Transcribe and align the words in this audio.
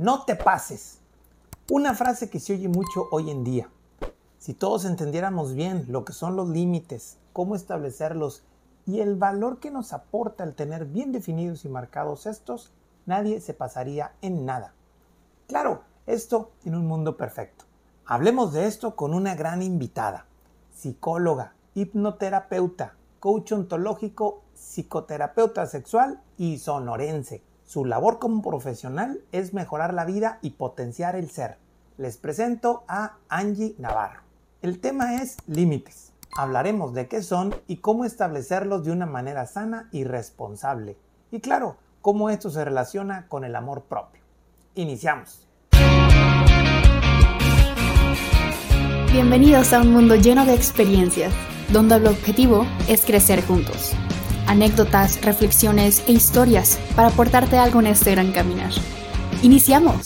No 0.00 0.24
te 0.24 0.34
pases. 0.34 0.96
Una 1.70 1.92
frase 1.92 2.30
que 2.30 2.40
se 2.40 2.54
oye 2.54 2.68
mucho 2.68 3.08
hoy 3.10 3.30
en 3.30 3.44
día. 3.44 3.68
Si 4.38 4.54
todos 4.54 4.86
entendiéramos 4.86 5.52
bien 5.52 5.84
lo 5.88 6.06
que 6.06 6.14
son 6.14 6.36
los 6.36 6.48
límites, 6.48 7.18
cómo 7.34 7.54
establecerlos 7.54 8.42
y 8.86 9.00
el 9.00 9.16
valor 9.16 9.60
que 9.60 9.70
nos 9.70 9.92
aporta 9.92 10.42
el 10.42 10.54
tener 10.54 10.86
bien 10.86 11.12
definidos 11.12 11.66
y 11.66 11.68
marcados 11.68 12.24
estos, 12.24 12.72
nadie 13.04 13.42
se 13.42 13.52
pasaría 13.52 14.12
en 14.22 14.46
nada. 14.46 14.72
Claro, 15.46 15.82
esto 16.06 16.50
en 16.64 16.76
un 16.76 16.86
mundo 16.86 17.18
perfecto. 17.18 17.66
Hablemos 18.06 18.54
de 18.54 18.68
esto 18.68 18.96
con 18.96 19.12
una 19.12 19.34
gran 19.34 19.60
invitada, 19.60 20.24
psicóloga, 20.74 21.52
hipnoterapeuta, 21.74 22.94
coach 23.18 23.52
ontológico, 23.52 24.44
psicoterapeuta 24.54 25.66
sexual 25.66 26.22
y 26.38 26.56
sonorense. 26.56 27.42
Su 27.70 27.84
labor 27.84 28.18
como 28.18 28.42
profesional 28.42 29.20
es 29.30 29.54
mejorar 29.54 29.94
la 29.94 30.04
vida 30.04 30.40
y 30.42 30.50
potenciar 30.50 31.14
el 31.14 31.30
ser. 31.30 31.56
Les 31.98 32.16
presento 32.16 32.82
a 32.88 33.18
Angie 33.28 33.76
Navarro. 33.78 34.22
El 34.60 34.80
tema 34.80 35.22
es 35.22 35.36
límites. 35.46 36.12
Hablaremos 36.36 36.94
de 36.94 37.06
qué 37.06 37.22
son 37.22 37.54
y 37.68 37.76
cómo 37.76 38.04
establecerlos 38.04 38.84
de 38.84 38.90
una 38.90 39.06
manera 39.06 39.46
sana 39.46 39.88
y 39.92 40.02
responsable. 40.02 40.96
Y 41.30 41.38
claro, 41.38 41.76
cómo 42.00 42.28
esto 42.28 42.50
se 42.50 42.64
relaciona 42.64 43.28
con 43.28 43.44
el 43.44 43.54
amor 43.54 43.82
propio. 43.82 44.20
Iniciamos. 44.74 45.46
Bienvenidos 49.12 49.72
a 49.72 49.82
un 49.82 49.92
mundo 49.92 50.16
lleno 50.16 50.44
de 50.44 50.54
experiencias, 50.54 51.32
donde 51.72 51.94
el 51.94 52.08
objetivo 52.08 52.66
es 52.88 53.06
crecer 53.06 53.46
juntos. 53.46 53.94
Anécdotas, 54.50 55.22
reflexiones 55.22 56.02
e 56.08 56.12
historias 56.12 56.76
para 56.96 57.06
aportarte 57.06 57.56
algo 57.56 57.78
en 57.78 57.86
este 57.86 58.10
gran 58.10 58.32
caminar. 58.32 58.72
¡Iniciamos! 59.44 60.02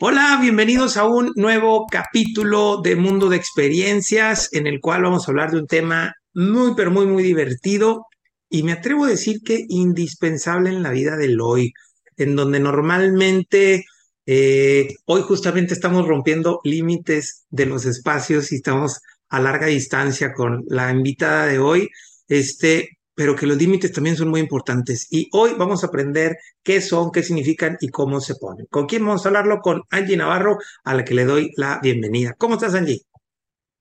Hola, 0.00 0.38
bienvenidos 0.42 0.96
a 0.96 1.06
un 1.06 1.30
nuevo 1.36 1.86
capítulo 1.86 2.80
de 2.82 2.96
Mundo 2.96 3.28
de 3.28 3.36
Experiencias 3.36 4.48
en 4.52 4.66
el 4.66 4.80
cual 4.80 5.04
vamos 5.04 5.28
a 5.28 5.30
hablar 5.30 5.52
de 5.52 5.58
un 5.60 5.68
tema 5.68 6.12
muy, 6.34 6.74
pero 6.74 6.90
muy, 6.90 7.06
muy 7.06 7.22
divertido 7.22 8.06
y 8.48 8.64
me 8.64 8.72
atrevo 8.72 9.04
a 9.04 9.10
decir 9.10 9.42
que 9.44 9.64
indispensable 9.68 10.70
en 10.70 10.82
la 10.82 10.90
vida 10.90 11.16
del 11.16 11.40
hoy 11.40 11.72
en 12.16 12.34
donde 12.34 12.58
normalmente 12.58 13.84
eh, 14.32 14.94
hoy 15.06 15.22
justamente 15.22 15.74
estamos 15.74 16.06
rompiendo 16.06 16.60
límites 16.62 17.46
de 17.50 17.66
los 17.66 17.84
espacios 17.84 18.52
y 18.52 18.56
estamos 18.56 19.00
a 19.28 19.40
larga 19.40 19.66
distancia 19.66 20.32
con 20.32 20.62
la 20.68 20.92
invitada 20.92 21.46
de 21.46 21.58
hoy, 21.58 21.88
este, 22.28 22.90
pero 23.12 23.34
que 23.34 23.48
los 23.48 23.56
límites 23.56 23.90
también 23.90 24.14
son 24.14 24.28
muy 24.28 24.38
importantes. 24.38 25.08
Y 25.10 25.28
hoy 25.32 25.54
vamos 25.58 25.82
a 25.82 25.88
aprender 25.88 26.36
qué 26.62 26.80
son, 26.80 27.10
qué 27.10 27.24
significan 27.24 27.76
y 27.80 27.88
cómo 27.88 28.20
se 28.20 28.36
ponen. 28.36 28.66
¿Con 28.70 28.86
quién 28.86 29.04
vamos 29.04 29.26
a 29.26 29.30
hablarlo? 29.30 29.58
Con 29.62 29.82
Angie 29.90 30.16
Navarro, 30.16 30.58
a 30.84 30.94
la 30.94 31.04
que 31.04 31.14
le 31.14 31.24
doy 31.24 31.50
la 31.56 31.80
bienvenida. 31.82 32.32
¿Cómo 32.38 32.54
estás, 32.54 32.76
Angie? 32.76 33.02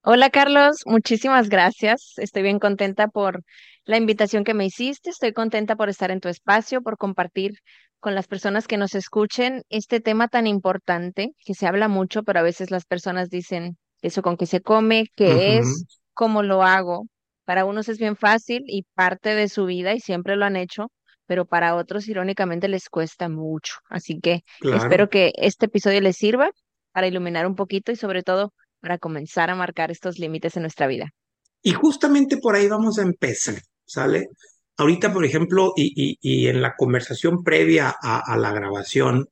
Hola, 0.02 0.32
Carlos. 0.32 0.78
Muchísimas 0.88 1.50
gracias. 1.50 2.14
Estoy 2.18 2.42
bien 2.42 2.58
contenta 2.58 3.08
por 3.08 3.44
la 3.90 3.98
invitación 3.98 4.44
que 4.44 4.54
me 4.54 4.68
hiciste. 4.68 5.10
Estoy 5.10 5.34
contenta 5.34 5.76
por 5.76 5.90
estar 5.90 6.12
en 6.12 6.20
tu 6.20 6.30
espacio, 6.30 6.84
por 6.84 6.96
compartir 6.96 7.54
con 8.00 8.14
las 8.14 8.28
personas 8.28 8.68
que 8.68 8.78
nos 8.78 8.94
escuchen 8.94 9.64
este 9.70 10.00
tema 10.00 10.28
tan 10.28 10.46
importante 10.46 11.32
que 11.44 11.56
se 11.56 11.66
habla 11.66 11.88
mucho, 11.88 12.22
pero 12.22 12.40
a 12.40 12.44
veces 12.44 12.70
las 12.70 12.86
personas 12.86 13.30
dicen 13.30 13.80
eso 14.04 14.22
con 14.22 14.38
qué 14.38 14.46
se 14.46 14.62
come, 14.62 15.06
qué 15.16 15.58
es, 15.58 15.86
cómo 16.14 16.44
lo 16.44 16.62
hago. 16.62 17.08
Para 17.46 17.66
unos 17.66 17.90
es 17.90 17.98
bien 17.98 18.16
fácil 18.16 18.62
y 18.68 18.84
parte 18.94 19.34
de 19.34 19.50
su 19.50 19.66
vida 19.66 19.96
y 19.96 20.00
siempre 20.00 20.36
lo 20.36 20.46
han 20.46 20.56
hecho, 20.56 20.92
pero 21.26 21.46
para 21.46 21.76
otros 21.76 22.08
irónicamente 22.08 22.68
les 22.68 22.90
cuesta 22.90 23.28
mucho. 23.28 23.74
Así 23.90 24.20
que 24.20 24.42
espero 24.62 25.10
que 25.10 25.32
este 25.36 25.66
episodio 25.66 26.00
les 26.00 26.16
sirva 26.16 26.52
para 26.92 27.08
iluminar 27.08 27.48
un 27.48 27.56
poquito 27.56 27.92
y 27.92 27.96
sobre 27.96 28.22
todo 28.22 28.54
para 28.82 29.00
comenzar 29.00 29.50
a 29.50 29.56
marcar 29.56 29.90
estos 29.90 30.20
límites 30.20 30.56
en 30.58 30.62
nuestra 30.62 30.86
vida. 30.86 31.10
Y 31.62 31.74
justamente 31.74 32.38
por 32.38 32.56
ahí 32.56 32.68
vamos 32.68 33.00
a 33.00 33.02
empezar, 33.02 33.56
¿sale? 33.90 34.30
Ahorita, 34.78 35.12
por 35.12 35.26
ejemplo, 35.26 35.74
y, 35.76 36.48
en 36.48 36.62
la 36.62 36.76
conversación 36.78 37.44
previa 37.44 37.94
a, 38.02 38.38
la 38.38 38.54
grabación, 38.54 39.28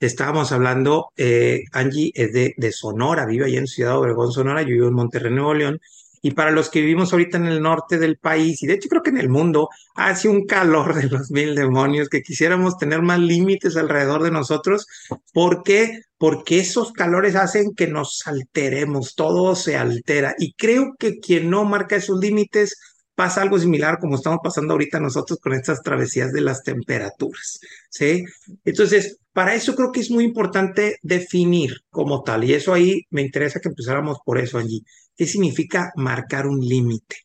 estábamos 0.00 0.52
hablando, 0.52 1.08
eh, 1.16 1.64
Angie 1.72 2.12
es 2.14 2.32
de, 2.32 2.54
de, 2.56 2.72
Sonora, 2.72 3.26
vive 3.26 3.46
allá 3.46 3.58
en 3.58 3.66
Ciudad 3.66 3.98
Obregón, 3.98 4.32
Sonora, 4.32 4.62
yo 4.62 4.68
vivo 4.68 4.88
en 4.88 4.94
Monterrey, 4.94 5.32
Nuevo 5.32 5.54
León, 5.54 5.80
y 6.26 6.32
para 6.32 6.50
los 6.50 6.70
que 6.70 6.80
vivimos 6.80 7.12
ahorita 7.12 7.36
en 7.38 7.46
el 7.46 7.62
norte 7.62 7.98
del 7.98 8.16
país, 8.16 8.60
y 8.60 8.66
de 8.66 8.74
hecho 8.74 8.88
creo 8.88 9.02
que 9.02 9.10
en 9.10 9.18
el 9.18 9.28
mundo, 9.28 9.68
hace 9.94 10.28
un 10.28 10.44
calor 10.44 10.94
de 10.94 11.08
los 11.08 11.30
mil 11.30 11.54
demonios, 11.54 12.08
que 12.08 12.22
quisiéramos 12.22 12.78
tener 12.78 13.00
más 13.02 13.20
límites 13.20 13.76
alrededor 13.76 14.24
de 14.24 14.32
nosotros. 14.32 14.86
¿Por 15.32 15.62
qué? 15.62 16.00
Porque 16.18 16.58
esos 16.58 16.92
calores 16.92 17.36
hacen 17.36 17.74
que 17.76 17.86
nos 17.86 18.26
alteremos, 18.26 19.14
todo 19.14 19.54
se 19.54 19.76
altera. 19.76 20.34
Y 20.38 20.54
creo 20.54 20.96
que 20.98 21.20
quien 21.20 21.48
no 21.48 21.64
marca 21.64 21.94
esos 21.94 22.18
límites 22.18 22.76
pasa 23.16 23.42
algo 23.42 23.58
similar 23.58 23.98
como 23.98 24.14
estamos 24.14 24.38
pasando 24.44 24.74
ahorita 24.74 25.00
nosotros 25.00 25.40
con 25.40 25.54
estas 25.54 25.82
travesías 25.82 26.32
de 26.32 26.42
las 26.42 26.62
temperaturas, 26.62 27.58
¿sí? 27.90 28.24
Entonces, 28.64 29.18
para 29.32 29.54
eso 29.54 29.74
creo 29.74 29.90
que 29.90 30.00
es 30.00 30.10
muy 30.10 30.22
importante 30.24 30.98
definir 31.02 31.78
como 31.90 32.22
tal, 32.22 32.44
y 32.44 32.52
eso 32.52 32.72
ahí 32.72 33.02
me 33.10 33.22
interesa 33.22 33.58
que 33.58 33.70
empezáramos 33.70 34.18
por 34.24 34.38
eso 34.38 34.58
allí. 34.58 34.84
¿Qué 35.16 35.26
significa 35.26 35.92
marcar 35.96 36.46
un 36.46 36.60
límite? 36.60 37.16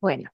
Bueno, 0.00 0.30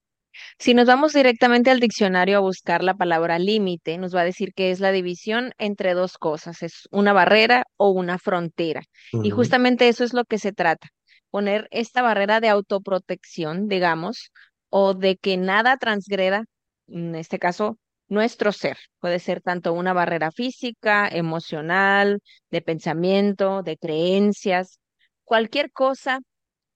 si 0.58 0.74
nos 0.74 0.86
vamos 0.86 1.14
directamente 1.14 1.70
al 1.70 1.80
diccionario 1.80 2.36
a 2.36 2.40
buscar 2.40 2.84
la 2.84 2.94
palabra 2.94 3.38
límite, 3.38 3.96
nos 3.96 4.14
va 4.14 4.20
a 4.20 4.24
decir 4.24 4.52
que 4.54 4.70
es 4.70 4.80
la 4.80 4.92
división 4.92 5.52
entre 5.58 5.94
dos 5.94 6.18
cosas, 6.18 6.62
es 6.62 6.86
una 6.90 7.14
barrera 7.14 7.64
o 7.76 7.90
una 7.90 8.18
frontera. 8.18 8.82
Y 9.22 9.30
justamente 9.30 9.88
eso 9.88 10.04
es 10.04 10.12
lo 10.12 10.24
que 10.24 10.38
se 10.38 10.52
trata, 10.52 10.88
poner 11.30 11.66
esta 11.70 12.02
barrera 12.02 12.40
de 12.40 12.48
autoprotección, 12.48 13.68
digamos, 13.68 14.32
o 14.70 14.94
de 14.94 15.16
que 15.16 15.36
nada 15.36 15.76
transgreda, 15.76 16.44
en 16.88 17.14
este 17.14 17.38
caso, 17.38 17.78
nuestro 18.08 18.52
ser. 18.52 18.78
Puede 18.98 19.18
ser 19.18 19.40
tanto 19.40 19.72
una 19.72 19.92
barrera 19.92 20.32
física, 20.32 21.08
emocional, 21.08 22.20
de 22.50 22.62
pensamiento, 22.62 23.62
de 23.62 23.76
creencias, 23.76 24.78
cualquier 25.24 25.70
cosa 25.70 26.20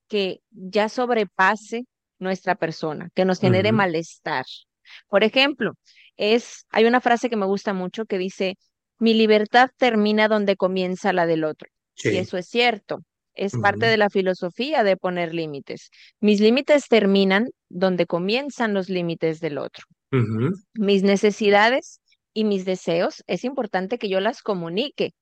que 0.07 0.39
ya 0.51 0.87
sobrepase 0.89 1.85
nuestra 2.19 2.55
persona, 2.55 3.09
que 3.13 3.25
nos 3.25 3.39
genere 3.39 3.71
malestar. 3.71 4.45
Por 5.07 5.23
ejemplo, 5.23 5.73
es, 6.15 6.65
hay 6.69 6.85
una 6.85 7.01
frase 7.01 7.29
que 7.29 7.35
me 7.35 7.45
gusta 7.45 7.73
mucho 7.73 8.05
que 8.05 8.17
dice, 8.17 8.55
mi 8.97 9.13
libertad 9.13 9.69
termina 9.77 10.27
donde 10.27 10.55
comienza 10.55 11.11
la 11.11 11.25
del 11.25 11.43
otro. 11.43 11.69
Y 12.01 12.17
eso 12.17 12.37
es 12.37 12.47
cierto. 12.47 12.99
Es 13.33 13.57
parte 13.57 13.85
de 13.85 13.97
la 13.97 14.09
filosofía 14.09 14.83
de 14.83 14.95
poner 14.95 15.33
límites. 15.33 15.89
Mis 16.21 16.39
límites 16.39 16.87
terminan 16.87 17.49
donde 17.69 18.05
comienzan 18.05 18.73
los 18.73 18.89
límites 18.89 19.39
del 19.39 19.57
otro. 19.57 19.85
Mis 20.73 21.03
necesidades 21.03 21.99
y 22.33 22.45
mis 22.45 22.65
deseos, 22.65 23.23
es 23.27 23.43
importante 23.43 23.97
que 23.97 24.09
yo 24.09 24.19
las 24.19 24.41
comunique. 24.41 25.13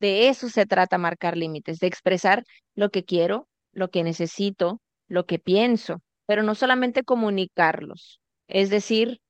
De 0.00 0.28
eso 0.28 0.48
se 0.48 0.66
trata 0.66 0.98
marcar 0.98 1.36
límites, 1.36 1.78
de 1.78 1.86
expresar 1.86 2.44
lo 2.74 2.90
que 2.90 3.04
quiero, 3.04 3.48
lo 3.72 3.88
que 3.88 4.02
necesito, 4.02 4.80
lo 5.08 5.24
que 5.26 5.38
pienso, 5.38 6.02
pero 6.26 6.42
no 6.42 6.54
solamente 6.54 7.04
comunicarlos, 7.04 8.20
es 8.48 8.70
decir, 8.70 9.20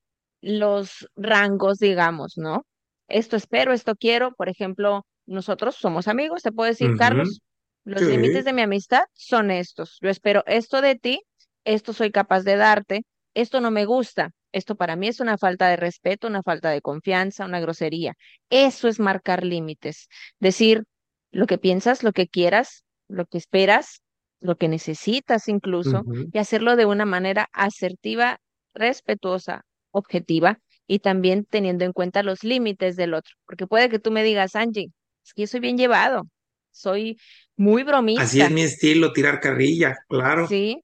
los 0.41 1.07
rangos, 1.15 1.77
digamos, 1.77 2.37
¿no? 2.37 2.65
Esto 3.07 3.37
espero, 3.37 3.73
esto 3.73 3.95
quiero, 3.95 4.33
por 4.33 4.49
ejemplo, 4.49 5.05
nosotros 5.25 5.75
somos 5.75 6.07
amigos, 6.07 6.43
te 6.43 6.51
puedo 6.51 6.69
decir, 6.69 6.95
Carlos, 6.97 7.39
los 7.83 8.01
límites 8.01 8.43
de 8.45 8.53
mi 8.53 8.61
amistad 8.61 9.03
son 9.13 9.51
estos. 9.51 9.97
Yo 10.01 10.09
espero 10.09 10.43
esto 10.45 10.81
de 10.81 10.95
ti, 10.95 11.21
esto 11.67 11.93
soy 11.93 12.11
capaz 12.11 12.43
de 12.43 12.55
darte, 12.55 13.03
esto 13.33 13.61
no 13.61 13.71
me 13.71 13.85
gusta. 13.85 14.31
Esto 14.53 14.75
para 14.75 14.95
mí 14.95 15.07
es 15.09 15.19
una 15.19 15.37
falta 15.37 15.67
de 15.67 15.75
respeto, 15.75 16.27
una 16.27 16.41
falta 16.41 16.69
de 16.71 16.81
confianza, 16.81 17.45
una 17.45 17.59
grosería. 17.59 18.13
Eso 18.49 18.87
es 18.87 18.99
marcar 18.99 19.43
límites. 19.43 20.07
Decir 20.39 20.85
lo 21.31 21.45
que 21.45 21.57
piensas, 21.57 22.01
lo 22.01 22.13
que 22.13 22.27
quieras, 22.27 22.83
lo 23.07 23.25
que 23.25 23.37
esperas, 23.37 24.01
lo 24.39 24.55
que 24.55 24.69
necesitas 24.69 25.49
incluso, 25.49 26.03
y 26.31 26.37
hacerlo 26.37 26.75
de 26.75 26.85
una 26.85 27.05
manera 27.05 27.49
asertiva, 27.51 28.39
respetuosa, 28.73 29.63
objetiva 29.91 30.59
y 30.87 30.99
también 30.99 31.43
teniendo 31.43 31.83
en 31.83 31.91
cuenta 31.91 32.23
los 32.23 32.43
límites 32.43 32.95
del 32.95 33.13
otro. 33.13 33.35
Porque 33.45 33.67
puede 33.67 33.89
que 33.89 33.99
tú 33.99 34.11
me 34.11 34.23
digas, 34.23 34.55
Angie, 34.55 34.91
es 35.25 35.33
que 35.33 35.41
yo 35.41 35.47
soy 35.47 35.59
bien 35.59 35.77
llevado, 35.77 36.27
soy 36.71 37.17
muy 37.57 37.83
bromista. 37.83 38.23
Así 38.23 38.41
es 38.41 38.51
mi 38.51 38.61
estilo, 38.61 39.11
tirar 39.11 39.39
carrilla, 39.41 39.95
claro. 40.07 40.47
Sí, 40.47 40.81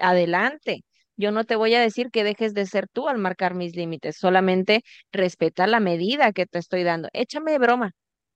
adelante. 0.00 0.82
Yo 1.16 1.32
no 1.32 1.44
te 1.44 1.56
voy 1.56 1.74
a 1.74 1.80
decir 1.80 2.10
que 2.10 2.24
dejes 2.24 2.54
de 2.54 2.66
ser 2.66 2.88
tú 2.88 3.08
al 3.08 3.18
marcar 3.18 3.54
mis 3.54 3.76
límites, 3.76 4.16
solamente 4.18 4.82
respeta 5.12 5.66
la 5.66 5.80
medida 5.80 6.32
que 6.32 6.46
te 6.46 6.58
estoy 6.58 6.82
dando. 6.82 7.08
Échame 7.12 7.52
de 7.52 7.58
broma, 7.58 7.92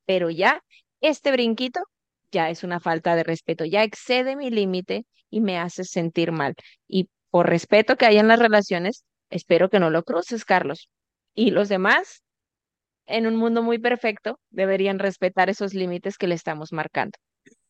pero 0.07 0.31
ya 0.31 0.63
este 1.01 1.33
brinquito 1.33 1.81
ya 2.31 2.51
es 2.51 2.65
una 2.65 2.81
falta 2.81 3.17
de 3.17 3.25
respeto, 3.25 3.65
ya 3.65 3.85
excede 3.85 4.37
mi 4.37 4.51
límite 4.51 5.07
y 5.31 5.41
me 5.41 5.59
hace 5.59 5.85
sentir 5.85 6.33
mal. 6.33 6.55
Y 6.89 7.09
por 7.31 7.49
respeto 7.49 7.97
que 7.97 8.07
hay 8.07 8.19
en 8.19 8.29
las 8.29 8.39
relaciones, 8.39 9.05
Espero 9.35 9.69
que 9.69 9.81
no 9.81 9.91
lo 9.91 10.05
cruces, 10.05 10.45
Carlos. 10.45 10.89
Y 11.35 11.51
los 11.51 11.69
demás, 11.69 12.23
en 13.07 13.27
un 13.27 13.37
mundo 13.37 13.63
muy 13.63 13.79
perfecto, 13.79 14.39
deberían 14.51 15.01
respetar 15.01 15.51
esos 15.51 15.75
límites 15.75 16.19
que 16.19 16.29
le 16.29 16.37
estamos 16.37 16.73
marcando. 16.73 17.19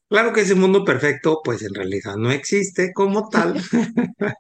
Claro 0.09 0.33
que 0.33 0.43
ese 0.43 0.55
mundo 0.55 0.85
perfecto, 0.85 1.41
pues 1.43 1.63
en 1.63 1.75
realidad 1.75 2.17
no 2.17 2.31
existe 2.31 2.93
como 2.93 3.29
tal. 3.29 3.55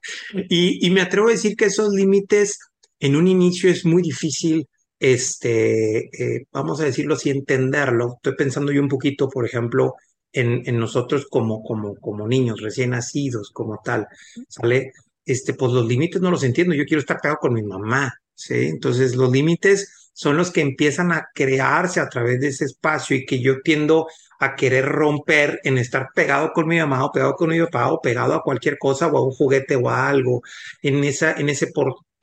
y, 0.48 0.86
y 0.86 0.90
me 0.90 1.00
atrevo 1.00 1.28
a 1.28 1.32
decir 1.32 1.56
que 1.56 1.66
esos 1.66 1.92
límites 1.92 2.58
en 3.00 3.16
un 3.16 3.26
inicio 3.26 3.70
es 3.70 3.84
muy 3.84 4.02
difícil 4.02 4.68
este, 4.98 6.36
eh, 6.38 6.46
vamos 6.50 6.80
a 6.80 6.84
decirlo 6.84 7.14
así, 7.14 7.28
entenderlo. 7.30 8.14
Estoy 8.16 8.34
pensando 8.36 8.72
yo 8.72 8.80
un 8.80 8.88
poquito, 8.88 9.28
por 9.28 9.44
ejemplo, 9.44 9.94
en, 10.32 10.62
en 10.66 10.78
nosotros 10.78 11.26
como, 11.28 11.62
como, 11.62 11.94
como 11.96 12.26
niños 12.26 12.60
recién 12.62 12.90
nacidos, 12.90 13.50
como 13.52 13.80
tal, 13.84 14.06
¿sale? 14.48 14.92
Este, 15.26 15.52
pues 15.54 15.72
los 15.72 15.86
límites 15.86 16.22
no 16.22 16.30
los 16.30 16.42
entiendo. 16.42 16.74
Yo 16.74 16.86
quiero 16.86 17.00
estar 17.00 17.20
pegado 17.20 17.38
con 17.38 17.52
mi 17.52 17.62
mamá, 17.62 18.14
¿sí? 18.34 18.54
Entonces 18.54 19.14
los 19.14 19.30
límites 19.30 20.10
son 20.14 20.36
los 20.38 20.50
que 20.50 20.62
empiezan 20.62 21.12
a 21.12 21.26
crearse 21.34 22.00
a 22.00 22.08
través 22.08 22.40
de 22.40 22.48
ese 22.48 22.64
espacio 22.64 23.14
y 23.16 23.26
que 23.26 23.42
yo 23.42 23.60
tiendo 23.62 24.06
a 24.40 24.54
querer 24.56 24.86
romper 24.86 25.60
en 25.64 25.78
estar 25.78 26.08
pegado 26.14 26.52
con 26.52 26.66
mi 26.68 26.78
mamá 26.78 27.04
o 27.04 27.12
pegado 27.12 27.34
con 27.34 27.50
mi 27.50 27.60
papá 27.60 27.92
o 27.92 28.00
pegado 28.00 28.34
a 28.34 28.42
cualquier 28.42 28.78
cosa 28.78 29.08
o 29.08 29.16
a 29.16 29.24
un 29.24 29.32
juguete 29.32 29.76
o 29.76 29.88
a 29.88 30.08
algo 30.08 30.42
en 30.82 31.04
esa 31.04 31.32
en 31.32 31.48
ese 31.48 31.70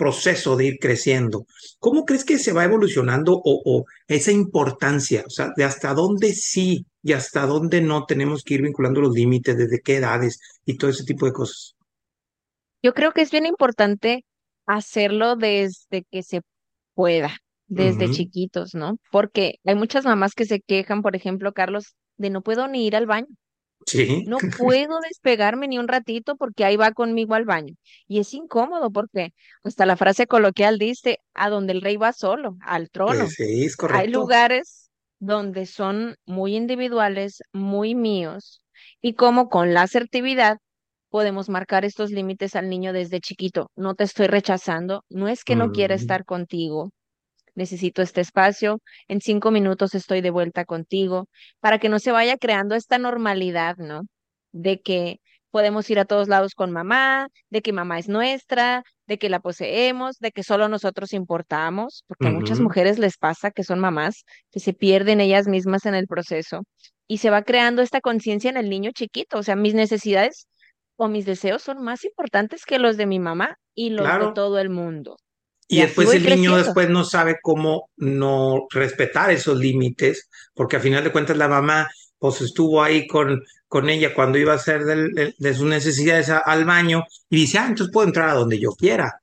proceso 0.02 0.56
de 0.56 0.66
ir 0.66 0.80
creciendo. 0.80 1.46
¿Cómo 1.78 2.06
crees 2.06 2.26
que 2.26 2.40
se 2.40 2.54
va 2.54 2.64
evolucionando 2.64 3.40
o, 3.44 3.86
esa 4.08 4.32
importancia? 4.32 5.24
O 5.28 5.30
sea, 5.30 5.52
de 5.56 5.64
hasta 5.64 5.94
dónde 5.94 6.34
sí 6.34 6.88
y 7.04 7.14
hasta 7.14 7.46
dónde 7.46 7.82
no 7.82 8.06
tenemos 8.06 8.44
que 8.44 8.56
ir 8.56 8.64
vinculando 8.64 9.00
los 9.02 9.14
límites, 9.14 9.56
desde 9.56 9.80
qué 9.80 9.98
edades 9.98 10.40
y 10.66 10.76
todo 10.78 10.90
ese 10.90 11.04
tipo 11.04 11.28
de 11.28 11.34
cosas. 11.34 11.76
Yo 12.82 12.96
creo 12.96 13.12
que 13.12 13.22
es 13.22 13.30
bien 13.30 13.46
importante 13.46 14.26
hacerlo 14.66 15.36
desde 15.36 16.04
que 16.10 16.24
se 16.24 16.42
pueda, 16.96 17.38
desde 17.72 18.12
chiquitos, 18.12 18.76
¿no? 18.76 18.98
Porque 19.12 19.56
hay 19.66 19.76
muchas 19.76 20.04
mamás 20.04 20.34
que 20.34 20.46
se 20.46 20.60
quejan, 20.60 21.02
por 21.02 21.16
ejemplo, 21.16 21.54
Carlos, 21.54 21.96
de 22.18 22.30
no 22.30 22.42
puedo 22.42 22.68
ni 22.68 22.86
ir 22.86 22.98
al 22.98 23.06
baño. 23.06 23.28
Sí. 23.86 24.26
No 24.28 24.38
puedo 24.60 25.00
despegarme 25.00 25.70
ni 25.70 25.80
un 25.80 25.88
ratito 25.88 26.36
porque 26.36 26.66
ahí 26.66 26.76
va 26.76 26.92
conmigo 26.92 27.34
al 27.34 27.46
baño. 27.46 27.74
Y 28.08 28.20
es 28.20 28.34
incómodo 28.34 28.92
porque 28.92 29.30
hasta 29.64 29.86
la 29.86 29.96
frase 29.96 30.28
coloquial 30.28 30.78
dice, 30.80 31.20
a 31.34 31.50
donde 31.50 31.72
el 31.72 31.82
rey 31.82 31.96
va 31.96 32.12
solo, 32.12 32.58
al 32.62 32.90
trono. 32.90 33.20
Pues 33.20 33.36
sí, 33.36 33.64
es 33.64 33.78
correcto. 33.78 34.02
Hay 34.02 34.10
lugares 34.10 34.90
donde 35.20 35.66
son 35.66 36.16
muy 36.26 36.58
individuales, 36.58 37.42
muy 37.54 37.96
míos, 37.96 38.62
y 39.02 39.14
como 39.14 39.48
con 39.48 39.74
la 39.74 39.84
asertividad 39.84 40.58
podemos 41.10 41.48
marcar 41.48 41.86
estos 41.86 42.12
límites 42.12 42.56
al 42.58 42.70
niño 42.70 42.92
desde 42.92 43.22
chiquito. 43.22 43.72
No 43.78 43.96
te 43.96 44.04
estoy 44.04 44.28
rechazando, 44.28 45.06
no 45.10 45.30
es 45.30 45.46
que 45.46 45.56
no 45.56 45.72
quiera 45.72 45.96
estar 45.96 46.26
contigo, 46.26 46.92
necesito 47.56 48.02
este 48.02 48.22
espacio, 48.22 48.80
en 49.08 49.22
cinco 49.22 49.52
minutos 49.52 49.96
estoy 49.96 50.22
de 50.22 50.30
vuelta 50.30 50.66
contigo, 50.66 51.28
para 51.60 51.80
que 51.80 51.90
no 51.90 52.00
se 52.00 52.12
vaya 52.12 52.38
creando 52.38 52.76
esta 52.76 52.98
normalidad, 52.98 53.78
¿no? 53.78 54.02
De 54.52 54.82
que 54.82 55.20
podemos 55.52 55.90
ir 55.90 56.00
a 56.00 56.06
todos 56.06 56.28
lados 56.28 56.56
con 56.56 56.72
mamá, 56.72 57.28
de 57.50 57.62
que 57.62 57.74
mamá 57.74 58.00
es 58.00 58.08
nuestra, 58.08 58.84
de 59.06 59.18
que 59.18 59.30
la 59.30 59.42
poseemos, 59.42 60.18
de 60.20 60.32
que 60.32 60.44
solo 60.44 60.70
nosotros 60.70 61.14
importamos, 61.14 62.04
porque 62.08 62.30
a 62.30 62.32
muchas 62.32 62.60
mujeres 62.60 62.98
les 63.00 63.18
pasa 63.18 63.52
que 63.52 63.64
son 63.64 63.80
mamás, 63.80 64.24
que 64.52 64.62
se 64.62 64.74
pierden 64.74 65.20
ellas 65.20 65.48
mismas 65.48 65.86
en 65.86 65.96
el 65.96 66.08
proceso 66.08 66.64
y 67.08 67.18
se 67.18 67.30
va 67.30 67.44
creando 67.44 67.82
esta 67.82 68.00
conciencia 68.00 68.50
en 68.50 68.58
el 68.58 68.70
niño 68.70 68.92
chiquito, 68.94 69.40
o 69.40 69.44
sea, 69.44 69.58
mis 69.58 69.74
necesidades 69.74 70.48
o 70.96 71.10
mis 71.10 71.26
deseos 71.26 71.62
son 71.62 71.84
más 71.84 72.06
importantes 72.06 72.64
que 72.66 72.80
los 72.80 72.96
de 72.96 73.06
mi 73.06 73.20
mamá 73.20 73.58
y 73.76 73.90
los 73.90 74.08
de 74.08 74.34
todo 74.34 74.60
el 74.60 74.70
mundo. 74.70 75.18
Y, 75.72 75.80
después 75.80 76.14
el 76.14 76.26
niño 76.26 76.58
después 76.58 76.90
no 76.90 77.06
sabe 77.06 77.38
cómo 77.42 77.90
no 77.96 78.68
respetar 78.72 79.32
esos 79.32 79.58
límites, 79.58 80.30
porque 80.54 80.76
a 80.76 80.82
final 80.82 81.02
de 81.02 81.14
cuentas 81.14 81.38
la 81.38 81.48
mamá 81.48 81.90
pues 82.20 82.42
estuvo 82.42 82.84
ahí 82.84 83.08
con, 83.08 83.42
con 83.70 83.90
ella 83.90 84.14
cuando 84.14 84.38
iba 84.38 84.52
a 84.52 84.58
hacer 84.58 84.84
de, 84.84 85.54
sus 85.54 85.66
necesidades 85.66 86.30
al 86.30 86.66
baño 86.66 87.06
y 87.30 87.38
dice, 87.38 87.58
ah, 87.58 87.68
entonces 87.68 87.92
puedo 87.94 88.06
entrar 88.06 88.28
a 88.28 88.34
donde 88.34 88.60
yo 88.60 88.72
quiera. 88.72 89.22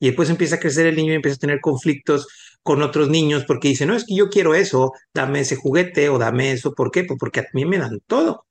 Y 0.00 0.06
después 0.06 0.30
empieza 0.30 0.56
a 0.56 0.60
crecer 0.60 0.86
el 0.86 0.96
niño 0.96 1.12
y 1.12 1.16
empieza 1.16 1.36
a 1.36 1.40
tener 1.40 1.60
conflictos 1.60 2.26
con 2.62 2.80
otros 2.80 3.10
niños 3.10 3.44
porque 3.44 3.68
dice, 3.68 3.84
no, 3.84 3.94
es 3.94 4.06
que 4.06 4.14
yo 4.14 4.30
quiero 4.30 4.54
eso, 4.54 4.92
dame 5.12 5.40
ese 5.40 5.56
juguete 5.56 6.08
o 6.08 6.18
dame 6.18 6.52
eso. 6.52 6.72
¿Por 6.72 6.90
qué? 6.90 7.04
Pues 7.04 7.18
porque 7.20 7.40
a 7.40 7.46
mí 7.52 7.66
me 7.66 7.76
dan 7.76 8.00
todo. 8.06 8.46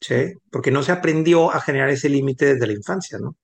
¿sí? 0.00 0.34
Porque 0.52 0.70
no 0.70 0.84
se 0.84 0.92
aprendió 0.92 1.52
a 1.52 1.60
generar 1.60 1.90
ese 1.90 2.08
límite 2.08 2.54
desde 2.54 2.68
la 2.68 2.72
infancia, 2.72 3.18
¿no? 3.18 3.36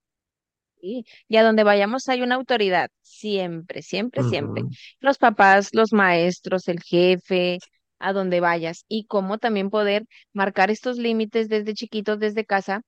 Y 1.29 1.37
a 1.37 1.43
donde 1.43 1.65
vayamos 1.65 2.09
hay 2.09 2.23
una 2.23 2.37
autoridad, 2.37 2.88
siempre, 3.03 3.83
siempre, 3.83 4.23
siempre. 4.23 4.65
Los 5.00 5.19
papás, 5.19 5.71
los 5.73 5.93
maestros, 5.93 6.69
el 6.69 6.81
jefe, 6.83 7.59
a 7.99 8.12
donde 8.12 8.41
vayas. 8.41 8.85
Y 8.88 9.06
cómo 9.06 9.38
también 9.38 9.71
poder 9.71 10.05
marcar 10.33 10.71
estos 10.71 10.99
límites 10.99 11.49
desde 11.49 11.75
chiquitos, 11.75 12.19
desde 12.19 12.44
casa, 12.44 12.83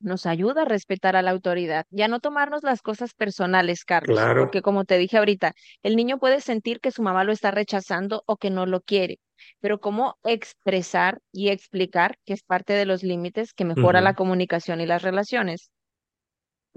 nos 0.00 0.26
ayuda 0.26 0.62
a 0.62 0.64
respetar 0.64 1.16
a 1.16 1.22
la 1.22 1.32
autoridad. 1.32 1.84
Ya 1.90 2.08
no 2.08 2.20
tomarnos 2.20 2.62
las 2.62 2.82
cosas 2.82 3.14
personales, 3.14 3.84
Carlos. 3.84 4.18
Porque 4.38 4.62
como 4.62 4.84
te 4.84 4.96
dije 4.98 5.18
ahorita, 5.18 5.54
el 5.82 5.96
niño 5.96 6.18
puede 6.18 6.40
sentir 6.40 6.80
que 6.80 6.92
su 6.92 7.02
mamá 7.02 7.24
lo 7.24 7.32
está 7.32 7.50
rechazando 7.50 8.22
o 8.26 8.36
que 8.36 8.50
no 8.50 8.66
lo 8.66 8.80
quiere. 8.80 9.18
Pero 9.60 9.80
cómo 9.80 10.16
expresar 10.24 11.20
y 11.32 11.48
explicar 11.48 12.16
que 12.24 12.32
es 12.32 12.42
parte 12.42 12.72
de 12.72 12.86
los 12.86 13.02
límites 13.02 13.54
que 13.54 13.64
mejora 13.64 14.00
la 14.00 14.14
comunicación 14.14 14.80
y 14.80 14.86
las 14.86 15.02
relaciones 15.02 15.70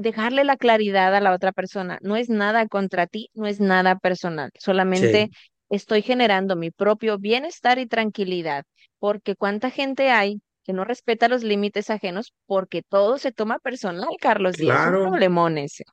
dejarle 0.01 0.43
la 0.43 0.57
claridad 0.57 1.15
a 1.15 1.21
la 1.21 1.33
otra 1.33 1.51
persona. 1.51 1.97
No 2.01 2.15
es 2.15 2.29
nada 2.29 2.67
contra 2.67 3.07
ti, 3.07 3.29
no 3.33 3.47
es 3.47 3.59
nada 3.59 3.97
personal. 3.97 4.51
Solamente 4.59 5.29
estoy 5.69 6.01
generando 6.01 6.55
mi 6.55 6.71
propio 6.71 7.17
bienestar 7.17 7.79
y 7.79 7.87
tranquilidad. 7.87 8.65
Porque 8.99 9.35
cuánta 9.35 9.69
gente 9.69 10.11
hay 10.11 10.41
que 10.63 10.73
no 10.73 10.83
respeta 10.83 11.27
los 11.27 11.43
límites 11.43 11.89
ajenos 11.89 12.33
porque 12.45 12.83
todo 12.87 13.17
se 13.17 13.31
toma 13.31 13.59
personal, 13.59 14.09
Carlos. 14.19 14.57
Claro. 14.57 14.97
Y 14.97 15.01
es 15.01 15.05
un 15.05 15.11
problemón 15.11 15.57
ese. 15.57 15.85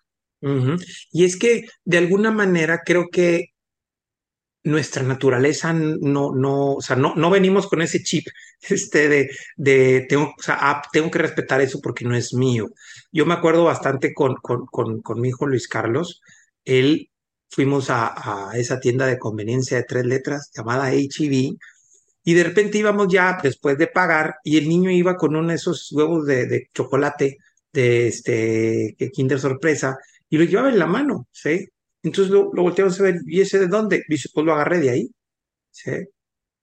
Y 1.11 1.25
es 1.25 1.37
que 1.37 1.65
de 1.85 1.99
alguna 1.99 2.31
manera 2.31 2.83
creo 2.85 3.09
que 3.11 3.47
nuestra 4.65 5.03
naturaleza 5.03 5.73
no, 5.73 6.35
no, 6.35 6.75
o 6.75 6.81
sea, 6.81 6.97
no, 6.97 7.15
no 7.15 7.31
venimos 7.31 7.67
con 7.67 7.81
ese 7.81 8.03
chip 8.03 8.27
este 8.69 9.09
de, 9.09 9.31
de 9.57 10.07
tengo, 10.09 10.35
o 10.39 10.43
sea, 10.43 10.59
ah, 10.61 10.83
tengo 10.93 11.11
que 11.11 11.19
respetar 11.19 11.61
eso 11.61 11.81
porque 11.83 12.05
no 12.05 12.15
es 12.15 12.35
mío. 12.35 12.69
Yo 13.13 13.27
me 13.27 13.35
acuerdo 13.35 13.65
bastante 13.65 14.13
con, 14.15 14.37
con, 14.37 14.67
con, 14.67 15.21
mi 15.21 15.29
hijo 15.29 15.47
Luis 15.47 15.69
Carlos, 15.69 16.21
él 16.65 17.11
fuimos 17.51 17.89
a, 17.91 18.51
esa 18.55 18.81
tienda 18.81 19.07
de 19.07 19.19
conveniencia 19.19 19.79
de 19.79 19.85
tres 19.85 20.05
letras 20.05 20.51
llamada 20.55 20.93
HEV 20.93 21.57
y 22.25 22.35
de 22.35 22.45
repente 22.45 22.79
íbamos 22.79 23.09
ya 23.11 23.39
después 23.43 23.79
de 23.79 23.87
pagar 23.87 24.37
y 24.45 24.59
el 24.59 24.69
niño 24.69 24.91
iba 24.91 25.17
con 25.17 25.35
uno 25.35 25.49
de 25.49 25.55
esos 25.55 25.91
huevos 25.93 26.27
de, 26.27 26.69
chocolate 26.75 27.39
de 27.73 28.09
este 28.09 28.97
Kinder 29.13 29.41
Sorpresa 29.41 29.97
y 30.29 30.37
lo 30.37 30.45
llevaba 30.45 30.69
en 30.69 30.79
la 30.79 30.87
mano, 30.87 31.27
¿sí? 31.33 31.67
Entonces 32.03 32.31
lo, 32.33 32.51
lo 32.53 32.63
volteamos 32.63 33.01
a 33.01 33.05
ver, 33.05 33.17
¿y 33.27 33.41
ese 33.41 33.59
de 33.59 33.69
dónde? 33.69 34.05
Dice, 34.09 34.29
pues 34.33 34.45
lo 34.45 34.53
agarré 34.53 34.81
de 34.81 34.91
ahí. 34.91 35.11
¿sí? 35.71 35.93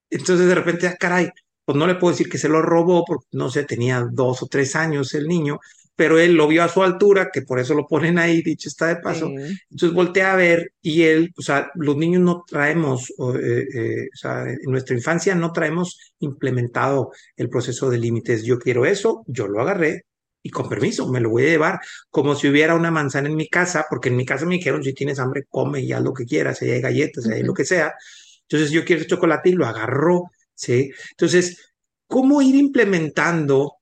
Entonces 0.10 0.48
de 0.48 0.55
repente, 0.55 0.88
ah, 0.88 0.96
caray, 1.00 1.29
pues 1.65 1.77
no 1.77 1.88
le 1.88 1.96
puedo 1.96 2.12
decir 2.13 2.29
que 2.29 2.38
se 2.38 2.50
lo 2.50 2.62
robó, 2.62 3.03
porque 3.05 3.27
no 3.34 3.50
sé, 3.50 3.63
tenía 3.65 4.05
dos 4.12 4.43
o 4.43 4.48
tres 4.48 4.75
años 4.75 5.13
el 5.13 5.27
niño, 5.27 5.60
pero 5.96 6.20
él 6.20 6.34
lo 6.34 6.48
vio 6.48 6.64
a 6.64 6.70
su 6.70 6.84
altura, 6.84 7.30
que 7.32 7.42
por 7.42 7.60
eso 7.60 7.74
lo 7.74 7.88
ponen 7.88 8.18
ahí, 8.18 8.42
dicho 8.42 8.68
está 8.68 8.88
de 8.88 8.98
paso. 8.98 9.30
Entonces 9.30 9.94
voltea 9.94 10.34
a 10.34 10.36
ver 10.36 10.74
y 10.82 11.04
él, 11.04 11.32
o 11.38 11.42
sea, 11.42 11.72
los 11.75 11.96
niños 11.96 12.22
no 12.22 12.44
traemos, 12.48 13.12
eh, 13.12 13.66
eh, 13.74 14.08
o 14.14 14.18
sea, 14.18 14.44
en 14.44 14.72
nuestra 14.72 14.96
infancia 14.96 15.36
no 15.36 15.52
traemos 15.52 15.98
implementado 16.20 17.12
el 17.38 17.50
proceso 17.50 17.90
de 17.90 17.98
límites. 17.98 18.44
Yo 18.44 18.60
quiero 18.60 18.86
eso, 18.86 19.24
yo 19.28 19.48
lo 19.48 19.62
agarré, 19.62 20.06
y 20.46 20.52
con 20.52 20.70
permiso, 20.70 21.10
me 21.12 21.20
lo 21.20 21.32
voy 21.32 21.44
a 21.46 21.50
llevar 21.50 21.80
como 22.12 22.36
si 22.36 22.48
hubiera 22.48 22.75
una 22.75 22.92
manzana 22.92 23.28
en 23.28 23.36
mi 23.36 23.48
casa, 23.48 23.88
porque 23.90 24.10
en 24.10 24.16
mi 24.16 24.25
casa 24.28 24.46
me 24.46 24.56
dijeron, 24.56 24.84
si 24.84 24.94
tienes 24.94 25.18
hambre, 25.18 25.46
come 25.50 25.82
y 25.82 25.92
haz 25.92 26.04
lo 26.04 26.14
que 26.14 26.25
quieras, 26.25 26.60
si 26.60 26.70
hay 26.70 26.82
galletas, 26.82 27.24
si 27.24 27.32
hay 27.32 27.42
lo 27.42 27.52
que 27.52 27.66
sea. 27.66 27.96
Entonces 28.42 28.70
yo 28.70 28.86
quiero 28.86 29.06
chocolate 29.06 29.50
y 29.50 29.54
lo 29.54 29.66
agarró, 29.66 30.25
¿sí? 30.54 30.92
Entonces, 31.12 31.74
¿cómo 32.06 32.44
ir 32.44 32.54
implementando 32.54 33.78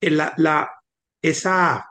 la, 0.00 0.34
la, 0.36 0.68
esa, 1.22 1.84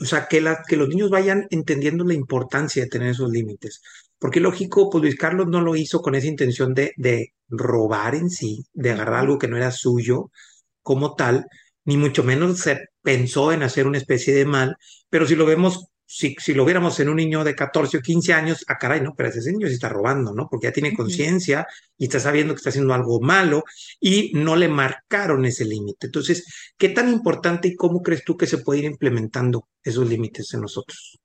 o 0.00 0.04
sea, 0.04 0.26
que, 0.28 0.40
la, 0.40 0.62
que 0.66 0.76
los 0.76 0.88
niños 0.88 1.10
vayan 1.10 1.46
entendiendo 1.50 2.04
la 2.04 2.14
importancia 2.14 2.82
de 2.84 2.88
tener 2.90 3.10
esos 3.10 3.30
límites? 3.30 3.80
Porque 4.18 4.40
lógico, 4.40 4.90
pues 4.90 5.02
Luis 5.02 5.16
Carlos 5.16 5.46
no 5.48 5.60
lo 5.60 5.76
hizo 5.76 6.00
con 6.00 6.14
esa 6.14 6.26
intención 6.28 6.74
de, 6.74 6.92
de 6.96 7.34
robar 7.48 8.14
en 8.14 8.30
sí, 8.30 8.64
de 8.72 8.92
agarrar 8.92 9.20
algo 9.20 9.38
que 9.38 9.48
no 9.48 9.56
era 9.56 9.70
suyo 9.72 10.30
como 10.82 11.14
tal, 11.14 11.46
ni 11.84 11.96
mucho 11.96 12.24
menos 12.24 12.60
se 12.60 12.80
pensó 13.02 13.52
en 13.52 13.62
hacer 13.62 13.86
una 13.86 13.98
especie 13.98 14.34
de 14.34 14.46
mal, 14.46 14.76
pero 15.10 15.26
si 15.26 15.36
lo 15.36 15.46
vemos, 15.46 15.86
si, 16.06 16.36
si 16.38 16.54
lo 16.54 16.64
viéramos 16.64 16.98
en 17.00 17.08
un 17.08 17.16
niño 17.16 17.42
de 17.42 17.54
14 17.54 17.98
o 17.98 18.00
15 18.00 18.32
años, 18.32 18.64
ah, 18.68 18.78
caray, 18.78 19.00
no, 19.00 19.14
pero 19.16 19.28
ese 19.28 19.50
niño 19.50 19.66
se 19.66 19.74
está 19.74 19.88
robando, 19.88 20.32
¿no? 20.32 20.48
Porque 20.48 20.68
ya 20.68 20.72
tiene 20.72 20.94
conciencia 20.94 21.66
y 21.98 22.04
está 22.04 22.20
sabiendo 22.20 22.54
que 22.54 22.58
está 22.58 22.70
haciendo 22.70 22.94
algo 22.94 23.20
malo 23.20 23.64
y 24.00 24.30
no 24.34 24.54
le 24.54 24.68
marcaron 24.68 25.44
ese 25.44 25.64
límite. 25.64 26.06
Entonces, 26.06 26.46
¿qué 26.78 26.90
tan 26.90 27.12
importante 27.12 27.68
y 27.68 27.74
cómo 27.74 28.02
crees 28.02 28.24
tú 28.24 28.36
que 28.36 28.46
se 28.46 28.58
puede 28.58 28.80
ir 28.80 28.84
implementando 28.84 29.66
esos 29.82 30.08
límites 30.08 30.54
en 30.54 30.60
nosotros? 30.60 31.18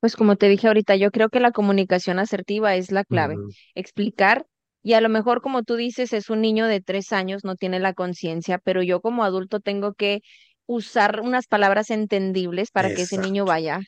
Pues 0.00 0.14
como 0.14 0.36
te 0.36 0.48
dije 0.48 0.66
ahorita, 0.66 0.96
yo 0.96 1.10
creo 1.10 1.30
que 1.30 1.40
la 1.40 1.52
comunicación 1.52 2.18
asertiva 2.18 2.76
es 2.76 2.90
la 2.90 3.04
clave. 3.04 3.36
Explicar, 3.74 4.44
y 4.82 4.92
a 4.92 5.00
lo 5.00 5.08
mejor 5.08 5.40
como 5.40 5.62
tú 5.62 5.76
dices, 5.76 6.12
es 6.12 6.28
un 6.28 6.42
niño 6.42 6.66
de 6.66 6.80
tres 6.80 7.12
años, 7.12 7.44
no 7.44 7.54
tiene 7.54 7.78
la 7.80 7.94
conciencia, 7.94 8.58
pero 8.58 8.82
yo 8.82 9.00
como 9.00 9.24
adulto 9.24 9.60
tengo 9.60 9.94
que 9.94 10.20
usar 10.66 11.20
unas 11.20 11.46
palabras 11.46 11.90
entendibles 11.90 12.70
para 12.70 12.94
que 12.94 13.02
ese 13.02 13.18
niño 13.18 13.44
vaya 13.44 13.80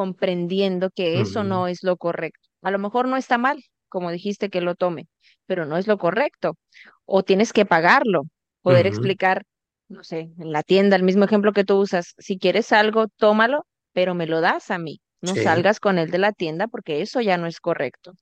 comprendiendo 0.00 0.90
que 0.90 1.20
eso 1.20 1.42
no 1.44 1.68
es 1.68 1.82
lo 1.82 1.96
correcto. 1.96 2.48
A 2.62 2.70
lo 2.70 2.78
mejor 2.78 3.08
no 3.08 3.16
está 3.16 3.38
mal, 3.38 3.62
como 3.88 4.10
dijiste 4.12 4.50
que 4.50 4.60
lo 4.60 4.74
tome, 4.74 5.08
pero 5.46 5.64
no 5.66 5.76
es 5.78 5.86
lo 5.86 5.96
correcto. 5.98 6.56
O 7.06 7.22
tienes 7.22 7.52
que 7.54 7.64
pagarlo, 7.66 8.24
poder 8.62 8.86
explicar, 8.86 9.44
no 9.88 10.04
sé, 10.04 10.20
en 10.38 10.52
la 10.52 10.62
tienda, 10.62 10.96
el 10.96 11.02
mismo 11.02 11.24
ejemplo 11.24 11.52
que 11.52 11.64
tú 11.64 11.76
usas, 11.80 12.14
si 12.18 12.38
quieres 12.38 12.72
algo, 12.72 13.06
tómalo, 13.16 13.66
pero 13.92 14.14
me 14.14 14.26
lo 14.26 14.40
das 14.42 14.70
a 14.70 14.78
mí. 14.78 15.00
No 15.22 15.34
Sí. 15.34 15.40
salgas 15.42 15.80
con 15.80 15.98
él 15.98 16.10
de 16.10 16.18
la 16.18 16.32
tienda 16.32 16.66
porque 16.68 17.00
eso 17.02 17.20
ya 17.22 17.38
no 17.38 17.46
es 17.46 17.60
correcto. 17.60 18.12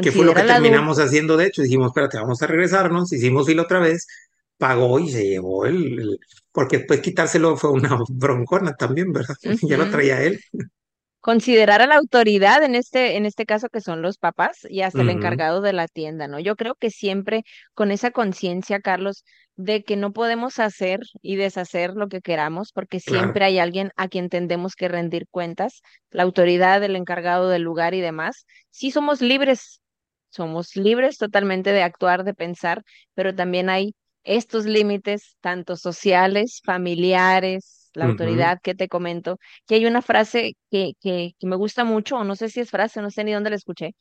¿Qué 0.00 0.10
fue 0.12 0.24
lo 0.26 0.34
que 0.34 0.42
terminamos 0.42 0.98
haciendo? 0.98 1.36
De 1.36 1.46
hecho, 1.46 1.62
dijimos, 1.62 1.88
espérate, 1.88 2.18
vamos 2.18 2.42
a 2.42 2.46
regresarnos, 2.46 3.12
hicimos 3.12 3.46
fila 3.46 3.62
otra 3.62 3.78
vez, 3.80 4.06
pagó 4.58 4.98
y 4.98 5.10
se 5.10 5.24
llevó 5.24 5.64
el, 5.66 5.76
el- 6.00 6.18
porque 6.52 6.78
después 6.78 7.00
quitárselo 7.00 7.56
fue 7.56 7.70
una 7.70 7.98
broncona 8.08 8.74
también, 8.76 9.12
¿verdad? 9.12 9.36
Ya 9.62 9.76
lo 9.76 9.88
traía 9.88 10.22
él. 10.22 10.40
Considerar 11.22 11.80
a 11.80 11.86
la 11.86 11.96
autoridad 11.96 12.64
en 12.64 12.74
este, 12.74 13.16
en 13.16 13.26
este 13.26 13.46
caso 13.46 13.68
que 13.68 13.80
son 13.80 14.02
los 14.02 14.18
papás 14.18 14.66
y 14.68 14.82
hasta 14.82 15.02
el 15.02 15.08
encargado 15.08 15.60
de 15.60 15.72
la 15.72 15.86
tienda, 15.86 16.26
¿no? 16.26 16.40
Yo 16.40 16.56
creo 16.56 16.74
que 16.74 16.90
siempre 16.90 17.44
con 17.74 17.92
esa 17.92 18.10
conciencia, 18.10 18.80
Carlos, 18.80 19.24
de 19.54 19.84
que 19.84 19.96
no 19.96 20.12
podemos 20.12 20.58
hacer 20.58 20.98
y 21.22 21.36
deshacer 21.36 21.94
lo 21.94 22.08
que 22.08 22.20
queramos, 22.22 22.72
porque 22.72 23.00
claro. 23.00 23.20
siempre 23.22 23.44
hay 23.44 23.60
alguien 23.60 23.92
a 23.96 24.08
quien 24.08 24.28
tendemos 24.30 24.74
que 24.74 24.88
rendir 24.88 25.28
cuentas, 25.30 25.82
la 26.10 26.24
autoridad, 26.24 26.82
el 26.82 26.96
encargado 26.96 27.48
del 27.48 27.62
lugar 27.62 27.94
y 27.94 28.00
demás. 28.00 28.44
Sí 28.70 28.90
somos 28.90 29.20
libres, 29.20 29.80
somos 30.28 30.74
libres 30.74 31.18
totalmente 31.18 31.70
de 31.70 31.84
actuar, 31.84 32.24
de 32.24 32.34
pensar, 32.34 32.82
pero 33.14 33.32
también 33.32 33.70
hay 33.70 33.94
estos 34.24 34.64
límites, 34.66 35.36
tanto 35.40 35.76
sociales, 35.76 36.60
familiares, 36.64 37.81
la 37.94 38.06
autoridad 38.06 38.60
que 38.62 38.74
te 38.74 38.88
comento 38.88 39.38
que 39.66 39.76
hay 39.76 39.86
una 39.86 40.02
frase 40.02 40.54
que, 40.70 40.92
que, 41.00 41.32
que 41.38 41.46
me 41.46 41.56
gusta 41.56 41.84
mucho, 41.84 42.16
o 42.16 42.24
no 42.24 42.36
sé 42.36 42.48
si 42.48 42.60
es 42.60 42.70
frase, 42.70 43.02
no 43.02 43.10
sé 43.10 43.24
ni 43.24 43.32
dónde 43.32 43.50
la 43.50 43.56
escuché, 43.56 43.94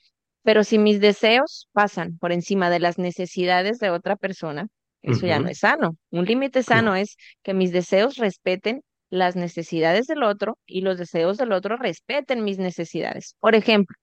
pero 0.44 0.64
si 0.64 0.78
mis 0.80 1.00
deseos 1.02 1.70
pasan 1.72 2.18
por 2.18 2.32
encima 2.32 2.70
de 2.70 2.80
las 2.80 2.98
necesidades 2.98 3.80
de 3.80 3.90
otra 3.92 4.16
persona, 4.16 4.68
eso 5.04 5.28
ya 5.28 5.40
no 5.40 5.50
es 5.50 5.60
sano. 5.60 5.98
Un 6.12 6.26
límite 6.26 6.64
No, 6.66 6.66
sano 6.68 6.96
es 6.96 7.18
que 7.44 7.54
mis 7.54 7.72
deseos 7.72 8.18
respeten 8.18 8.82
las 9.10 9.36
necesidades 9.36 10.08
del 10.08 10.24
otro 10.24 10.58
y 10.66 10.82
los 10.82 10.98
deseos 10.98 11.38
del 11.38 11.52
otro 11.52 11.78
respeten 11.78 12.44
mis 12.44 12.58
necesidades. 12.60 13.36
Por 13.40 13.56
ejemplo, 13.56 13.96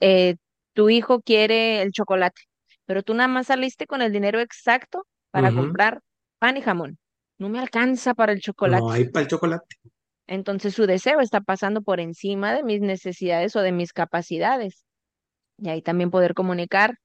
eh, 0.00 0.36
tu 0.74 0.90
hijo 0.90 1.20
quiere 1.22 1.82
el 1.82 1.92
chocolate, 1.92 2.42
pero 2.86 3.02
tú 3.02 3.14
nada 3.14 3.28
más 3.28 3.46
saliste 3.48 3.86
con 3.86 4.02
el 4.02 4.12
dinero 4.12 4.40
exacto 4.40 5.06
para 5.30 5.52
comprar 5.52 6.00
pan 6.38 6.56
y 6.56 6.62
jamón. 6.62 6.98
No 7.38 7.48
me 7.48 7.58
alcanza 7.58 8.14
para 8.14 8.32
el 8.32 8.38
No 8.38 8.42
chocolate. 8.42 8.84
hay 8.90 9.08
para 9.08 9.22
el 9.22 9.28
chocolate. 9.28 9.76
Entonces 10.26 10.74
su 10.74 10.86
deseo 10.86 11.20
está 11.20 11.40
pasando 11.40 11.82
por 11.82 12.00
encima 12.00 12.54
de 12.54 12.62
mis 12.62 12.80
necesidades 12.80 13.56
o 13.56 13.60
de 13.60 13.72
mis 13.72 13.92
capacidades. 13.92 14.84
Y 15.58 15.68
ahí 15.70 15.82
también 15.82 16.10
poder 16.10 16.34
comunicar, 16.34 16.96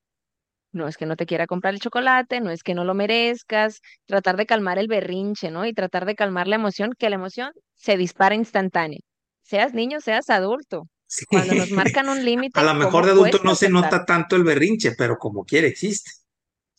no 0.71 0.87
es 0.87 0.97
que 0.97 1.05
no 1.05 1.15
te 1.15 1.25
quiera 1.25 1.47
comprar 1.47 1.73
el 1.73 1.79
chocolate, 1.79 2.41
no 2.41 2.51
es 2.51 2.63
que 2.63 2.75
no 2.75 2.83
lo 2.85 2.93
merezcas, 2.93 3.81
tratar 4.05 4.37
de 4.37 4.45
calmar 4.45 4.79
el 4.79 4.87
berrinche, 4.87 5.51
¿no? 5.51 5.65
Y 5.65 5.73
tratar 5.73 6.05
de 6.05 6.15
calmar 6.15 6.47
la 6.47 6.55
emoción, 6.55 6.93
que 6.97 7.09
la 7.09 7.15
emoción 7.15 7.51
se 7.75 7.97
dispara 7.97 8.35
instantánea. 8.35 8.99
Seas 9.43 9.73
niño, 9.73 9.99
seas 10.01 10.29
adulto. 10.29 10.87
Sí. 11.07 11.25
Cuando 11.27 11.55
nos 11.55 11.71
marcan 11.71 12.09
un 12.09 12.23
A 12.53 12.63
límite, 12.63 12.63
lo 12.63 12.73
mejor 12.75 12.91
¿cómo 12.91 13.05
de 13.05 13.11
adulto 13.11 13.39
no 13.43 13.55
se 13.55 13.69
nota 13.69 14.05
tanto 14.05 14.35
el 14.35 14.43
berrinche, 14.43 14.93
pero 14.97 15.17
como 15.17 15.43
quiere 15.45 15.67
existe. 15.67 16.11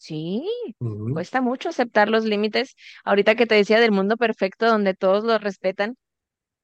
Sí, 0.01 0.45
cuesta 1.13 1.41
mucho 1.43 1.69
aceptar 1.69 2.09
los 2.09 2.25
límites. 2.25 2.75
Ahorita 3.05 3.35
que 3.35 3.47
te 3.47 3.55
decía 3.57 3.81
del 3.81 3.93
mundo 3.93 4.17
perfecto 4.17 4.67
donde 4.67 4.95
todos 4.95 5.25
los 5.25 5.41
respetan, 5.43 5.97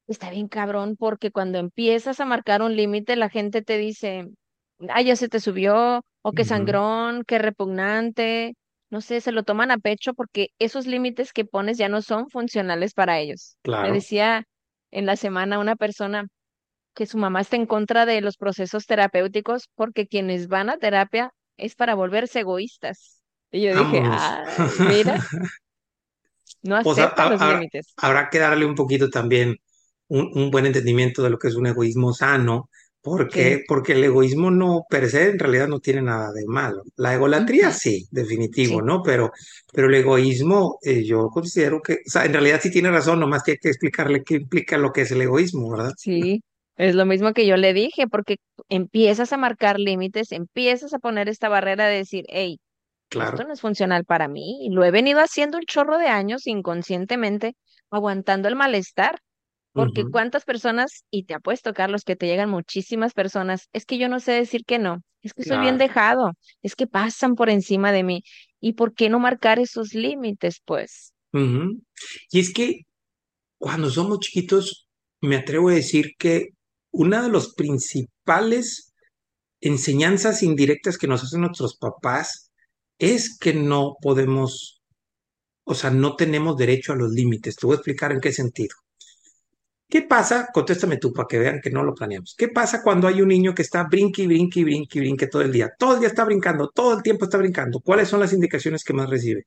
Está 0.08 0.30
bien 0.30 0.48
cabrón 0.48 0.96
porque 0.96 1.30
cuando 1.32 1.58
empiezas 1.58 2.20
a 2.20 2.26
marcar 2.26 2.62
un 2.62 2.76
límite, 2.76 3.16
la 3.16 3.30
gente 3.30 3.62
te 3.62 3.78
dice, 3.78 4.26
ah, 4.88 5.02
ya 5.02 5.16
se 5.16 5.28
te 5.28 5.40
subió, 5.40 6.02
o 6.22 6.32
qué 6.32 6.44
sangrón, 6.44 7.24
qué 7.26 7.38
repugnante, 7.38 8.54
no 8.90 9.00
sé, 9.00 9.20
se 9.20 9.32
lo 9.32 9.44
toman 9.44 9.70
a 9.72 9.78
pecho 9.78 10.14
porque 10.14 10.50
esos 10.60 10.86
límites 10.86 11.32
que 11.32 11.44
pones 11.44 11.78
ya 11.78 11.88
no 11.88 12.02
son 12.02 12.28
funcionales 12.30 12.94
para 12.94 13.18
ellos. 13.20 13.58
Me 13.78 13.90
Claro. 13.90 13.92
decía 13.92 14.44
en 14.92 15.06
la 15.06 15.16
semana 15.16 15.58
una 15.58 15.76
persona 15.76 16.26
que 16.94 17.06
su 17.06 17.18
mamá 17.18 17.40
está 17.42 17.56
en 17.56 17.66
contra 17.66 18.06
de 18.06 18.20
los 18.20 18.36
procesos 18.36 18.86
terapéuticos 18.86 19.68
porque 19.74 20.06
quienes 20.08 20.48
van 20.48 20.70
a 20.70 20.78
terapia 20.78 21.32
es 21.56 21.74
para 21.76 21.94
volverse 21.94 22.40
egoístas. 22.40 23.15
Y 23.50 23.62
yo 23.62 23.74
dije, 23.74 24.02
ay, 24.06 24.78
mira, 24.78 25.18
no 26.62 26.76
Pues 26.82 26.98
ha- 26.98 27.06
aceptan 27.06 27.16
ha- 27.16 27.28
los 27.30 27.42
habrá, 27.44 27.60
límites. 27.60 27.96
habrá 27.96 28.28
que 28.30 28.38
darle 28.38 28.66
un 28.66 28.74
poquito 28.74 29.10
también 29.10 29.56
un, 30.08 30.30
un 30.34 30.50
buen 30.50 30.66
entendimiento 30.66 31.22
de 31.22 31.30
lo 31.30 31.38
que 31.38 31.48
es 31.48 31.54
un 31.56 31.66
egoísmo 31.66 32.12
sano. 32.12 32.70
¿Por 33.00 33.28
Sí. 33.28 33.32
qué? 33.32 33.64
Porque 33.68 33.92
el 33.92 34.02
egoísmo 34.04 34.50
no, 34.50 34.84
per 34.90 35.08
se, 35.08 35.30
en 35.30 35.38
realidad 35.38 35.68
no 35.68 35.78
tiene 35.80 36.02
nada 36.02 36.32
de 36.32 36.44
malo. 36.46 36.82
La 36.96 37.14
egolatría 37.14 37.70
sí, 37.72 38.06
definitivo, 38.10 38.78
Sí. 38.78 38.82
¿no? 38.82 39.00
Pero, 39.02 39.30
pero 39.72 39.86
el 39.88 39.94
egoísmo, 39.94 40.78
eh, 40.82 41.04
yo 41.04 41.28
considero 41.28 41.80
que, 41.82 41.94
o 41.94 42.10
sea, 42.10 42.24
en 42.24 42.32
realidad 42.32 42.60
sí 42.62 42.70
tiene 42.70 42.90
razón, 42.90 43.20
nomás 43.20 43.42
que 43.44 43.52
hay 43.52 43.58
que 43.58 43.68
explicarle 43.68 44.24
qué 44.24 44.34
implica 44.36 44.76
lo 44.76 44.92
que 44.92 45.02
es 45.02 45.10
el 45.12 45.22
egoísmo, 45.22 45.70
¿verdad? 45.70 45.92
Sí, 45.94 46.42
es 46.76 46.94
lo 46.94 47.06
mismo 47.06 47.32
que 47.32 47.46
yo 47.46 47.56
le 47.56 47.72
dije, 47.72 48.06
porque 48.08 48.36
empiezas 48.68 49.32
a 49.32 49.36
marcar 49.36 49.78
límites, 49.80 50.32
empiezas 50.32 50.92
a 50.94 50.98
poner 50.98 51.28
esta 51.28 51.48
barrera 51.48 51.86
de 51.88 51.96
decir, 51.98 52.24
hey, 52.28 52.58
esto 53.10 53.18
Claro. 53.20 53.46
no 53.46 53.52
es 53.52 53.60
funcional 53.60 54.04
para 54.04 54.28
mí, 54.28 54.66
y 54.66 54.70
lo 54.70 54.84
he 54.84 54.90
venido 54.90 55.20
haciendo 55.20 55.58
un 55.58 55.64
chorro 55.64 55.98
de 55.98 56.08
años 56.08 56.46
inconscientemente, 56.46 57.54
aguantando 57.90 58.48
el 58.48 58.56
malestar, 58.56 59.20
porque 59.72 60.04
cuántas 60.10 60.44
personas, 60.44 61.04
y 61.10 61.24
te 61.24 61.34
apuesto, 61.34 61.74
Carlos, 61.74 62.02
que 62.02 62.16
te 62.16 62.26
llegan 62.26 62.48
muchísimas 62.48 63.12
personas, 63.12 63.68
es 63.74 63.84
que 63.84 63.98
yo 63.98 64.08
no 64.08 64.20
sé 64.20 64.32
decir 64.32 64.64
que 64.64 64.78
no, 64.78 65.02
es 65.20 65.34
que 65.34 65.42
soy 65.42 65.58
bien 65.58 65.76
dejado, 65.76 66.32
es 66.62 66.74
que 66.74 66.86
pasan 66.86 67.34
por 67.34 67.50
encima 67.50 67.92
de 67.92 68.02
mí, 68.02 68.22
¿y 68.58 68.72
por 68.72 68.94
qué 68.94 69.10
no 69.10 69.18
marcar 69.18 69.58
esos 69.58 69.92
límites, 69.92 70.62
pues? 70.64 71.12
Y 72.30 72.40
es 72.40 72.54
que 72.54 72.86
cuando 73.58 73.90
somos 73.90 74.20
chiquitos, 74.20 74.88
me 75.20 75.36
atrevo 75.36 75.68
a 75.68 75.74
decir 75.74 76.12
que 76.18 76.48
una 76.90 77.22
de 77.22 77.28
los 77.28 77.54
principales 77.54 78.94
enseñanzas 79.60 80.42
indirectas 80.42 80.96
que 80.96 81.06
nos 81.06 81.22
hacen 81.22 81.42
nuestros 81.42 81.76
papás 81.76 82.45
es 82.98 83.38
que 83.38 83.54
no 83.54 83.96
podemos, 84.00 84.82
o 85.64 85.74
sea, 85.74 85.90
no 85.90 86.16
tenemos 86.16 86.56
derecho 86.56 86.92
a 86.92 86.96
los 86.96 87.10
límites. 87.12 87.56
Te 87.56 87.66
voy 87.66 87.74
a 87.74 87.78
explicar 87.78 88.12
en 88.12 88.20
qué 88.20 88.32
sentido. 88.32 88.74
¿Qué 89.88 90.02
pasa? 90.02 90.48
Contéstame 90.52 90.96
tú 90.98 91.12
para 91.12 91.26
que 91.28 91.38
vean 91.38 91.60
que 91.60 91.70
no 91.70 91.82
lo 91.84 91.94
planeamos. 91.94 92.34
¿Qué 92.36 92.48
pasa 92.48 92.82
cuando 92.82 93.06
hay 93.08 93.20
un 93.22 93.28
niño 93.28 93.54
que 93.54 93.62
está 93.62 93.84
brinque 93.84 94.26
brinque 94.26 94.64
brinque 94.64 95.00
brinque 95.00 95.26
todo 95.28 95.42
el 95.42 95.52
día? 95.52 95.70
Todo 95.78 95.94
el 95.94 96.00
día 96.00 96.08
está 96.08 96.24
brincando, 96.24 96.70
todo 96.74 96.96
el 96.96 97.02
tiempo 97.02 97.24
está 97.26 97.38
brincando. 97.38 97.80
¿Cuáles 97.80 98.08
son 98.08 98.20
las 98.20 98.32
indicaciones 98.32 98.82
que 98.84 98.92
más 98.94 99.08
recibe? 99.10 99.44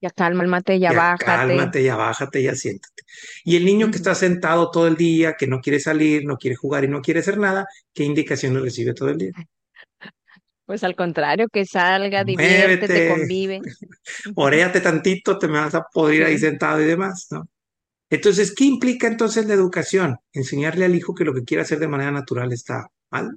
Ya 0.00 0.10
cálmate, 0.10 0.78
ya 0.80 0.92
Ya 0.92 0.98
bájate. 0.98 1.24
cálmate, 1.24 1.82
ya 1.84 1.96
bájate, 1.96 2.42
ya 2.42 2.54
siéntate. 2.56 3.02
Y 3.44 3.56
el 3.56 3.64
niño 3.64 3.90
que 3.90 3.96
está 3.98 4.14
sentado 4.14 4.70
todo 4.70 4.86
el 4.88 4.96
día, 4.96 5.34
que 5.38 5.46
no 5.46 5.60
quiere 5.60 5.78
salir, 5.80 6.24
no 6.24 6.36
quiere 6.36 6.56
jugar 6.56 6.84
y 6.84 6.88
no 6.88 7.00
quiere 7.00 7.20
hacer 7.20 7.38
nada, 7.38 7.66
¿qué 7.94 8.04
indicaciones 8.04 8.62
recibe 8.62 8.94
todo 8.94 9.10
el 9.10 9.18
día? 9.18 9.32
Pues 10.66 10.84
al 10.84 10.96
contrario, 10.96 11.48
que 11.48 11.64
salga, 11.66 12.24
diviértete, 12.24 13.02
Muévete, 13.02 13.02
convive. 13.02 13.60
Oréate 14.36 14.80
tantito, 14.80 15.38
te 15.38 15.48
me 15.48 15.58
vas 15.60 15.74
a 15.74 15.84
podrir 15.92 16.24
ahí 16.24 16.38
Sí. 16.38 16.40
sentado 16.40 16.80
y 16.80 16.84
demás, 16.86 17.28
¿no? 17.30 17.48
Entonces, 18.10 18.54
¿qué 18.54 18.64
implica 18.64 19.06
entonces 19.08 19.46
la 19.46 19.54
educación? 19.54 20.18
Enseñarle 20.32 20.86
al 20.86 20.94
hijo 20.96 21.14
que 21.14 21.24
lo 21.24 21.34
que 21.34 21.44
quiere 21.44 21.62
hacer 21.62 21.78
de 21.80 21.88
manera 21.88 22.12
natural 22.12 22.52
está 22.52 22.88
mal, 23.10 23.30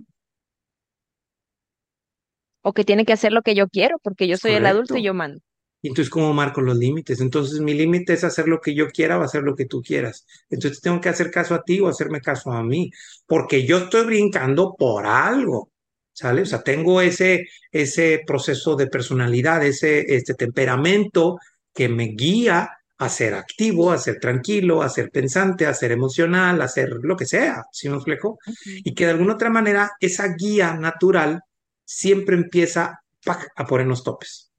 O 2.67 2.73
que 2.73 2.83
tiene 2.83 3.05
que 3.05 3.13
hacer 3.13 3.31
lo 3.31 3.41
que 3.43 3.55
yo 3.55 3.69
quiero, 3.69 3.97
porque 4.03 4.27
yo 4.27 4.35
soy 4.35 4.53
el 4.55 4.65
adulto 4.65 4.97
y 4.97 5.03
yo 5.03 5.13
mando. 5.13 5.39
Y 5.81 5.89
entonces, 5.89 6.09
¿cómo 6.09 6.33
marco 6.33 6.61
los 6.61 6.75
límites? 6.77 7.21
Entonces, 7.21 7.59
mi 7.59 7.73
límite 7.75 8.13
es 8.13 8.23
hacer 8.23 8.47
lo 8.47 8.59
que 8.59 8.73
yo 8.73 8.87
quiera 8.89 9.19
o 9.19 9.21
hacer 9.23 9.43
lo 9.43 9.55
que 9.55 9.65
tú 9.65 9.81
quieras. 9.83 10.25
Entonces, 10.49 10.81
tengo 10.81 10.99
que 10.99 11.09
hacer 11.09 11.29
caso 11.29 11.53
a 11.53 11.63
ti 11.63 11.79
o 11.79 11.87
hacerme 11.87 12.21
caso 12.21 12.51
a 12.51 12.63
mí, 12.63 12.89
porque 13.27 13.65
yo 13.67 13.77
estoy 13.77 14.05
brincando 14.05 14.75
por 14.77 15.05
algo, 15.05 15.71
¿sale? 16.15 16.43
O 16.43 16.47
sea, 16.47 16.63
tengo 16.63 17.01
ese, 17.01 17.47
ese 17.71 18.23
proceso 18.27 18.75
de 18.77 18.87
personalidad, 18.87 19.65
ese 19.65 20.05
este 20.15 20.35
temperamento 20.35 21.37
que 21.73 21.89
me 21.89 22.05
guía 22.17 22.69
a 22.97 23.09
ser 23.09 23.35
activo, 23.35 23.91
a 23.91 23.97
ser 23.99 24.19
tranquilo, 24.19 24.81
a 24.81 24.89
ser 24.89 25.11
pensante, 25.11 25.67
a 25.67 25.73
ser 25.75 25.91
emocional, 25.91 26.61
a 26.61 26.67
ser 26.69 26.89
lo 27.03 27.17
que 27.17 27.25
sea, 27.27 27.63
¿sí 27.71 27.89
me 27.89 27.97
explico? 27.97 28.39
Ujú, 28.47 28.71
Y 28.85 28.95
que 28.95 29.05
de 29.05 29.11
alguna 29.11 29.35
otra 29.35 29.49
manera 29.51 29.91
esa 29.99 30.33
guía 30.35 30.75
natural 30.75 31.41
siempre 31.85 32.35
empieza 32.37 33.01
¡pac! 33.25 33.49
a 33.55 33.65
ponernos 33.67 34.03
topes. 34.03 34.51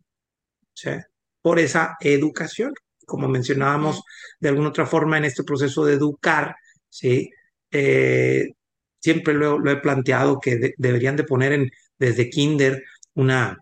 ¿sí? 0.75 0.91
por 1.43 1.59
esa 1.59 1.97
educación. 2.01 2.73
Como 3.07 3.29
mencionábamos 3.29 4.03
de 4.41 4.49
alguna 4.49 4.71
otra 4.71 4.87
forma 4.87 5.17
en 5.19 5.25
este 5.27 5.45
proceso 5.45 5.85
de 5.85 5.95
educar, 5.95 6.57
¿sí? 6.89 7.31
eh, 7.71 8.49
siempre 9.07 9.35
lo, 9.35 9.61
lo, 9.61 9.71
he 9.71 9.77
planteado 9.77 10.41
que 10.41 10.57
de, 10.57 10.75
deberían 10.79 11.15
de 11.15 11.23
poner 11.23 11.53
en, 11.53 11.71
desde 11.97 12.29
kinder 12.29 12.83
una 13.15 13.57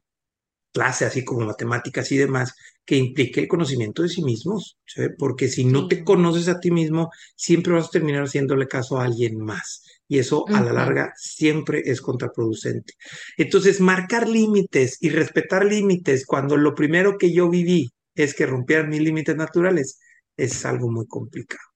clase 0.73 1.05
así 1.05 1.23
como 1.23 1.45
matemáticas 1.45 2.11
y 2.13 2.17
demás 2.17 2.55
que 2.83 2.97
implique 2.97 3.41
el 3.41 3.49
conocimiento 3.49 4.03
de 4.03 4.09
sí 4.09 4.23
mismos, 4.23 4.79
¿sí? 4.87 5.03
porque 5.19 5.49
si 5.49 5.67
no 5.67 5.87
te 5.87 6.03
conoces 6.03 6.49
a 6.49 6.61
ti 6.61 6.71
mismo, 6.71 7.11
siempre 7.37 7.75
vas 7.75 7.89
a 7.89 7.91
terminar 7.91 8.25
haciéndole 8.25 8.67
caso 8.67 8.99
a 8.99 9.05
alguien 9.05 9.39
más. 9.39 9.83
Y 10.09 10.19
eso 10.19 10.47
a 10.49 10.63
la 10.63 10.73
larga 10.73 11.13
siempre 11.17 11.83
es 11.85 12.01
contraproducente. 12.01 12.95
Entonces, 13.37 13.81
marcar 13.81 14.29
límites 14.29 14.99
y 15.01 15.11
respetar 15.11 15.65
límites 15.65 16.25
cuando 16.27 16.57
lo 16.57 16.75
primero 16.75 17.19
que 17.19 17.33
yo 17.33 17.51
viví 17.51 17.91
es 18.15 18.35
que 18.35 18.47
rompieran 18.47 18.89
mis 18.89 19.01
límites 19.01 19.37
naturales 19.37 19.99
es 20.37 20.65
algo 20.65 20.91
muy 20.91 21.07
complicado. 21.07 21.69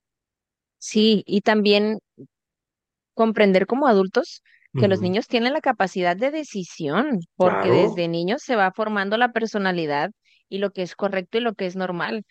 Sí, 0.78 1.22
y 1.26 1.40
también 1.40 1.98
comprender 3.18 3.66
como 3.66 3.88
adultos 3.88 4.44
que 4.78 4.86
los 4.86 5.00
niños 5.00 5.26
tienen 5.26 5.52
la 5.52 5.60
capacidad 5.60 6.16
de 6.16 6.30
decisión, 6.30 7.18
porque 7.34 7.68
desde 7.68 8.06
niños 8.06 8.42
se 8.44 8.54
va 8.54 8.70
formando 8.70 9.16
la 9.16 9.32
personalidad 9.32 10.12
y 10.48 10.58
lo 10.58 10.70
que 10.70 10.82
es 10.82 10.94
correcto 10.94 11.36
y 11.36 11.40
lo 11.40 11.54
que 11.54 11.66
es 11.66 11.74
normal. 11.74 12.22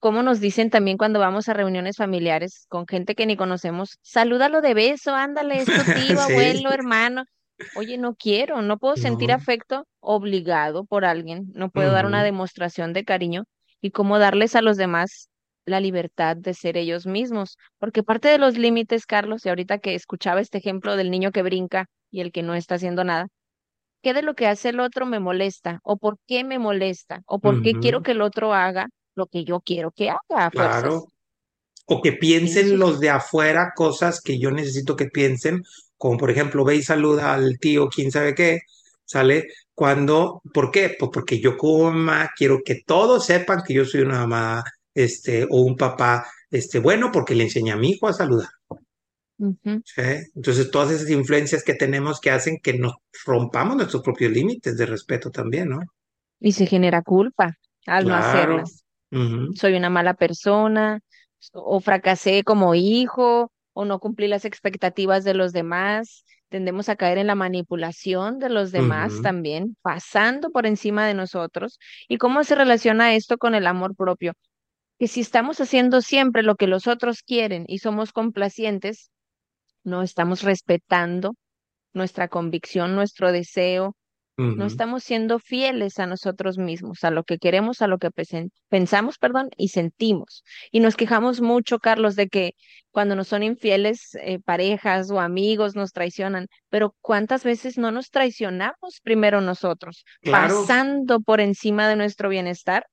Como 0.00 0.22
nos 0.22 0.40
dicen 0.40 0.68
también 0.68 0.98
cuando 0.98 1.18
vamos 1.18 1.48
a 1.48 1.54
reuniones 1.54 1.96
familiares 1.96 2.66
con 2.68 2.86
gente 2.86 3.14
que 3.14 3.24
ni 3.24 3.38
conocemos, 3.38 3.96
salúdalo 4.02 4.60
de 4.60 4.74
beso, 4.74 5.14
ándale, 5.14 5.60
es 5.60 5.64
tu 5.64 5.72
tío, 6.18 6.20
abuelo, 6.20 6.72
hermano. 6.72 7.24
Oye, 7.74 7.96
no 7.96 8.14
quiero, 8.14 8.60
no 8.60 8.76
puedo 8.76 8.96
sentir 8.96 9.32
afecto 9.32 9.86
obligado 10.00 10.84
por 10.84 11.06
alguien, 11.06 11.46
no 11.54 11.70
puedo 11.70 11.90
dar 11.90 12.04
una 12.04 12.22
demostración 12.22 12.92
de 12.92 13.04
cariño 13.04 13.44
y 13.80 13.92
cómo 13.92 14.18
darles 14.18 14.56
a 14.56 14.60
los 14.60 14.76
demás 14.76 15.30
la 15.66 15.80
libertad 15.80 16.36
de 16.36 16.54
ser 16.54 16.76
ellos 16.76 17.06
mismos, 17.06 17.56
porque 17.78 18.02
parte 18.02 18.28
de 18.28 18.38
los 18.38 18.56
límites, 18.58 19.06
Carlos, 19.06 19.44
y 19.44 19.48
ahorita 19.48 19.78
que 19.78 19.94
escuchaba 19.94 20.40
este 20.40 20.58
ejemplo 20.58 20.96
del 20.96 21.10
niño 21.10 21.32
que 21.32 21.42
brinca 21.42 21.86
y 22.10 22.20
el 22.20 22.32
que 22.32 22.42
no 22.42 22.54
está 22.54 22.76
haciendo 22.76 23.04
nada, 23.04 23.28
¿qué 24.02 24.14
de 24.14 24.22
lo 24.22 24.34
que 24.34 24.46
hace 24.46 24.70
el 24.70 24.80
otro 24.80 25.06
me 25.06 25.20
molesta? 25.20 25.80
¿O 25.82 25.96
por 25.96 26.18
qué 26.26 26.44
me 26.44 26.58
molesta? 26.58 27.22
¿O 27.26 27.38
por 27.38 27.62
qué 27.62 27.72
quiero 27.72 28.02
que 28.02 28.12
el 28.12 28.20
otro 28.20 28.52
haga 28.52 28.88
lo 29.14 29.26
que 29.26 29.44
yo 29.44 29.60
quiero 29.60 29.90
que 29.90 30.10
haga? 30.10 30.50
Claro. 30.50 31.06
O 31.86 32.00
que 32.00 32.12
piensen 32.12 32.78
los 32.78 33.00
de 33.00 33.10
afuera 33.10 33.72
cosas 33.74 34.20
que 34.22 34.38
yo 34.38 34.50
necesito 34.50 34.96
que 34.96 35.06
piensen, 35.06 35.62
como 35.96 36.18
por 36.18 36.30
ejemplo, 36.30 36.64
ve 36.64 36.76
y 36.76 36.82
saluda 36.82 37.34
al 37.34 37.58
tío, 37.58 37.88
quién 37.88 38.10
sabe 38.10 38.34
qué, 38.34 38.60
¿sale? 39.04 39.48
Cuando, 39.74 40.40
¿por 40.52 40.70
qué? 40.70 40.96
Pues 40.98 41.10
porque 41.12 41.40
yo 41.40 41.56
como 41.56 41.90
mamá 41.90 42.30
quiero 42.36 42.60
que 42.64 42.82
todos 42.86 43.26
sepan 43.26 43.62
que 43.66 43.74
yo 43.74 43.84
soy 43.84 44.02
una 44.02 44.20
mamá 44.20 44.64
este, 44.94 45.44
o 45.44 45.62
un 45.62 45.76
papá, 45.76 46.26
este, 46.50 46.78
bueno, 46.78 47.10
porque 47.12 47.34
le 47.34 47.44
enseña 47.44 47.74
a 47.74 47.78
mi 47.78 47.90
hijo 47.90 48.08
a 48.08 48.12
saludar. 48.12 48.48
Entonces, 49.36 50.70
todas 50.70 50.92
esas 50.92 51.10
influencias 51.10 51.64
que 51.64 51.74
tenemos 51.74 52.20
que 52.20 52.30
hacen 52.30 52.58
que 52.62 52.78
nos 52.78 52.94
rompamos 53.26 53.76
nuestros 53.76 54.02
propios 54.02 54.32
límites 54.32 54.76
de 54.76 54.86
respeto 54.86 55.30
también, 55.30 55.70
¿no? 55.70 55.80
Y 56.40 56.52
se 56.52 56.66
genera 56.66 57.02
culpa 57.02 57.56
al 57.86 58.06
no 58.06 58.14
hacerlas. 58.14 58.84
Soy 59.54 59.74
una 59.74 59.90
mala 59.90 60.14
persona, 60.14 61.00
o 61.52 61.80
fracasé 61.80 62.42
como 62.44 62.74
hijo, 62.74 63.52
o 63.72 63.84
no 63.84 63.98
cumplí 63.98 64.28
las 64.28 64.44
expectativas 64.44 65.24
de 65.24 65.34
los 65.34 65.52
demás. 65.52 66.24
Tendemos 66.48 66.88
a 66.88 66.96
caer 66.96 67.18
en 67.18 67.26
la 67.26 67.34
manipulación 67.34 68.38
de 68.38 68.48
los 68.48 68.70
demás 68.70 69.20
también, 69.22 69.76
pasando 69.82 70.50
por 70.50 70.66
encima 70.66 71.06
de 71.06 71.14
nosotros. 71.14 71.78
¿Y 72.08 72.18
cómo 72.18 72.44
se 72.44 72.54
relaciona 72.54 73.14
esto 73.14 73.38
con 73.38 73.54
el 73.56 73.66
amor 73.66 73.96
propio? 73.96 74.32
Que 74.98 75.08
si 75.08 75.20
estamos 75.20 75.60
haciendo 75.60 76.00
siempre 76.00 76.42
lo 76.42 76.56
que 76.56 76.66
los 76.66 76.86
otros 76.86 77.22
quieren 77.22 77.64
y 77.66 77.78
somos 77.78 78.12
complacientes, 78.12 79.10
no 79.82 80.02
estamos 80.02 80.42
respetando 80.42 81.34
nuestra 81.92 82.28
convicción, 82.28 82.94
nuestro 82.94 83.32
deseo, 83.32 83.96
no 84.36 84.66
estamos 84.66 85.04
siendo 85.04 85.38
fieles 85.38 86.00
a 86.00 86.06
nosotros 86.06 86.58
mismos, 86.58 87.04
a 87.04 87.12
lo 87.12 87.22
que 87.22 87.38
queremos, 87.38 87.82
a 87.82 87.86
lo 87.86 87.98
que 87.98 88.10
pensamos, 88.68 89.16
perdón, 89.16 89.50
y 89.56 89.68
sentimos. 89.68 90.42
Y 90.72 90.80
nos 90.80 90.96
quejamos 90.96 91.40
mucho, 91.40 91.78
Carlos, 91.78 92.16
de 92.16 92.26
que 92.26 92.54
cuando 92.90 93.14
nos 93.14 93.28
son 93.28 93.44
infieles 93.44 94.16
eh, 94.16 94.40
parejas 94.40 95.08
o 95.12 95.20
amigos 95.20 95.76
nos 95.76 95.92
traicionan, 95.92 96.48
pero 96.68 96.96
¿cuántas 97.00 97.44
veces 97.44 97.78
no 97.78 97.92
nos 97.92 98.10
traicionamos 98.10 98.98
primero 99.04 99.40
nosotros, 99.40 100.04
pasando 100.24 101.20
por 101.20 101.40
encima 101.40 101.88
de 101.88 101.94
nuestro 101.94 102.28
bienestar 102.28 102.86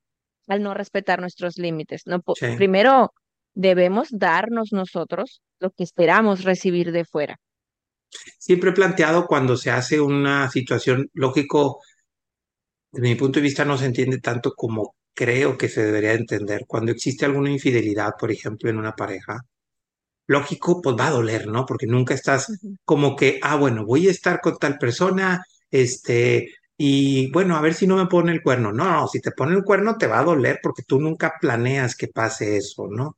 al 0.51 0.61
no 0.61 0.73
respetar 0.73 1.21
nuestros 1.21 1.57
límites. 1.57 2.01
No, 2.05 2.21
Primero 2.57 3.13
debemos 3.53 4.09
darnos 4.11 4.73
nosotros 4.73 5.41
lo 5.59 5.71
que 5.71 5.83
esperamos 5.83 6.43
recibir 6.43 6.91
de 6.91 7.05
fuera. 7.05 7.37
Siempre 8.37 8.71
he 8.71 8.73
planteado 8.73 9.27
cuando 9.27 9.55
se 9.55 9.71
hace 9.71 10.01
una 10.01 10.51
situación, 10.51 11.09
lógico, 11.13 11.79
desde 12.91 13.07
mi 13.07 13.15
punto 13.15 13.39
de 13.39 13.43
vista 13.43 13.63
no 13.63 13.77
se 13.77 13.85
entiende 13.85 14.19
tanto 14.19 14.51
como 14.51 14.95
creo 15.13 15.57
que 15.57 15.69
se 15.69 15.85
debería 15.85 16.11
entender. 16.11 16.65
Cuando 16.67 16.91
existe 16.91 17.23
alguna 17.23 17.49
infidelidad, 17.49 18.11
por 18.19 18.29
ejemplo, 18.29 18.69
en 18.69 18.77
una 18.77 18.93
pareja, 18.93 19.39
lógico, 20.27 20.81
pues 20.81 20.97
va 20.99 21.07
a 21.07 21.11
doler, 21.11 21.47
¿no? 21.47 21.65
Porque 21.65 21.87
nunca 21.87 22.13
estás 22.13 22.51
como 22.83 23.15
que, 23.15 23.39
ah, 23.41 23.55
bueno, 23.55 23.85
voy 23.85 24.09
a 24.09 24.11
estar 24.11 24.41
con 24.41 24.57
tal 24.57 24.77
persona, 24.77 25.45
este, 25.69 26.49
y 26.83 27.29
bueno, 27.29 27.55
a 27.55 27.61
ver 27.61 27.75
si 27.75 27.85
no 27.85 27.95
me 27.95 28.07
pone 28.07 28.31
el 28.31 28.41
cuerno. 28.41 28.73
No, 28.73 28.85
no, 28.85 29.07
si 29.07 29.21
te 29.21 29.29
pone 29.29 29.55
el 29.55 29.63
cuerno 29.63 29.99
te 29.99 30.07
va 30.07 30.17
a 30.17 30.23
doler 30.23 30.59
porque 30.63 30.81
tú 30.81 30.99
nunca 30.99 31.33
planeas 31.39 31.95
que 31.95 32.07
pase 32.07 32.57
eso, 32.57 32.87
¿no? 32.89 33.17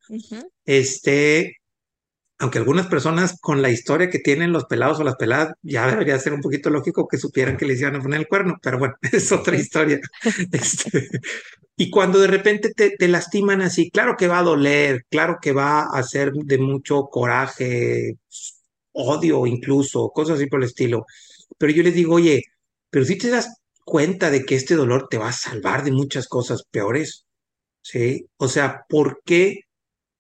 Este, 0.66 1.62
aunque 2.40 2.58
algunas 2.58 2.88
personas 2.88 3.40
con 3.40 3.62
la 3.62 3.70
historia 3.70 4.10
que 4.10 4.20
tienen 4.20 4.52
los 4.52 4.66
pelados 4.66 5.00
o 5.00 5.06
las 5.06 5.16
peladas, 5.16 5.54
ya 5.62 5.88
debería 5.88 6.20
ser 6.20 6.34
un 6.34 6.42
poquito 6.42 6.70
lógico 6.70 7.08
que 7.08 7.18
supieran 7.18 7.56
que 7.56 7.66
les 7.66 7.80
iban 7.80 7.96
a 7.96 8.02
poner 8.02 8.20
el 8.20 8.28
cuerno, 8.28 8.58
pero 8.62 8.80
bueno, 8.80 8.96
es 9.14 9.32
otra 9.32 9.56
historia. 9.56 10.02
Este, 10.52 11.10
y 11.78 11.90
cuando 11.90 12.20
de 12.20 12.28
repente 12.28 12.74
te, 12.74 12.98
te, 12.98 13.08
lastiman 13.08 13.62
así, 13.62 13.90
claro 13.92 14.18
que 14.18 14.28
va 14.28 14.40
a 14.40 14.44
doler, 14.44 15.06
claro 15.10 15.38
que 15.42 15.54
va 15.54 15.84
a 15.84 16.04
ser 16.04 16.34
de 16.34 16.58
mucho 16.58 17.04
coraje, 17.04 18.18
odio 18.92 19.46
incluso, 19.48 20.10
cosas 20.10 20.36
así 20.36 20.48
por 20.48 20.60
el 20.60 20.68
estilo. 20.68 21.06
Pero 21.58 21.72
yo 21.72 21.82
les 21.82 21.94
digo, 21.94 22.16
oye, 22.16 22.44
pero 22.94 23.06
si 23.06 23.18
te 23.18 23.32
das 23.32 23.48
cuenta 23.86 24.30
de 24.30 24.46
que 24.46 24.54
este 24.54 24.76
dolor 24.76 25.08
te 25.10 25.18
va 25.18 25.30
a 25.30 25.34
salvar 25.34 25.84
de 25.84 25.92
muchas 25.92 26.28
cosas 26.28 26.62
peores, 26.70 27.26
¿sí? 27.82 28.28
O 28.38 28.48
sea, 28.48 28.86
¿por 28.88 29.24
qué 29.26 29.62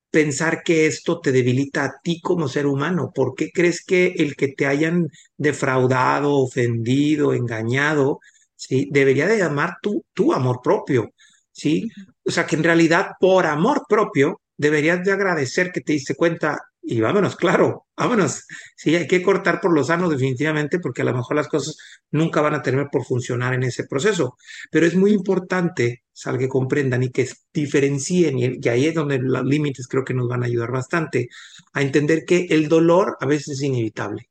pensar 0.09 0.63
que 0.63 0.87
esto 0.87 1.19
te 1.19 1.31
debilita 1.31 1.83
a 1.85 1.93
ti 2.03 2.19
como 2.19 2.47
ser 2.47 2.65
humano? 2.65 3.11
¿Por 3.13 3.35
qué 3.35 3.51
crees 3.51 3.85
que 3.85 4.15
el 4.17 4.35
que 4.35 4.47
te 4.47 4.65
hayan 4.65 5.07
defraudado, 5.37 6.33
ofendido, 6.39 7.35
engañado, 7.35 8.17
¿sí? 8.55 8.89
Debería 8.91 9.27
de 9.27 9.37
llamar 9.37 9.75
tu, 9.79 10.03
tu 10.11 10.33
amor 10.33 10.59
propio, 10.63 11.11
¿sí? 11.51 11.89
O 12.25 12.31
sea, 12.31 12.47
que 12.47 12.55
en 12.55 12.63
realidad 12.63 13.11
por 13.19 13.45
amor 13.45 13.83
propio 13.87 14.41
deberías 14.57 15.03
de 15.03 15.11
agradecer 15.11 15.71
que 15.71 15.81
te 15.81 15.93
diste 15.93 16.15
cuenta 16.15 16.59
y 16.85 16.99
vámonos, 16.99 17.37
claro, 17.37 17.87
vámonos. 17.95 18.45
Sí, 18.75 18.93
hay 18.95 19.07
que 19.07 19.23
cortar 19.23 19.61
por 19.61 19.73
lo 19.73 19.85
sano 19.85 20.09
definitivamente 20.09 20.79
porque 20.79 21.01
a 21.01 21.05
lo 21.05 21.13
mejor 21.13 21.37
las 21.37 21.47
cosas 21.47 21.77
nunca 22.11 22.41
van 22.41 22.55
a 22.55 22.61
tener 22.61 22.87
por 22.91 23.05
funcionar 23.05 23.53
en 23.53 23.63
ese 23.63 23.85
proceso. 23.85 24.37
Pero 24.69 24.85
es 24.85 24.93
muy 24.93 25.13
importante, 25.13 26.03
sal 26.11 26.37
que 26.37 26.49
comprendan 26.49 27.03
y 27.03 27.09
que 27.09 27.29
diferencien, 27.53 28.37
y, 28.37 28.67
ahí 28.67 28.87
es 28.87 28.95
donde 28.95 29.17
los 29.19 29.45
límites 29.45 29.87
creo 29.87 30.03
que 30.03 30.13
nos 30.13 30.27
van 30.27 30.43
a 30.43 30.47
ayudar 30.47 30.71
bastante, 30.71 31.29
a 31.71 31.81
entender 31.81 32.25
que 32.25 32.47
el 32.49 32.67
dolor 32.67 33.15
a 33.21 33.25
veces 33.25 33.59
es 33.59 33.61
inevitable, 33.63 34.29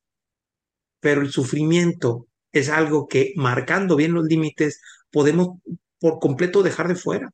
pero 1.00 1.22
el 1.22 1.30
sufrimiento 1.30 2.26
es 2.52 2.68
algo 2.68 3.08
que 3.08 3.32
marcando 3.36 3.96
bien 3.96 4.12
los 4.12 4.26
límites 4.26 4.82
podemos 5.10 5.58
por 5.98 6.18
completo 6.18 6.62
dejar 6.62 6.88
de 6.88 6.96
fuera. 6.96 7.30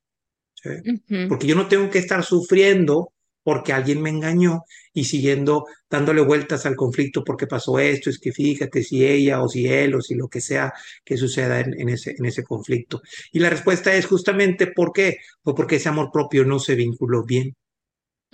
Porque 1.28 1.46
yo 1.46 1.54
no 1.54 1.68
tengo 1.68 1.90
que 1.90 1.98
estar 1.98 2.24
sufriendo 2.24 3.12
porque 3.48 3.72
alguien 3.72 4.02
me 4.02 4.10
engañó 4.10 4.64
y 4.92 5.04
siguiendo 5.04 5.64
dándole 5.88 6.20
vueltas 6.20 6.66
al 6.66 6.76
conflicto 6.76 7.24
porque 7.24 7.46
pasó 7.46 7.78
esto, 7.78 8.10
es 8.10 8.18
que 8.18 8.30
fíjate 8.30 8.82
si 8.82 9.06
ella 9.06 9.40
o 9.40 9.48
si 9.48 9.66
él 9.66 9.94
o 9.94 10.02
si 10.02 10.16
lo 10.16 10.28
que 10.28 10.42
sea 10.42 10.70
que 11.02 11.16
suceda 11.16 11.58
en, 11.60 11.88
ese, 11.88 12.14
en 12.18 12.26
ese 12.26 12.44
conflicto. 12.44 13.00
Y 13.32 13.38
la 13.38 13.48
respuesta 13.48 13.94
es 13.94 14.04
justamente 14.04 14.66
¿por 14.66 14.92
qué? 14.92 15.16
Pues 15.40 15.56
porque 15.56 15.76
ese 15.76 15.88
amor 15.88 16.10
propio 16.12 16.44
no 16.44 16.58
se 16.58 16.74
vinculó 16.74 17.24
bien, 17.24 17.56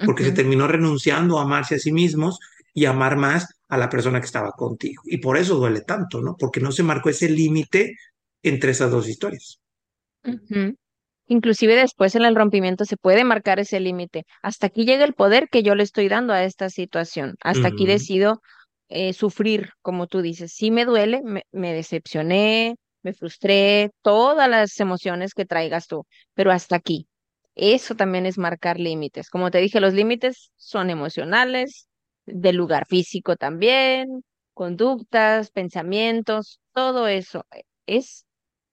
porque 0.05 0.25
se 0.25 0.33
terminó 0.33 0.67
renunciando 0.67 1.39
a 1.39 1.43
amarse 1.43 1.77
a 1.77 1.79
sí 1.79 1.93
mismos 1.93 2.41
y 2.73 2.87
amar 2.87 3.17
más 3.17 3.47
a 3.69 3.79
la 3.79 3.89
persona 3.89 4.19
que 4.19 4.27
estaba 4.27 4.51
contigo. 4.51 5.01
Y 5.07 5.19
por 5.19 5.37
eso 5.37 5.55
duele 5.55 5.83
tanto, 5.83 6.23
¿no? 6.23 6.35
Porque 6.37 6.59
no 6.59 6.73
se 6.73 6.83
marcó 6.83 7.09
ese 7.09 7.29
límite 7.29 7.95
entre 8.43 8.73
esas 8.73 8.91
dos 8.91 9.09
historias. 9.09 9.61
Inclusive 11.27 11.75
después 11.77 12.15
en 12.15 12.25
el 12.25 12.37
rompimiento 12.37 12.85
se 12.85 12.97
puede 12.97 13.25
marcar 13.25 13.59
ese 13.59 13.81
límite. 13.81 14.25
Hasta 14.43 14.67
aquí 14.67 14.85
llega 14.85 15.05
el 15.05 15.15
poder 15.15 15.49
que 15.49 15.63
yo 15.63 15.75
le 15.75 15.83
estoy 15.83 16.09
dando 16.09 16.33
a 16.33 16.45
esta 16.45 16.69
situación. 16.69 17.37
Hasta 17.43 17.69
aquí 17.69 17.87
decido 17.87 18.41
eh, 18.89 19.13
sufrir, 19.15 19.71
como 19.81 20.07
tú 20.07 20.21
dices. 20.21 20.53
Sí 20.53 20.71
me 20.71 20.85
duele, 20.85 21.23
me, 21.23 21.73
decepcioné, 21.73 22.77
me 23.03 23.15
frustré, 23.15 23.91
todas 24.03 24.49
las 24.49 24.79
emociones 24.81 25.35
que 25.35 25.47
traigas 25.47 25.87
tú, 25.87 26.07
pero 26.35 26.53
hasta 26.53 26.77
aquí. 26.77 27.09
Eso 27.55 27.95
también 27.95 28.27
es 28.27 28.37
marcar 28.37 28.79
límites. 28.79 29.31
Como 29.31 29.51
te 29.51 29.59
dije, 29.59 29.81
los 29.81 29.95
límites 29.95 30.51
son 30.57 30.91
emocionales, 30.91 31.89
del 32.27 32.57
lugar 32.57 32.87
físico 32.87 33.37
también, 33.37 34.25
conductas, 34.55 35.51
pensamientos, 35.51 36.61
todo 36.73 37.09
eso 37.09 37.45
es 37.87 38.25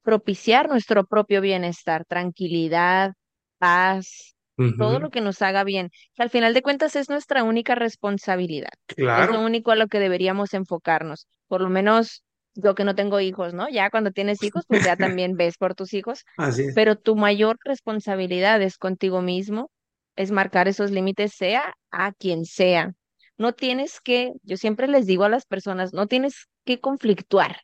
propiciar 0.01 0.69
nuestro 0.69 1.05
propio 1.05 1.41
bienestar, 1.41 2.05
tranquilidad, 2.05 3.13
paz, 3.57 4.35
todo 4.77 4.99
lo 4.99 5.09
que 5.09 5.21
nos 5.21 5.41
haga 5.41 5.63
bien, 5.63 5.89
que 6.13 6.21
al 6.21 6.29
final 6.29 6.53
de 6.53 6.61
cuentas 6.61 6.95
es 6.95 7.09
nuestra 7.09 7.43
única 7.43 7.73
responsabilidad. 7.73 8.69
Es 8.87 9.29
lo 9.29 9.41
único 9.43 9.71
a 9.71 9.75
lo 9.75 9.87
que 9.87 9.99
deberíamos 9.99 10.53
enfocarnos. 10.53 11.27
Por 11.47 11.61
lo 11.61 11.69
menos 11.69 12.23
yo 12.53 12.75
que 12.75 12.83
no 12.83 12.93
tengo 12.93 13.19
hijos, 13.19 13.53
¿no? 13.53 13.69
Ya 13.69 13.89
cuando 13.89 14.11
tienes 14.11 14.43
hijos, 14.43 14.65
pues 14.67 14.83
ya 14.83 14.95
también 15.21 15.35
ves 15.35 15.57
por 15.57 15.73
tus 15.73 15.93
hijos. 15.93 16.25
Así 16.37 16.63
es. 16.63 16.75
Pero 16.75 16.95
tu 16.95 17.15
mayor 17.15 17.57
responsabilidad 17.63 18.61
es 18.61 18.77
contigo 18.77 19.21
mismo, 19.21 19.71
es 20.15 20.31
marcar 20.31 20.67
esos 20.67 20.91
límites, 20.91 21.33
sea 21.33 21.73
a 21.89 22.11
quien 22.11 22.45
sea. 22.45 22.93
No 23.37 23.53
tienes 23.53 23.99
que, 23.99 24.33
yo 24.43 24.57
siempre 24.57 24.87
les 24.87 25.07
digo 25.07 25.23
a 25.23 25.29
las 25.29 25.45
personas, 25.45 25.93
no 25.93 26.05
tienes 26.05 26.47
que 26.65 26.79
conflictuar 26.79 27.61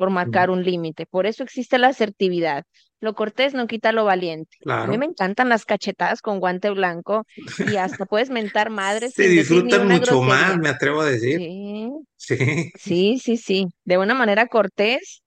por 0.00 0.08
marcar 0.08 0.48
un 0.48 0.64
límite. 0.64 1.04
Por 1.04 1.26
eso 1.26 1.42
existe 1.42 1.76
la 1.76 1.88
asertividad. 1.88 2.64
Lo 3.00 3.14
cortés 3.14 3.52
no 3.52 3.66
quita 3.66 3.92
lo 3.92 4.06
valiente. 4.06 4.56
A 4.64 4.86
mí 4.86 4.96
me 4.96 5.04
encantan 5.04 5.50
las 5.50 5.66
cachetadas 5.66 6.22
con 6.22 6.40
guante 6.40 6.70
blanco 6.70 7.26
y 7.70 7.76
hasta 7.76 8.06
puedes 8.06 8.30
mentar 8.30 8.70
madres. 8.70 9.12
Se 9.12 9.28
disfrutan 9.28 9.86
mucho 9.86 10.22
más, 10.22 10.56
me 10.56 10.70
atrevo 10.70 11.02
a 11.02 11.04
decir. 11.04 11.36
Sí. 11.36 12.72
Sí. 12.78 13.18
Sí, 13.18 13.36
sí, 13.36 13.66
De 13.84 13.98
una 13.98 14.14
manera 14.14 14.46
cortés, 14.46 15.22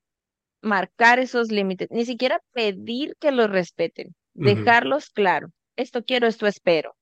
marcar 0.59 1.19
esos 1.19 1.51
límites. 1.51 1.89
Ni 1.91 2.05
siquiera 2.05 2.39
pedir 2.51 3.13
que 3.19 3.31
los 3.31 3.51
respeten. 3.51 4.15
Dejarlos 4.33 5.11
claro. 5.11 5.49
Esto 5.75 6.03
quiero, 6.03 6.25
esto 6.25 6.47
espero. 6.47 6.95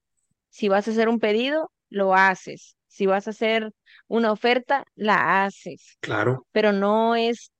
Si 0.49 0.67
vas 0.67 0.89
a 0.89 0.91
hacer 0.91 1.07
un 1.07 1.19
pedido, 1.19 1.71
lo 1.87 2.15
haces. 2.15 2.75
Si 2.87 3.05
vas 3.05 3.27
a 3.27 3.29
hacer 3.29 3.71
una 4.09 4.33
oferta, 4.33 4.83
la 4.93 5.45
haces. 5.45 5.95
Claro. 6.01 6.45
Pero 6.51 6.73
no 6.73 7.15
es 7.15 7.53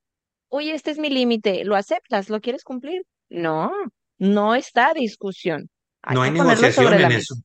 oye, 0.51 0.73
este 0.73 0.91
es 0.91 0.99
mi 0.99 1.09
límite, 1.09 1.63
¿lo 1.63 1.75
aceptas? 1.75 2.29
¿Lo 2.29 2.41
quieres 2.41 2.63
cumplir? 2.63 3.03
No, 3.29 3.71
no 4.17 4.53
está 4.53 4.93
discusión. 4.93 5.69
no 6.13 6.21
hay 6.21 6.31
negociación 6.31 6.93
en 6.93 7.11
eso. 7.13 7.35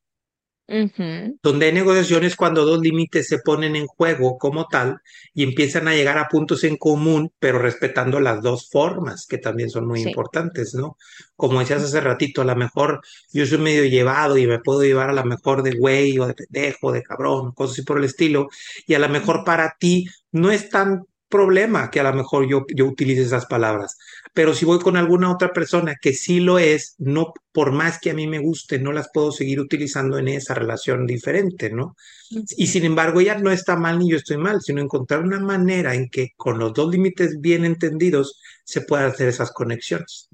Donde 0.68 1.66
hay 1.66 1.72
negociaciones 1.72 2.34
cuando 2.34 2.64
dos 2.64 2.80
límites 2.80 3.28
se 3.28 3.38
ponen 3.38 3.76
en 3.76 3.86
juego 3.86 4.36
como 4.36 4.66
tal 4.66 4.98
y 5.32 5.44
empiezan 5.44 5.86
a 5.86 5.94
llegar 5.94 6.18
a 6.18 6.26
puntos 6.26 6.64
en 6.64 6.76
común, 6.76 7.32
pero 7.38 7.60
respetando 7.60 8.18
las 8.18 8.42
dos 8.42 8.68
formas, 8.68 9.26
que 9.28 9.38
también 9.38 9.70
son 9.70 9.86
muy 9.86 10.02
importantes, 10.02 10.74
¿no? 10.74 10.96
Como 11.36 11.60
decías 11.60 11.84
hace 11.84 12.00
ratito, 12.00 12.42
a 12.42 12.44
lo 12.44 12.56
mejor 12.56 13.00
yo 13.32 13.46
soy 13.46 13.58
medio 13.58 13.84
llevado 13.84 14.36
y 14.36 14.48
me 14.48 14.58
puedo 14.58 14.82
llevar 14.82 15.10
a 15.10 15.12
lo 15.12 15.24
mejor 15.24 15.62
de 15.62 15.76
güey 15.76 16.18
o 16.18 16.26
de 16.26 16.34
pendejo, 16.34 16.90
de 16.90 17.04
cabrón, 17.04 17.52
cosas 17.52 17.74
así 17.74 17.82
por 17.82 17.98
el 17.98 18.04
estilo, 18.04 18.48
y 18.88 18.94
a 18.94 18.98
lo 18.98 19.08
mejor 19.08 19.44
para 19.44 19.76
ti 19.78 20.06
no 20.32 20.50
es 20.50 20.68
tan 20.68 21.04
problema 21.28 21.90
que 21.90 22.00
a 22.00 22.04
lo 22.04 22.12
mejor 22.12 22.48
yo, 22.48 22.64
yo 22.74 22.86
utilice 22.86 23.22
esas 23.22 23.46
palabras. 23.46 23.96
Pero 24.32 24.54
si 24.54 24.64
voy 24.64 24.78
con 24.78 24.96
alguna 24.96 25.32
otra 25.32 25.52
persona 25.52 25.96
que 26.00 26.12
sí 26.12 26.40
lo 26.40 26.58
es, 26.58 26.94
no, 26.98 27.32
por 27.52 27.72
más 27.72 27.98
que 27.98 28.10
a 28.10 28.14
mí 28.14 28.26
me 28.26 28.38
guste, 28.38 28.78
no 28.78 28.92
las 28.92 29.08
puedo 29.12 29.32
seguir 29.32 29.60
utilizando 29.60 30.18
en 30.18 30.28
esa 30.28 30.54
relación 30.54 31.06
diferente, 31.06 31.70
¿no? 31.70 31.96
Y 32.30 32.66
sin 32.66 32.84
embargo, 32.84 33.20
ella 33.20 33.38
no 33.38 33.50
está 33.50 33.76
mal 33.76 33.98
ni 33.98 34.10
yo 34.10 34.16
estoy 34.16 34.36
mal, 34.36 34.60
sino 34.60 34.80
encontrar 34.80 35.22
una 35.22 35.40
manera 35.40 35.94
en 35.94 36.08
que 36.08 36.30
con 36.36 36.58
los 36.58 36.72
dos 36.72 36.90
límites 36.90 37.40
bien 37.40 37.64
entendidos 37.64 38.40
se 38.64 38.82
puedan 38.82 39.10
hacer 39.10 39.28
esas 39.28 39.52
conexiones. 39.52 40.28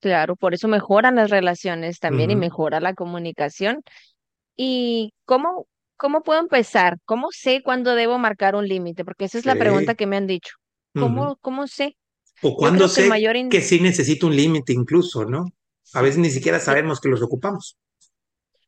Claro, 0.00 0.36
por 0.36 0.52
eso 0.52 0.68
mejoran 0.68 1.16
las 1.16 1.30
relaciones 1.30 1.98
también 1.98 2.30
y 2.30 2.36
mejora 2.36 2.80
la 2.80 2.94
comunicación. 2.94 3.82
¿Y 4.56 5.14
cómo, 5.24 5.66
¿Cómo 6.04 6.22
puedo 6.22 6.38
empezar? 6.38 6.98
¿Cómo 7.06 7.28
sé 7.30 7.62
cuándo 7.62 7.94
debo 7.94 8.18
marcar 8.18 8.56
un 8.56 8.68
límite? 8.68 9.06
Porque 9.06 9.24
esa 9.24 9.38
es 9.38 9.46
la 9.46 9.56
pregunta 9.56 9.94
que 9.94 10.06
me 10.06 10.18
han 10.18 10.26
dicho. 10.26 10.56
¿Cómo, 10.92 11.38
cómo 11.40 11.66
sé? 11.66 11.96
O 12.42 12.58
cuándo 12.58 12.88
sé 12.88 13.08
que, 13.48 13.62
sí 13.62 13.80
necesito 13.80 14.26
un 14.26 14.36
límite 14.36 14.74
incluso, 14.74 15.24
¿no? 15.24 15.46
A 15.94 16.02
veces 16.02 16.18
ni 16.18 16.28
siquiera 16.28 16.60
sabemos 16.60 17.00
que 17.00 17.08
los 17.08 17.22
ocupamos. 17.22 17.78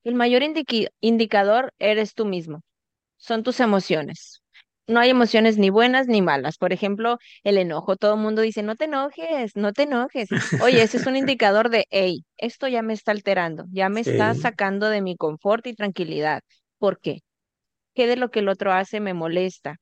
El 0.02 0.14
mayor 0.14 0.42
indicador 1.02 1.74
eres 1.78 2.14
tú 2.14 2.24
mismo. 2.24 2.62
Son 3.18 3.42
tus 3.42 3.60
emociones. 3.60 4.40
No 4.86 4.98
hay 5.00 5.10
emociones 5.10 5.58
ni 5.58 5.68
buenas 5.68 6.06
ni 6.06 6.22
malas. 6.22 6.56
Por 6.56 6.72
ejemplo, 6.72 7.18
el 7.44 7.58
enojo. 7.58 7.96
Todo 7.96 8.14
el 8.14 8.20
mundo 8.20 8.40
dice, 8.40 8.62
no 8.62 8.76
te 8.76 8.86
enojes, 8.86 9.56
no 9.56 9.74
te 9.74 9.82
enojes. 9.82 10.30
Oye, 10.62 10.80
ese 10.80 10.96
es 10.96 11.06
un 11.06 11.16
indicador 11.16 11.68
de, 11.68 11.84
hey, 11.90 12.24
esto 12.38 12.66
ya 12.66 12.80
me 12.80 12.94
está 12.94 13.12
alterando, 13.12 13.66
ya 13.72 13.90
me 13.90 14.00
está 14.00 14.32
sacando 14.32 14.88
de 14.88 15.02
mi 15.02 15.16
confort 15.16 15.66
y 15.66 15.74
tranquilidad. 15.74 16.40
¿Por 16.78 16.98
qué? 16.98 17.25
¿Qué 17.96 18.06
de 18.06 18.16
lo 18.16 18.30
que 18.30 18.40
el 18.40 18.48
otro 18.50 18.72
hace 18.72 19.00
me 19.00 19.14
molesta? 19.14 19.76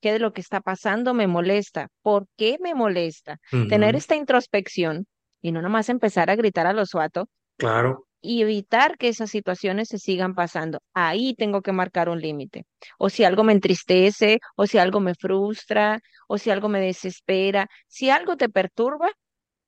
¿Qué 0.00 0.12
de 0.12 0.20
lo 0.20 0.32
que 0.32 0.40
está 0.40 0.60
pasando 0.60 1.14
me 1.14 1.26
molesta? 1.26 1.88
¿Por 2.00 2.28
qué 2.36 2.58
me 2.60 2.76
molesta? 2.76 3.38
Tener 3.68 3.96
esta 3.96 4.14
introspección 4.14 5.06
y 5.42 5.50
no 5.50 5.60
nomás 5.60 5.88
empezar 5.88 6.30
a 6.30 6.36
gritar 6.36 6.68
a 6.68 6.72
los 6.72 6.90
suato. 6.90 7.28
Claro. 7.56 8.06
Y 8.20 8.42
evitar 8.42 8.96
que 8.96 9.08
esas 9.08 9.30
situaciones 9.30 9.88
se 9.88 9.98
sigan 9.98 10.34
pasando. 10.36 10.78
Ahí 10.94 11.34
tengo 11.34 11.60
que 11.60 11.72
marcar 11.72 12.08
un 12.08 12.20
límite. 12.20 12.66
O 12.98 13.10
si 13.10 13.24
algo 13.24 13.42
me 13.42 13.52
entristece, 13.52 14.38
o 14.54 14.66
si 14.66 14.78
algo 14.78 15.00
me 15.00 15.14
frustra, 15.16 15.98
o 16.28 16.38
si 16.38 16.50
algo 16.50 16.68
me 16.68 16.80
desespera, 16.80 17.68
si 17.88 18.10
algo 18.10 18.36
te 18.36 18.48
perturba, 18.48 19.10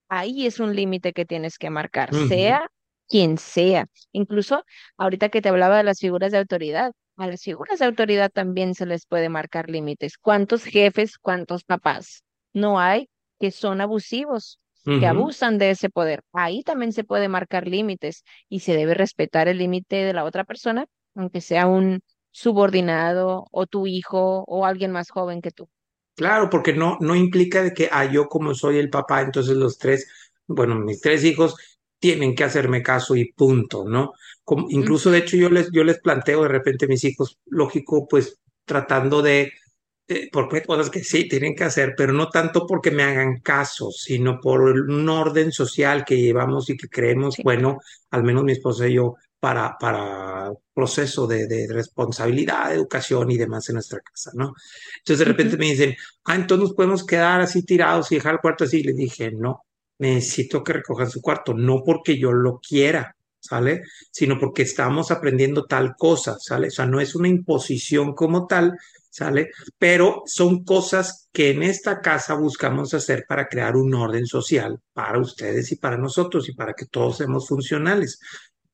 ahí 0.09 0.47
es 0.47 0.61
un 0.61 0.77
límite 0.77 1.13
que 1.13 1.25
tienes 1.25 1.59
que 1.59 1.69
marcar, 1.69 2.15
sea 2.29 2.71
quien 3.09 3.39
sea. 3.39 3.87
Incluso 4.13 4.65
ahorita 4.97 5.31
que 5.31 5.43
te 5.43 5.49
hablaba 5.49 5.79
de 5.79 5.85
las 5.85 5.99
figuras 5.99 6.31
de 6.31 6.39
autoridad, 6.39 6.93
a 7.19 7.27
las 7.27 7.43
figuras 7.43 7.79
de 7.81 7.87
autoridad 7.87 8.31
también 8.31 8.75
se 8.75 8.87
les 8.87 9.07
puede 9.07 9.29
marcar 9.29 9.69
límites. 9.69 10.17
¿Cuántos 10.19 10.65
jefes, 10.65 11.19
cuántos 11.19 11.65
papás 11.65 12.25
no 12.53 12.81
hay 12.81 13.09
que 13.39 13.51
son 13.51 13.81
abusivos, 13.81 14.59
que 14.85 15.07
abusan 15.07 15.59
de 15.59 15.71
ese 15.71 15.91
poder? 15.91 16.23
Ahí 16.33 16.63
también 16.63 16.93
se 16.93 17.05
puede 17.05 17.29
marcar 17.29 17.67
límites 17.67 18.25
y 18.49 18.61
se 18.61 18.75
debe 18.75 18.95
respetar 18.95 19.49
el 19.49 19.59
límite 19.59 19.97
de 19.97 20.13
la 20.15 20.25
otra 20.25 20.45
persona, 20.45 20.87
aunque 21.15 21.41
sea 21.41 21.67
un 21.67 22.01
subordinado 22.31 23.47
o 23.51 23.67
tu 23.67 23.87
hijo 23.87 24.45
o 24.47 24.65
alguien 24.65 24.93
más 24.93 25.11
joven 25.11 25.43
que 25.43 25.51
tú. 25.51 25.69
Claro, 26.15 26.49
porque 26.51 26.73
no, 26.73 26.97
no 27.01 27.15
implica 27.15 27.63
de 27.63 27.73
que, 27.75 27.89
ah, 27.93 28.05
yo 28.05 28.29
como 28.29 28.55
soy 28.55 28.79
el 28.79 28.91
papá, 28.91 29.21
entonces 29.21 29.57
los 29.57 29.79
tres, 29.79 30.09
bueno, 30.47 30.75
mis 30.77 31.01
tres 31.01 31.23
hijos 31.25 31.57
tienen 31.99 32.35
que 32.35 32.45
hacerme 32.45 32.83
caso 32.83 33.17
y 33.17 33.33
punto, 33.33 33.85
¿no? 33.89 34.13
Como, 34.45 34.67
incluso, 34.71 35.11
de 35.11 35.19
hecho, 35.19 35.37
yo 35.37 35.51
les, 35.51 35.71
yo 35.73 35.85
les 35.85 36.01
planteo 36.01 36.43
de 36.43 36.49
repente 36.49 36.87
a 36.87 36.89
mis 36.89 37.05
hijos, 37.05 37.39
lógico, 37.47 38.07
pues 38.09 38.39
tratando 38.65 39.23
de, 39.23 39.53
porque 40.33 40.57
hay 40.57 40.63
cosas 40.63 40.91
que 40.91 41.05
sí 41.05 41.29
tienen 41.29 41.55
que 41.55 41.65
hacer, 41.65 41.95
pero 41.97 42.13
no 42.13 42.29
tanto 42.31 42.67
porque 42.67 42.91
me 42.91 43.03
hagan 43.03 43.41
caso, 43.41 43.91
sino 43.91 44.41
por 44.41 44.63
un 44.63 45.09
orden 45.09 45.53
social 45.53 46.05
que 46.05 46.17
llevamos 46.17 46.71
y 46.71 46.77
que 46.77 46.89
creemos, 46.89 47.37
bueno, 47.43 47.79
al 48.11 48.25
menos 48.25 48.45
mi 48.45 48.53
esposa 48.53 48.89
y 48.89 48.95
yo, 48.95 49.17
para, 49.41 49.77
para 49.79 50.51
proceso 50.75 51.27
de, 51.27 51.47
de, 51.47 51.69
responsabilidad, 51.73 52.75
educación 52.75 53.31
y 53.31 53.37
demás 53.37 53.69
en 53.69 53.75
nuestra 53.75 54.01
casa, 54.01 54.31
¿no? 54.35 54.55
Entonces 54.99 55.19
de 55.21 55.25
repente 55.33 55.57
me 55.57 55.67
dicen, 55.67 55.95
ah, 56.25 56.35
entonces 56.35 56.69
nos 56.69 56.75
podemos 56.75 57.05
quedar 57.05 57.41
así 57.41 57.63
tirados 57.63 58.11
y 58.11 58.17
dejar 58.17 58.35
el 58.35 58.41
cuarto 58.41 58.65
así. 58.65 58.81
Y 58.81 58.85
les 58.85 58.97
dije, 58.97 59.31
no, 59.31 59.65
necesito 59.99 60.63
que 60.63 60.75
recojan 60.75 61.11
su 61.11 61.21
cuarto, 61.21 61.55
no 61.55 61.83
porque 61.85 62.19
yo 62.19 62.33
lo 62.33 62.61
quiera, 62.61 63.17
¿sale? 63.41 63.83
Sino 64.11 64.39
porque 64.39 64.63
estamos 64.63 65.11
aprendiendo 65.11 65.65
tal 65.67 65.95
cosa, 65.97 66.37
¿sale? 66.39 66.69
O 66.69 66.71
sea, 66.71 66.87
no 66.87 67.01
es 67.01 67.15
una 67.15 67.29
imposición 67.29 68.15
como 68.15 68.47
tal, 68.47 68.77
¿sale? 69.11 69.51
Pero 69.79 70.23
son 70.27 70.65
cosas 70.65 71.29
que 71.33 71.51
en 71.51 71.63
esta 71.63 72.01
casa 72.01 72.35
buscamos 72.35 72.95
hacer 72.95 73.25
para 73.29 73.49
crear 73.49 73.77
un 73.77 73.95
orden 73.95 74.27
social 74.27 74.81
para 74.93 75.19
ustedes 75.19 75.73
y 75.73 75.77
para 75.77 75.97
nosotros 75.97 76.49
y 76.49 76.55
para 76.55 76.75
que 76.75 76.87
todos 76.87 77.19
seamos 77.19 77.49
funcionales. 77.49 78.21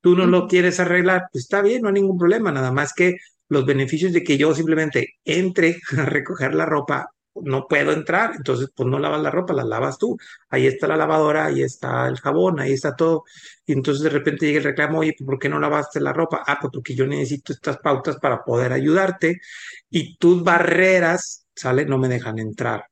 Tú 0.01 0.17
no 0.17 0.27
lo 0.27 0.47
quieres 0.47 0.81
arreglar, 0.81 1.29
pues 1.33 1.45
está 1.45 1.63
bien, 1.63 1.83
no 1.83 1.89
hay 1.89 1.95
ningún 1.95 2.19
problema, 2.19 2.53
nada 2.53 2.73
más 2.73 2.93
que 2.93 3.17
los 3.49 3.65
beneficios 3.65 4.13
de 4.13 4.23
que 4.23 4.37
yo 4.37 4.55
simplemente 4.55 5.15
entre 5.25 5.79
a 5.99 6.05
recoger 6.05 6.55
la 6.55 6.67
ropa 6.67 7.09
no 7.43 7.67
puedo 7.69 7.93
entrar, 7.93 8.33
entonces 8.37 8.69
pues 8.75 8.89
no 8.89 8.99
lavas 8.99 9.21
la 9.23 9.31
ropa, 9.31 9.53
la 9.55 9.65
lavas 9.65 9.99
tú. 9.99 10.17
Ahí 10.51 10.67
está 10.67 10.87
la 10.87 10.97
lavadora, 10.97 11.47
ahí 11.47 11.63
está 11.63 12.07
el 12.09 12.19
jabón, 12.19 12.61
ahí 12.61 12.73
está 12.73 12.95
todo. 12.95 13.25
Y 13.67 13.73
entonces 13.73 14.03
de 14.05 14.11
repente 14.11 14.47
llega 14.47 14.59
el 14.59 14.65
reclamo, 14.65 14.99
oye, 15.01 15.15
¿por 15.25 15.39
qué 15.39 15.49
no 15.49 15.59
lavaste 15.59 16.01
la 16.01 16.13
ropa? 16.13 16.43
Ah, 16.47 16.59
pues 16.61 16.71
porque 16.73 16.95
yo 16.95 17.07
necesito 17.07 17.53
estas 17.53 17.79
pautas 17.79 18.17
para 18.19 18.45
poder 18.45 18.73
ayudarte 18.73 19.41
y 19.91 20.17
tus 20.17 20.43
barreras, 20.43 21.47
¿sale? 21.55 21.87
No 21.87 21.99
me 21.99 22.09
dejan 22.09 22.39
entrar. 22.39 22.85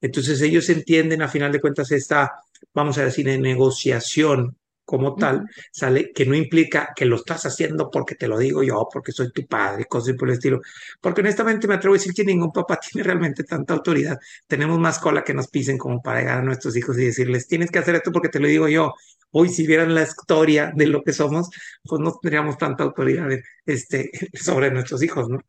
Entonces 0.00 0.40
ellos 0.42 0.68
entienden 0.70 1.22
a 1.22 1.28
final 1.28 1.52
de 1.52 1.60
cuentas 1.60 1.90
esta, 1.92 2.32
vamos 2.74 2.98
a 2.98 3.04
decir, 3.04 3.26
negociación 3.40 4.57
como 4.88 5.16
tal, 5.16 5.44
sale 5.70 6.12
que 6.14 6.24
no 6.24 6.34
implica 6.34 6.94
que 6.96 7.04
lo 7.04 7.16
estás 7.16 7.44
haciendo 7.44 7.90
porque 7.90 8.14
te 8.14 8.26
lo 8.26 8.38
digo 8.38 8.62
yo, 8.62 8.88
porque 8.90 9.12
soy 9.12 9.30
tu 9.30 9.46
padre, 9.46 9.84
cosas 9.84 10.16
por 10.16 10.28
el 10.28 10.36
estilo. 10.36 10.62
Porque 10.98 11.20
honestamente 11.20 11.68
me 11.68 11.74
atrevo 11.74 11.94
a 11.94 11.98
decir 11.98 12.14
que 12.14 12.24
ningún 12.24 12.50
papá 12.50 12.80
tiene 12.90 13.04
realmente 13.04 13.44
tanta 13.44 13.74
autoridad. 13.74 14.18
Tenemos 14.46 14.78
más 14.78 14.98
cola 14.98 15.22
que 15.22 15.34
nos 15.34 15.48
pisen 15.48 15.76
como 15.76 16.00
para 16.00 16.20
llegar 16.20 16.38
a 16.38 16.42
nuestros 16.42 16.74
hijos 16.74 16.96
y 16.96 17.04
decirles, 17.04 17.46
tienes 17.46 17.70
que 17.70 17.80
hacer 17.80 17.96
esto 17.96 18.10
porque 18.10 18.30
te 18.30 18.40
lo 18.40 18.48
digo 18.48 18.66
yo. 18.66 18.94
Hoy, 19.30 19.50
si 19.50 19.66
vieran 19.66 19.94
la 19.94 20.04
historia 20.04 20.72
de 20.74 20.86
lo 20.86 21.02
que 21.02 21.12
somos, 21.12 21.50
pues 21.84 22.00
no 22.00 22.14
tendríamos 22.22 22.56
tanta 22.56 22.84
autoridad 22.84 23.28
este, 23.66 24.10
sobre 24.32 24.70
nuestros 24.70 25.02
hijos, 25.02 25.28
¿no? 25.28 25.40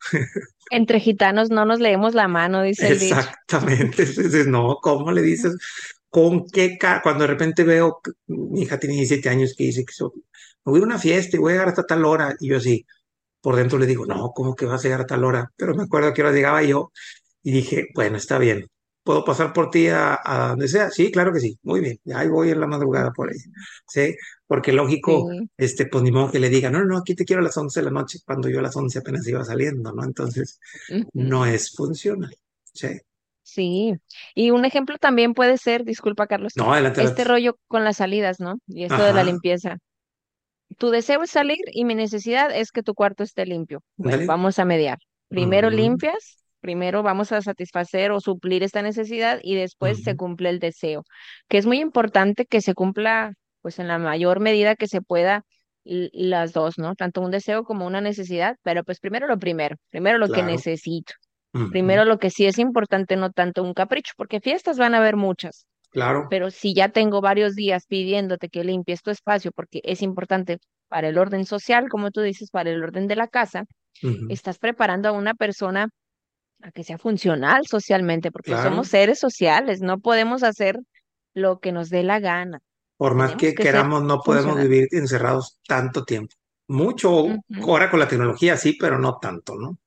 Entre 0.70 1.00
gitanos 1.00 1.48
no 1.48 1.64
nos 1.64 1.80
leemos 1.80 2.14
la 2.14 2.28
mano, 2.28 2.60
dice 2.60 2.88
el 2.88 3.02
Exactamente. 3.02 4.02
Entonces, 4.02 4.46
no, 4.46 4.76
¿cómo 4.82 5.10
le 5.12 5.22
dices? 5.22 5.56
Con 6.10 6.46
qué 6.46 6.76
cara, 6.76 7.00
cuando 7.02 7.22
de 7.22 7.28
repente 7.28 7.64
veo, 7.64 8.00
mi 8.26 8.62
hija 8.62 8.78
tiene 8.78 8.96
17 8.96 9.28
años 9.28 9.54
que 9.56 9.64
dice 9.64 9.84
que 9.84 9.94
me 10.64 10.72
voy 10.72 10.80
a 10.80 10.84
una 10.84 10.98
fiesta 10.98 11.36
y 11.36 11.40
voy 11.40 11.52
a 11.52 11.54
llegar 11.54 11.68
hasta 11.68 11.84
tal 11.84 12.04
hora, 12.04 12.34
y 12.40 12.48
yo 12.48 12.56
así, 12.56 12.84
por 13.40 13.56
dentro 13.56 13.78
le 13.78 13.86
digo, 13.86 14.04
no, 14.06 14.32
¿cómo 14.34 14.54
que 14.54 14.66
vas 14.66 14.80
a 14.80 14.84
llegar 14.84 15.02
a 15.02 15.06
tal 15.06 15.24
hora? 15.24 15.50
Pero 15.56 15.74
me 15.74 15.84
acuerdo 15.84 16.12
que 16.12 16.22
ahora 16.22 16.34
llegaba 16.34 16.62
yo 16.62 16.92
y 17.42 17.52
dije, 17.52 17.88
bueno, 17.94 18.16
está 18.16 18.38
bien, 18.38 18.66
¿puedo 19.04 19.24
pasar 19.24 19.52
por 19.52 19.70
ti 19.70 19.88
a, 19.88 20.20
donde 20.50 20.68
sea? 20.68 20.90
Sí, 20.90 21.10
claro 21.12 21.32
que 21.32 21.40
sí, 21.40 21.58
muy 21.62 21.80
bien, 21.80 21.98
ahí 22.14 22.28
voy 22.28 22.50
en 22.50 22.60
la 22.60 22.66
madrugada 22.66 23.12
por 23.12 23.30
ahí, 23.30 23.38
¿sí? 23.88 24.14
Porque 24.46 24.72
lógico, 24.72 25.30
este, 25.56 25.86
pues 25.86 26.02
ni 26.02 26.10
modo 26.10 26.32
que 26.32 26.40
le 26.40 26.50
diga, 26.50 26.70
no, 26.70 26.84
no, 26.84 26.98
aquí 26.98 27.14
te 27.14 27.24
quiero 27.24 27.40
a 27.40 27.44
las 27.44 27.56
11 27.56 27.80
de 27.80 27.84
la 27.84 27.92
noche, 27.92 28.18
cuando 28.26 28.48
yo 28.48 28.58
a 28.58 28.62
las 28.62 28.76
11 28.76 28.98
apenas 28.98 29.26
iba 29.28 29.44
saliendo, 29.44 29.92
¿no? 29.92 30.04
Entonces, 30.04 30.58
no 31.12 31.46
es 31.46 31.70
funcional, 31.70 32.36
¿sí? 32.74 33.00
Sí, 33.50 33.94
y 34.34 34.50
un 34.50 34.64
ejemplo 34.64 34.96
también 34.98 35.34
puede 35.34 35.58
ser, 35.58 35.84
disculpa 35.84 36.28
Carlos, 36.28 36.52
No, 36.54 36.72
adelante, 36.72 37.02
este 37.02 37.24
rollo 37.24 37.56
con 37.66 37.82
las 37.82 37.96
salidas, 37.96 38.38
¿no? 38.38 38.58
Y 38.68 38.84
esto 38.84 39.02
de 39.02 39.12
la 39.12 39.24
limpieza. 39.24 39.78
Tu 40.78 40.90
deseo 40.90 41.22
es 41.24 41.30
salir 41.30 41.58
y 41.72 41.84
mi 41.84 41.96
necesidad 41.96 42.54
es 42.54 42.70
que 42.70 42.84
tu 42.84 42.94
cuarto 42.94 43.24
esté 43.24 43.44
limpio. 43.46 43.82
Bueno, 43.96 44.24
vamos 44.26 44.60
a 44.60 44.64
mediar. 44.64 44.98
Primero 45.28 45.68
limpias, 45.68 46.44
primero 46.60 47.02
vamos 47.02 47.32
a 47.32 47.42
satisfacer 47.42 48.12
o 48.12 48.20
suplir 48.20 48.62
esta 48.62 48.82
necesidad 48.82 49.40
y 49.42 49.56
después 49.56 50.02
se 50.04 50.14
cumple 50.14 50.50
el 50.50 50.60
deseo, 50.60 51.02
que 51.48 51.58
es 51.58 51.66
muy 51.66 51.80
importante 51.80 52.46
que 52.46 52.60
se 52.60 52.74
cumpla 52.74 53.32
pues 53.62 53.80
en 53.80 53.88
la 53.88 53.98
mayor 53.98 54.38
medida 54.38 54.76
que 54.76 54.86
se 54.86 55.02
pueda 55.02 55.44
las 55.82 56.52
dos, 56.52 56.78
¿no? 56.78 56.94
Tanto 56.94 57.20
un 57.20 57.32
deseo 57.32 57.64
como 57.64 57.84
una 57.86 58.00
necesidad, 58.00 58.56
pero 58.62 58.84
pues 58.84 59.00
primero 59.00 59.26
lo 59.26 59.38
primero, 59.38 59.76
primero 59.90 60.18
lo 60.18 60.28
que 60.28 60.42
necesito. 60.44 61.14
Primero 61.52 62.04
lo 62.04 62.18
que 62.18 62.30
sí 62.30 62.46
es 62.46 62.58
importante, 62.58 63.16
no 63.16 63.30
tanto 63.32 63.62
un 63.62 63.74
capricho, 63.74 64.12
porque 64.16 64.40
fiestas 64.40 64.78
van 64.78 64.94
a 64.94 64.98
haber 64.98 65.16
muchas. 65.16 65.66
Claro. 65.90 66.28
Pero 66.30 66.50
si 66.50 66.74
ya 66.74 66.90
tengo 66.90 67.20
varios 67.20 67.56
días 67.56 67.86
pidiéndote 67.86 68.48
que 68.48 68.62
limpies 68.62 69.02
tu 69.02 69.10
espacio 69.10 69.50
porque 69.50 69.80
es 69.82 70.02
importante 70.02 70.58
para 70.88 71.08
el 71.08 71.18
orden 71.18 71.44
social, 71.44 71.88
como 71.88 72.12
tú 72.12 72.20
dices, 72.20 72.50
para 72.50 72.70
el 72.70 72.82
orden 72.82 73.08
de 73.08 73.16
la 73.16 73.26
casa, 73.26 73.64
estás 74.28 74.58
preparando 74.58 75.08
a 75.08 75.12
una 75.12 75.34
persona 75.34 75.88
a 76.62 76.70
que 76.70 76.84
sea 76.84 76.98
funcional 76.98 77.66
socialmente, 77.66 78.30
porque 78.30 78.56
somos 78.56 78.88
seres 78.88 79.18
sociales, 79.18 79.80
no 79.80 79.98
podemos 79.98 80.42
hacer 80.42 80.78
lo 81.34 81.58
que 81.58 81.72
nos 81.72 81.90
dé 81.90 82.02
la 82.02 82.20
gana. 82.20 82.60
Por 82.96 83.14
más 83.14 83.34
que, 83.34 83.54
queramos, 83.54 84.02
no 84.02 84.20
podemos 84.20 84.56
vivir 84.56 84.88
encerrados 84.90 85.58
tanto 85.66 86.04
tiempo. 86.04 86.34
Mucho 86.68 87.26
ahora 87.62 87.90
con 87.90 87.98
la 87.98 88.08
tecnología, 88.08 88.56
sí, 88.56 88.76
pero 88.78 88.98
no 88.98 89.18
tanto, 89.18 89.54
¿no? 89.56 89.78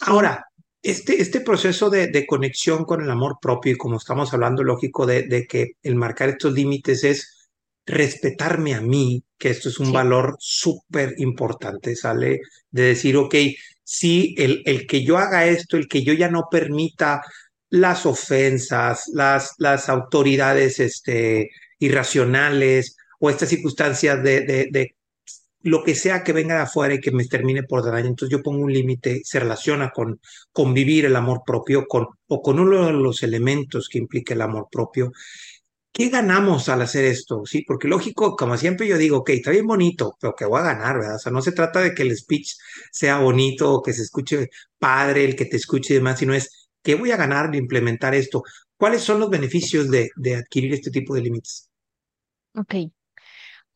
Ahora, 0.00 0.44
este, 0.82 1.20
este 1.20 1.40
proceso 1.40 1.90
de, 1.90 2.26
conexión 2.26 2.84
con 2.84 3.02
el 3.02 3.10
amor 3.10 3.38
propio 3.40 3.72
y 3.72 3.76
como 3.76 3.96
estamos 3.96 4.32
hablando, 4.32 4.62
lógico, 4.62 5.06
de, 5.06 5.46
que 5.48 5.72
el 5.82 5.96
marcar 5.96 6.30
estos 6.30 6.52
límites 6.52 7.04
es 7.04 7.50
respetarme 7.86 8.74
a 8.74 8.80
mí, 8.80 9.22
que 9.36 9.50
esto 9.50 9.68
es 9.68 9.78
un 9.78 9.92
valor 9.92 10.36
súper 10.38 11.14
importante, 11.18 11.96
sale 11.96 12.40
de 12.70 12.82
decir, 12.82 13.16
ok, 13.16 13.34
si 13.82 14.34
el, 14.38 14.62
el 14.64 14.86
que 14.86 15.02
yo 15.02 15.18
haga 15.18 15.46
esto, 15.46 15.76
el 15.76 15.88
que 15.88 16.02
yo 16.04 16.12
ya 16.12 16.30
no 16.30 16.48
permita 16.50 17.22
las 17.70 18.06
ofensas, 18.06 19.04
las, 19.12 19.54
las 19.58 19.88
autoridades 19.88 20.80
este, 20.80 21.50
irracionales 21.78 22.96
o 23.18 23.30
estas 23.30 23.48
circunstancias 23.48 24.22
de, 24.22 24.40
de, 24.70 24.94
lo 25.62 25.84
que 25.84 25.94
sea 25.94 26.24
que 26.24 26.32
venga 26.32 26.54
de 26.56 26.62
afuera 26.62 26.94
y 26.94 27.00
que 27.00 27.10
me 27.10 27.24
termine 27.26 27.62
por 27.64 27.84
daño. 27.84 28.08
Entonces 28.08 28.36
yo 28.36 28.42
pongo 28.42 28.64
un 28.64 28.72
límite, 28.72 29.20
se 29.24 29.40
relaciona 29.40 29.90
con 29.90 30.20
convivir 30.52 31.04
el 31.04 31.16
amor 31.16 31.42
propio 31.44 31.86
con, 31.86 32.06
o 32.28 32.42
con 32.42 32.58
uno 32.60 32.86
de 32.86 32.92
los 32.92 33.22
elementos 33.22 33.88
que 33.88 33.98
implica 33.98 34.34
el 34.34 34.42
amor 34.42 34.68
propio. 34.70 35.12
¿Qué 35.92 36.08
ganamos 36.08 36.68
al 36.68 36.82
hacer 36.82 37.04
esto? 37.04 37.44
Sí, 37.44 37.64
porque 37.66 37.88
lógico, 37.88 38.36
como 38.36 38.56
siempre 38.56 38.86
yo 38.86 38.96
digo, 38.96 39.18
ok, 39.18 39.30
está 39.30 39.50
bien 39.50 39.66
bonito, 39.66 40.16
pero 40.20 40.34
que 40.34 40.44
voy 40.44 40.60
a 40.60 40.64
ganar, 40.64 40.98
¿verdad? 40.98 41.16
O 41.16 41.18
sea, 41.18 41.32
no 41.32 41.42
se 41.42 41.52
trata 41.52 41.80
de 41.80 41.94
que 41.94 42.02
el 42.02 42.16
speech 42.16 42.54
sea 42.92 43.18
bonito 43.18 43.82
que 43.82 43.92
se 43.92 44.02
escuche 44.02 44.48
padre, 44.78 45.24
el 45.24 45.36
que 45.36 45.46
te 45.46 45.56
escuche 45.56 45.94
y 45.94 45.96
demás, 45.96 46.20
sino 46.20 46.32
es, 46.32 46.68
¿qué 46.82 46.94
voy 46.94 47.10
a 47.10 47.16
ganar 47.16 47.50
de 47.50 47.58
implementar 47.58 48.14
esto? 48.14 48.42
¿Cuáles 48.76 49.02
son 49.02 49.18
los 49.20 49.30
beneficios 49.30 49.90
de, 49.90 50.10
de 50.16 50.36
adquirir 50.36 50.72
este 50.74 50.90
tipo 50.90 51.14
de 51.14 51.22
límites? 51.22 51.68
Ok, 52.54 52.74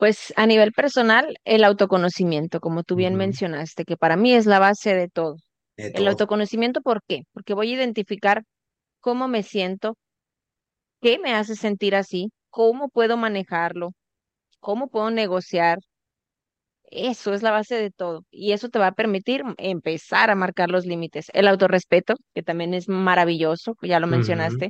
pues 0.05 0.35
a 0.37 0.47
nivel 0.47 0.73
personal, 0.73 1.39
el 1.47 1.65
autoconocimiento, 1.65 2.61
como 2.61 2.83
tú 2.83 2.95
bien 2.95 3.15
mencionaste, 3.15 3.87
que 3.87 3.97
para 3.97 4.17
mí 4.17 4.35
es 4.35 4.45
la 4.45 4.59
base 4.59 4.95
de 4.95 5.09
todo. 5.09 5.37
El 5.79 6.07
autoconocimiento, 6.07 6.83
¿por 6.83 7.01
qué? 7.09 7.23
Porque 7.33 7.55
voy 7.55 7.71
a 7.71 7.77
identificar 7.77 8.43
cómo 9.01 9.29
me 9.29 9.43
siento, 9.43 9.97
qué 11.01 11.19
me 11.19 11.33
hace 11.33 11.57
sentir 11.57 11.95
así, 11.95 12.31
cómo 12.51 12.91
puedo 12.91 13.17
manejarlo, 13.17 13.93
cómo 14.61 14.89
puedo 14.89 15.11
negociar. 15.11 15.79
Eso 16.91 17.33
es 17.33 17.43
la 17.43 17.53
base 17.53 17.77
de 17.77 17.91
todo. 17.91 18.27
Y 18.31 18.53
eso 18.53 18.69
te 18.69 18.79
va 18.79 18.89
a 18.89 18.93
permitir 18.93 19.43
empezar 19.57 20.29
a 20.29 20.35
marcar 20.35 20.69
los 20.69 20.85
límites. 20.85 21.31
El 21.33 21.49
autorrespeto, 21.49 22.17
que 22.35 22.43
también 22.43 22.75
es 22.75 22.91
maravilloso, 22.91 23.75
ya 23.81 24.01
lo 24.01 24.07
mencionaste. 24.07 24.69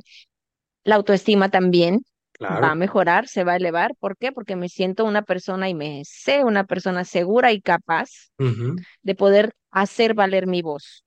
La 0.85 0.95
autoestima 0.95 1.49
también, 1.49 2.05
va 2.41 2.71
a 2.71 2.75
mejorar, 2.75 3.27
se 3.27 3.43
va 3.43 3.53
a 3.53 3.55
elevar. 3.57 3.95
¿Por 3.99 4.17
qué? 4.17 4.31
Porque 4.31 4.55
me 4.55 4.69
siento 4.69 5.05
una 5.05 5.21
persona 5.21 5.69
y 5.69 5.73
me 5.73 6.01
sé 6.05 6.43
una 6.43 6.65
persona 6.65 7.03
segura 7.03 7.51
y 7.51 7.61
capaz 7.61 8.09
de 8.37 9.15
poder 9.15 9.53
hacer 9.71 10.13
valer 10.13 10.47
mi 10.47 10.61
voz. 10.61 11.03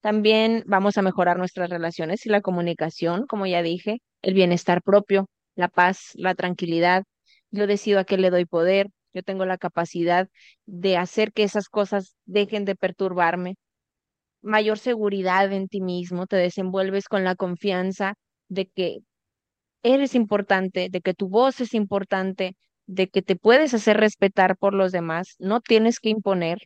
También 0.00 0.64
vamos 0.66 0.98
a 0.98 1.02
mejorar 1.02 1.38
nuestras 1.38 1.70
relaciones 1.70 2.26
y 2.26 2.28
la 2.28 2.40
comunicación, 2.40 3.26
como 3.26 3.46
ya 3.46 3.62
dije, 3.62 4.02
el 4.22 4.34
bienestar 4.34 4.82
propio, 4.82 5.28
la 5.54 5.68
paz, 5.68 6.10
la 6.14 6.34
tranquilidad. 6.34 7.04
Yo 7.50 7.66
decido 7.66 8.00
a 8.00 8.04
qué 8.04 8.16
le 8.16 8.30
doy 8.30 8.44
poder, 8.44 8.88
yo 9.14 9.22
tengo 9.22 9.44
la 9.44 9.58
capacidad 9.58 10.28
de 10.66 10.96
hacer 10.96 11.32
que 11.32 11.44
esas 11.44 11.68
cosas 11.68 12.16
dejen 12.24 12.64
de 12.64 12.74
perturbarme. 12.74 13.56
Mayor 14.42 14.78
seguridad 14.78 15.52
en 15.52 15.68
ti 15.68 15.80
mismo, 15.80 16.26
te 16.26 16.36
desenvuelves 16.36 17.06
con 17.08 17.22
la 17.22 17.36
confianza 17.36 18.14
de 18.48 18.66
que 18.66 18.98
eres 19.82 20.14
importante, 20.14 20.88
de 20.90 21.00
que 21.00 21.14
tu 21.14 21.28
voz 21.28 21.60
es 21.60 21.74
importante, 21.74 22.56
de 22.86 23.08
que 23.08 23.22
te 23.22 23.36
puedes 23.36 23.74
hacer 23.74 23.96
respetar 23.98 24.56
por 24.56 24.74
los 24.74 24.92
demás, 24.92 25.36
no 25.38 25.60
tienes 25.60 26.00
que 26.00 26.10
imponer, 26.10 26.58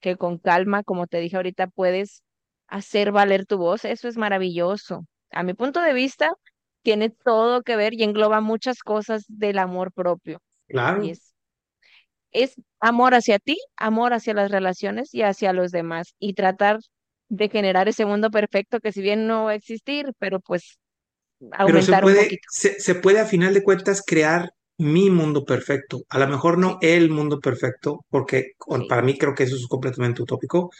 que 0.00 0.16
con 0.16 0.38
calma, 0.38 0.82
como 0.82 1.06
te 1.06 1.18
dije 1.20 1.36
ahorita, 1.36 1.68
puedes 1.68 2.22
hacer 2.66 3.12
valer 3.12 3.46
tu 3.46 3.58
voz, 3.58 3.84
eso 3.84 4.08
es 4.08 4.16
maravilloso. 4.16 5.06
A 5.30 5.42
mi 5.42 5.54
punto 5.54 5.80
de 5.80 5.92
vista, 5.92 6.32
tiene 6.82 7.10
todo 7.10 7.62
que 7.62 7.76
ver 7.76 7.94
y 7.94 8.02
engloba 8.02 8.40
muchas 8.40 8.80
cosas 8.80 9.24
del 9.28 9.58
amor 9.58 9.92
propio. 9.92 10.40
Claro. 10.68 11.02
es, 11.02 11.34
es 12.32 12.54
amor 12.80 13.14
hacia 13.14 13.38
ti, 13.38 13.58
amor 13.76 14.14
hacia 14.14 14.34
las 14.34 14.50
relaciones 14.50 15.14
y 15.14 15.22
hacia 15.22 15.52
los 15.52 15.70
demás 15.70 16.14
y 16.18 16.34
tratar 16.34 16.78
de 17.28 17.48
generar 17.48 17.88
ese 17.88 18.06
mundo 18.06 18.30
perfecto 18.30 18.80
que 18.80 18.92
si 18.92 19.02
bien 19.02 19.26
no 19.26 19.44
va 19.44 19.52
a 19.52 19.54
existir, 19.54 20.12
pero 20.18 20.40
pues 20.40 20.78
pero 21.66 21.82
se 21.82 21.98
puede, 21.98 22.40
Se, 22.48 22.94
puede 22.94 23.20
a 23.20 23.26
final 23.26 23.54
de 23.54 23.62
cuentas 23.62 24.02
crear 24.06 24.52
mi 24.78 25.10
mundo 25.10 25.44
perfecto. 25.44 26.02
A 26.08 26.18
lo 26.18 26.28
mejor 26.28 26.58
no 26.58 26.78
el 26.80 27.10
mundo 27.10 27.40
perfecto, 27.40 28.04
porque 28.10 28.52
para 28.88 29.02
mí 29.02 29.16
creo 29.16 29.34
que 29.34 29.44
eso 29.44 29.56
es 29.56 29.66
completamente 29.66 30.22
utópico, 30.22 30.70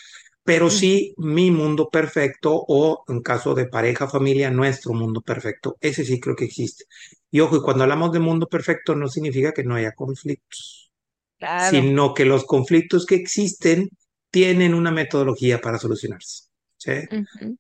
pero 0.44 0.70
sí 0.70 1.14
mi 1.18 1.50
mundo 1.50 1.88
perfecto 1.88 2.64
o 2.66 3.04
en 3.08 3.20
caso 3.20 3.54
de 3.54 3.66
pareja, 3.66 4.08
familia, 4.08 4.50
nuestro 4.50 4.92
mundo 4.92 5.20
perfecto. 5.20 5.76
Ese 5.80 6.04
sí 6.04 6.18
creo 6.18 6.34
que 6.34 6.46
existe. 6.46 6.84
Y 7.30 7.40
ojo, 7.40 7.56
y 7.56 7.62
cuando 7.62 7.84
hablamos 7.84 8.12
de 8.12 8.18
mundo 8.18 8.46
perfecto 8.46 8.94
no 8.94 9.08
significa 9.08 9.52
que 9.52 9.64
no 9.64 9.76
haya 9.76 9.92
conflictos, 9.92 10.90
sino 11.70 12.14
que 12.14 12.24
los 12.24 12.44
conflictos 12.44 13.06
que 13.06 13.14
existen 13.14 13.88
tienen 14.30 14.74
una 14.74 14.90
metodología 14.90 15.60
para 15.60 15.78
solucionarse. 15.78 16.51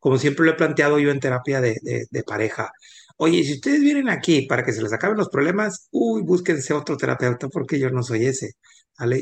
Como 0.00 0.18
siempre 0.18 0.44
lo 0.44 0.52
he 0.52 0.54
planteado 0.56 0.98
yo 0.98 1.10
en 1.10 1.20
terapia 1.20 1.60
de, 1.60 1.76
pareja. 2.26 2.70
Oye, 3.16 3.44
si 3.44 3.54
ustedes 3.54 3.80
vienen 3.80 4.08
aquí 4.08 4.46
para 4.46 4.64
que 4.64 4.72
se 4.72 4.82
les 4.82 4.92
acaben 4.92 5.16
los 5.16 5.28
problemas, 5.28 5.88
uy, 5.90 6.22
búsquense 6.22 6.74
otro 6.74 6.96
terapeuta 6.96 7.48
porque 7.48 7.78
yo 7.78 7.90
no 7.90 8.02
soy 8.02 8.26
ese. 8.26 8.52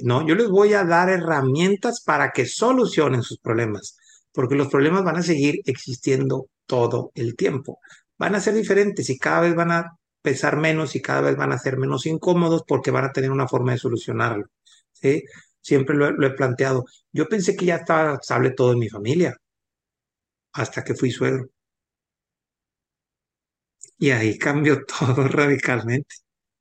No, 0.03 0.27
yo 0.27 0.35
les 0.35 0.49
voy 0.49 0.75
a 0.75 0.85
dar 0.85 1.09
herramientas 1.09 2.03
para 2.05 2.33
que 2.33 2.47
solucionen 2.47 3.23
sus 3.23 3.39
problemas, 3.39 3.97
porque 4.33 4.55
los 4.55 4.69
problemas 4.69 5.05
van 5.05 5.17
a 5.17 5.23
seguir 5.23 5.61
existiendo 5.65 6.49
todo 6.67 7.11
el 7.15 7.37
tiempo. 7.37 7.79
Van 8.19 8.35
a 8.35 8.41
ser 8.41 8.55
diferentes 8.55 9.09
y 9.11 9.19
cada 9.19 9.43
vez 9.43 9.55
van 9.55 9.73
a 9.73 9.99
pesar 10.23 10.57
menos 10.57 10.95
y 10.97 11.01
cada 11.01 11.23
vez 11.23 11.37
van 11.37 11.53
a 11.53 11.59
ser 11.59 11.79
menos 11.79 12.07
incómodos 12.07 12.63
porque 12.67 12.91
van 12.91 13.05
a 13.07 13.13
tener 13.13 13.31
una 13.31 13.49
forma 13.49 13.73
de 13.73 13.79
solucionarlo. 13.79 14.47
¿sí? 14.93 15.23
Siempre 15.61 15.97
lo, 15.97 16.11
lo 16.11 16.27
he 16.27 16.31
planteado. 16.33 16.85
Yo 17.13 17.27
pensé 17.29 17.57
que 17.57 17.67
ya 17.67 17.77
estaba 17.77 18.15
estable 18.15 18.51
todo 18.51 18.73
en 18.73 18.79
mi 18.81 18.89
familia 18.89 19.37
hasta 20.53 20.83
que 20.85 20.95
fui 20.95 21.11
suegro. 21.11 21.49
Y 23.99 24.11
ahí 24.11 24.39
cambió 24.39 24.85
todo 24.99 25.29
radicalmente. 25.29 26.15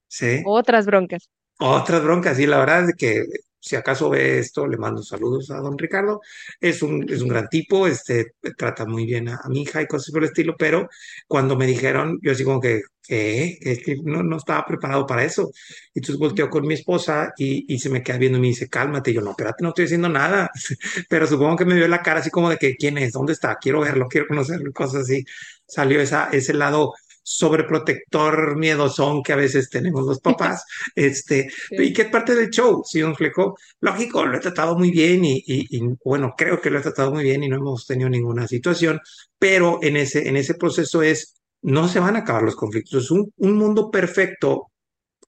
¿sí? 0.07 0.41
Otras 0.45 0.85
broncas. 0.85 1.29
Otras 1.59 2.03
broncas, 2.03 2.39
y 2.39 2.47
la 2.47 2.57
verdad 2.59 2.89
es 2.89 2.95
que 2.95 3.23
si 3.59 3.75
acaso 3.75 4.09
ve 4.09 4.39
esto, 4.39 4.67
le 4.67 4.77
mando 4.77 5.03
saludos 5.03 5.51
a 5.51 5.57
don 5.57 5.77
Ricardo. 5.77 6.21
Es 6.59 6.81
un, 6.81 7.09
es 7.09 7.21
un 7.21 7.29
gran 7.29 7.47
tipo, 7.49 7.87
este, 7.87 8.33
trata 8.57 8.85
muy 8.85 9.05
bien 9.05 9.29
a, 9.29 9.41
mi 9.49 9.61
hija 9.63 9.81
y 9.81 9.87
cosas 9.87 10.11
por 10.11 10.23
el 10.23 10.29
estilo, 10.29 10.55
pero 10.57 10.89
cuando 11.27 11.55
me 11.57 11.67
dijeron, 11.67 12.19
yo 12.21 12.31
así 12.31 12.43
como 12.43 12.59
que, 12.61 12.81
¿qué? 13.05 13.57
No, 14.03 14.23
no 14.23 14.37
estaba 14.37 14.65
preparado 14.65 15.05
para 15.05 15.23
eso. 15.23 15.51
Y 15.93 15.99
entonces 15.99 16.19
volteo 16.19 16.49
con 16.49 16.65
mi 16.67 16.75
esposa 16.75 17.33
y, 17.37 17.65
y 17.73 17.79
se 17.79 17.89
me 17.89 18.03
queda 18.03 18.17
viendo 18.17 18.37
y 18.37 18.41
me 18.41 18.47
dice, 18.47 18.69
cálmate. 18.69 19.11
Y 19.11 19.15
yo, 19.15 19.21
no, 19.21 19.31
espérate, 19.31 19.63
no 19.63 19.69
estoy 19.69 19.85
haciendo 19.85 20.09
nada. 20.09 20.49
pero 21.09 21.27
supongo 21.27 21.57
que 21.57 21.65
me 21.65 21.75
vio 21.75 21.87
la 21.87 22.01
cara 22.01 22.19
así 22.21 22.29
como 22.29 22.49
de 22.49 22.57
que, 22.57 22.75
¿quién 22.75 22.97
es? 22.97 23.13
¿Dónde 23.13 23.33
está? 23.33 23.57
Quiero 23.57 23.81
verlo, 23.81 24.07
quiero 24.07 24.27
conocerlo, 24.27 24.71
cosas 24.73 25.03
así. 25.03 25.25
Salió 25.67 26.01
esa, 26.01 26.29
ese 26.31 26.53
lado 26.53 26.93
sobreprotector 27.31 28.57
miedosón 28.57 29.21
que 29.21 29.33
a 29.33 29.35
veces 29.35 29.69
tenemos 29.69 30.03
los 30.03 30.19
papás, 30.19 30.65
este, 30.95 31.47
y 31.69 31.93
que 31.93 32.03
es 32.03 32.09
parte 32.09 32.33
del 32.33 32.49
show, 32.49 32.81
si 32.83 33.03
un 33.03 33.15
fleco, 33.15 33.55
lógico, 33.81 34.25
lo 34.25 34.35
he 34.35 34.39
tratado 34.39 34.75
muy 34.75 34.89
bien 34.89 35.23
y, 35.23 35.43
y, 35.45 35.79
bueno, 36.03 36.33
creo 36.35 36.59
que 36.59 36.71
lo 36.71 36.79
he 36.79 36.81
tratado 36.81 37.11
muy 37.11 37.23
bien 37.23 37.43
y 37.43 37.47
no 37.47 37.57
hemos 37.57 37.85
tenido 37.85 38.09
ninguna 38.09 38.47
situación, 38.47 38.99
pero 39.37 39.77
en 39.83 39.97
ese, 39.97 40.27
en 40.27 40.37
ese 40.37 40.55
proceso 40.55 41.03
es, 41.03 41.35
no 41.61 41.87
se 41.87 41.99
van 41.99 42.15
a 42.15 42.19
acabar 42.19 42.41
los 42.41 42.55
conflictos, 42.55 43.03
es 43.03 43.11
un, 43.11 43.31
un 43.37 43.53
mundo 43.55 43.91
perfecto, 43.91 44.71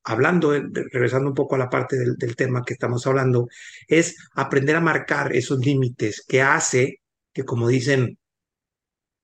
hablando, 0.04 0.54
regresando 0.54 1.30
un 1.30 1.36
poco 1.36 1.54
a 1.54 1.60
la 1.60 1.70
parte 1.70 1.98
del, 1.98 2.16
del 2.16 2.36
tema 2.36 2.64
que 2.66 2.74
estamos 2.74 3.06
hablando, 3.06 3.48
es 3.88 4.16
aprender 4.34 4.76
a 4.76 4.82
marcar 4.82 5.36
esos 5.36 5.60
límites 5.60 6.26
que 6.28 6.42
hace 6.42 7.02
que, 7.32 7.46
como 7.46 7.68
dicen, 7.68 8.18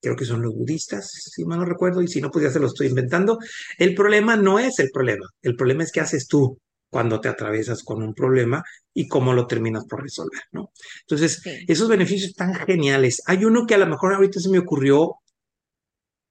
creo 0.01 0.15
que 0.15 0.25
son 0.25 0.41
los 0.41 0.53
budistas, 0.53 1.09
si 1.11 1.45
mal 1.45 1.59
no 1.59 1.65
recuerdo, 1.65 2.01
y 2.01 2.07
si 2.07 2.21
no, 2.21 2.29
pues 2.29 2.45
ya 2.45 2.51
se 2.51 2.59
lo 2.59 2.67
estoy 2.67 2.87
inventando. 2.87 3.37
El 3.77 3.95
problema 3.95 4.35
no 4.35 4.59
es 4.59 4.79
el 4.79 4.89
problema, 4.91 5.25
el 5.41 5.55
problema 5.55 5.83
es 5.83 5.91
qué 5.91 6.01
haces 6.01 6.27
tú 6.27 6.59
cuando 6.89 7.19
te 7.19 7.27
atravesas 7.27 7.83
con 7.83 8.01
un 8.01 8.13
problema 8.13 8.63
y 8.93 9.07
cómo 9.07 9.33
lo 9.33 9.45
terminas 9.45 9.85
por 9.85 10.01
resolver, 10.01 10.41
¿no? 10.51 10.71
Entonces, 11.01 11.41
esos 11.67 11.89
beneficios 11.89 12.29
están 12.29 12.53
geniales. 12.53 13.21
Hay 13.25 13.43
uno 13.43 13.65
que 13.65 13.75
a 13.75 13.77
lo 13.77 13.87
mejor 13.87 14.13
ahorita 14.13 14.39
se 14.39 14.49
me 14.49 14.59
ocurrió 14.59 15.15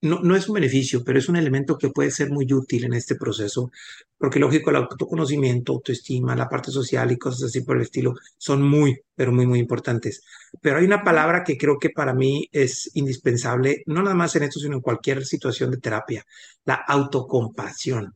no, 0.06 0.20
no 0.20 0.36
es 0.36 0.48
un 0.48 0.54
beneficio, 0.54 1.02
pero 1.04 1.18
es 1.18 1.28
un 1.28 1.36
elemento 1.36 1.76
que 1.76 1.90
puede 1.90 2.10
ser 2.10 2.30
muy 2.30 2.50
útil 2.52 2.84
en 2.84 2.94
este 2.94 3.16
proceso, 3.16 3.70
porque 4.18 4.38
lógico, 4.38 4.70
el 4.70 4.76
autoconocimiento, 4.76 5.72
autoestima, 5.72 6.36
la 6.36 6.48
parte 6.48 6.70
social 6.70 7.10
y 7.12 7.18
cosas 7.18 7.44
así 7.44 7.62
por 7.62 7.76
el 7.76 7.82
estilo 7.82 8.14
son 8.38 8.62
muy, 8.62 8.98
pero 9.14 9.32
muy, 9.32 9.46
muy 9.46 9.58
importantes. 9.58 10.22
Pero 10.60 10.78
hay 10.78 10.84
una 10.84 11.04
palabra 11.04 11.44
que 11.44 11.58
creo 11.58 11.78
que 11.78 11.90
para 11.90 12.14
mí 12.14 12.48
es 12.52 12.90
indispensable, 12.94 13.82
no 13.86 14.02
nada 14.02 14.14
más 14.14 14.34
en 14.36 14.44
esto, 14.44 14.60
sino 14.60 14.76
en 14.76 14.82
cualquier 14.82 15.24
situación 15.24 15.70
de 15.70 15.78
terapia, 15.78 16.24
la 16.64 16.74
autocompasión. 16.74 18.14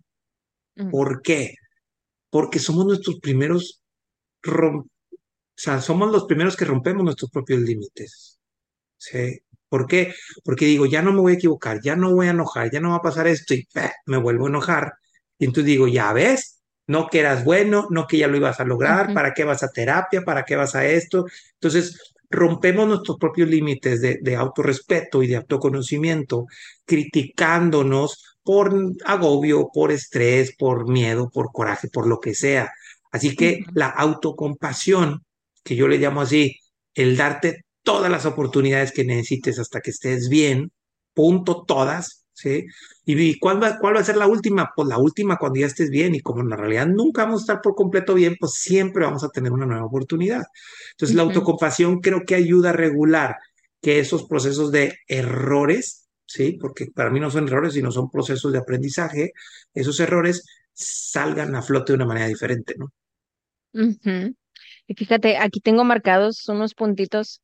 ¿Por 0.90 1.20
qué? 1.20 1.56
Porque 2.30 2.58
somos 2.58 2.86
nuestros 2.86 3.20
primeros, 3.20 3.82
o 4.46 4.84
sea, 5.54 5.80
somos 5.80 6.10
los 6.10 6.24
primeros 6.24 6.56
que 6.56 6.64
rompemos 6.64 7.04
nuestros 7.04 7.30
propios 7.30 7.60
límites. 7.60 8.38
¿sí? 8.96 9.40
¿Por 9.70 9.86
qué? 9.86 10.12
Porque 10.44 10.66
digo, 10.66 10.84
ya 10.84 11.00
no 11.00 11.12
me 11.12 11.20
voy 11.20 11.32
a 11.32 11.36
equivocar, 11.36 11.80
ya 11.82 11.96
no 11.96 12.12
voy 12.12 12.26
a 12.26 12.30
enojar, 12.30 12.70
ya 12.70 12.80
no 12.80 12.90
va 12.90 12.96
a 12.96 13.02
pasar 13.02 13.26
esto 13.28 13.54
y 13.54 13.66
me 14.06 14.18
vuelvo 14.18 14.46
a 14.46 14.50
enojar. 14.50 14.94
Y 15.38 15.46
entonces 15.46 15.66
digo, 15.66 15.88
ya 15.88 16.12
ves, 16.12 16.60
no 16.88 17.06
que 17.06 17.20
eras 17.20 17.44
bueno, 17.44 17.86
no 17.90 18.06
que 18.08 18.18
ya 18.18 18.26
lo 18.26 18.36
ibas 18.36 18.58
a 18.60 18.64
lograr, 18.64 19.14
¿para 19.14 19.32
qué 19.32 19.44
vas 19.44 19.62
a 19.62 19.68
terapia? 19.68 20.22
¿Para 20.22 20.44
qué 20.44 20.56
vas 20.56 20.74
a 20.74 20.84
esto? 20.86 21.24
Entonces, 21.54 22.14
rompemos 22.28 22.88
nuestros 22.88 23.16
propios 23.16 23.48
límites 23.48 24.00
de, 24.00 24.18
de 24.20 24.36
autorrespeto 24.36 25.22
y 25.22 25.28
de 25.28 25.36
autoconocimiento, 25.36 26.46
criticándonos 26.84 28.38
por 28.42 28.74
agobio, 29.04 29.68
por 29.72 29.92
estrés, 29.92 30.56
por 30.56 30.90
miedo, 30.90 31.30
por 31.30 31.52
coraje, 31.52 31.88
por 31.88 32.08
lo 32.08 32.18
que 32.18 32.34
sea. 32.34 32.72
Así 33.12 33.36
que 33.36 33.60
la 33.74 33.86
autocompasión, 33.86 35.24
que 35.62 35.76
yo 35.76 35.86
le 35.86 35.98
llamo 35.98 36.22
así, 36.22 36.56
el 36.94 37.16
darte 37.16 37.64
todas 37.90 38.10
las 38.10 38.24
oportunidades 38.24 38.92
que 38.92 39.04
necesites 39.04 39.58
hasta 39.58 39.80
que 39.80 39.90
estés 39.90 40.28
bien, 40.28 40.70
punto, 41.12 41.64
todas, 41.66 42.24
¿sí? 42.32 42.64
¿Y 43.04 43.36
cuál 43.40 43.60
va, 43.60 43.78
cuál 43.80 43.96
va 43.96 44.00
a 44.00 44.04
ser 44.04 44.16
la 44.16 44.28
última? 44.28 44.70
Pues 44.76 44.86
la 44.86 44.96
última 44.96 45.38
cuando 45.38 45.58
ya 45.58 45.66
estés 45.66 45.90
bien 45.90 46.14
y 46.14 46.20
como 46.20 46.40
en 46.40 46.50
la 46.50 46.56
realidad 46.56 46.86
nunca 46.86 47.24
vamos 47.24 47.40
a 47.40 47.42
estar 47.42 47.60
por 47.60 47.74
completo 47.74 48.14
bien, 48.14 48.36
pues 48.38 48.52
siempre 48.52 49.04
vamos 49.04 49.24
a 49.24 49.28
tener 49.30 49.50
una 49.50 49.66
nueva 49.66 49.86
oportunidad. 49.86 50.44
Entonces 50.92 51.16
la 51.16 51.24
autocompasión 51.24 51.98
creo 52.00 52.22
que 52.24 52.36
ayuda 52.36 52.70
a 52.70 52.74
regular 52.74 53.34
que 53.82 53.98
esos 53.98 54.24
procesos 54.28 54.70
de 54.70 54.96
errores, 55.08 56.06
¿sí? 56.26 56.58
Porque 56.60 56.86
para 56.94 57.10
mí 57.10 57.18
no 57.18 57.28
son 57.28 57.48
errores, 57.48 57.74
sino 57.74 57.90
son 57.90 58.08
procesos 58.08 58.52
de 58.52 58.58
aprendizaje, 58.58 59.32
esos 59.74 59.98
errores 59.98 60.44
salgan 60.72 61.56
a 61.56 61.62
flote 61.62 61.92
de 61.92 61.96
una 61.96 62.06
manera 62.06 62.28
diferente, 62.28 62.76
¿no? 62.78 62.92
Y 64.86 64.94
fíjate, 64.94 65.38
aquí 65.38 65.58
tengo 65.60 65.82
marcados 65.82 66.48
unos 66.48 66.74
puntitos 66.74 67.42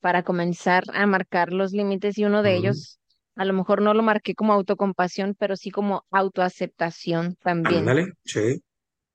para 0.00 0.22
comenzar 0.22 0.84
a 0.92 1.06
marcar 1.06 1.52
los 1.52 1.72
límites 1.72 2.18
y 2.18 2.24
uno 2.24 2.42
de 2.42 2.56
ellos, 2.56 2.98
a 3.36 3.44
lo 3.44 3.52
mejor 3.52 3.82
no 3.82 3.94
lo 3.94 4.02
marqué 4.02 4.34
como 4.34 4.52
autocompasión, 4.52 5.34
pero 5.38 5.56
sí 5.56 5.70
como 5.70 6.04
autoaceptación 6.10 7.36
también. 7.42 7.80
Ándale, 7.80 8.12
sí. 8.24 8.62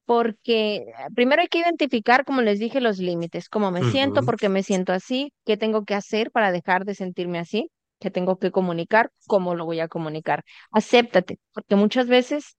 Porque 0.06 0.76
eh, 0.76 0.86
primero 1.16 1.42
hay 1.42 1.48
que 1.48 1.60
identificar, 1.60 2.26
como 2.26 2.42
les 2.42 2.60
dije, 2.60 2.82
los 2.82 3.00
límites, 3.00 3.50
cómo 3.50 3.72
me 3.72 3.90
siento, 3.92 4.24
por 4.24 4.38
qué 4.38 4.50
me 4.50 4.64
siento 4.64 4.92
así, 4.92 5.32
qué 5.46 5.58
tengo 5.58 5.86
que 5.86 5.96
hacer 5.96 6.32
para 6.32 6.52
dejar 6.52 6.84
de 6.86 6.96
sentirme 6.96 7.40
así, 7.40 7.70
qué 8.00 8.12
tengo 8.12 8.38
que 8.38 8.52
comunicar, 8.52 9.12
cómo 9.28 9.56
lo 9.56 9.66
voy 9.66 9.80
a 9.80 9.88
comunicar. 9.88 10.44
Acéptate, 10.72 11.40
porque 11.54 11.76
muchas 11.76 12.08
veces 12.08 12.58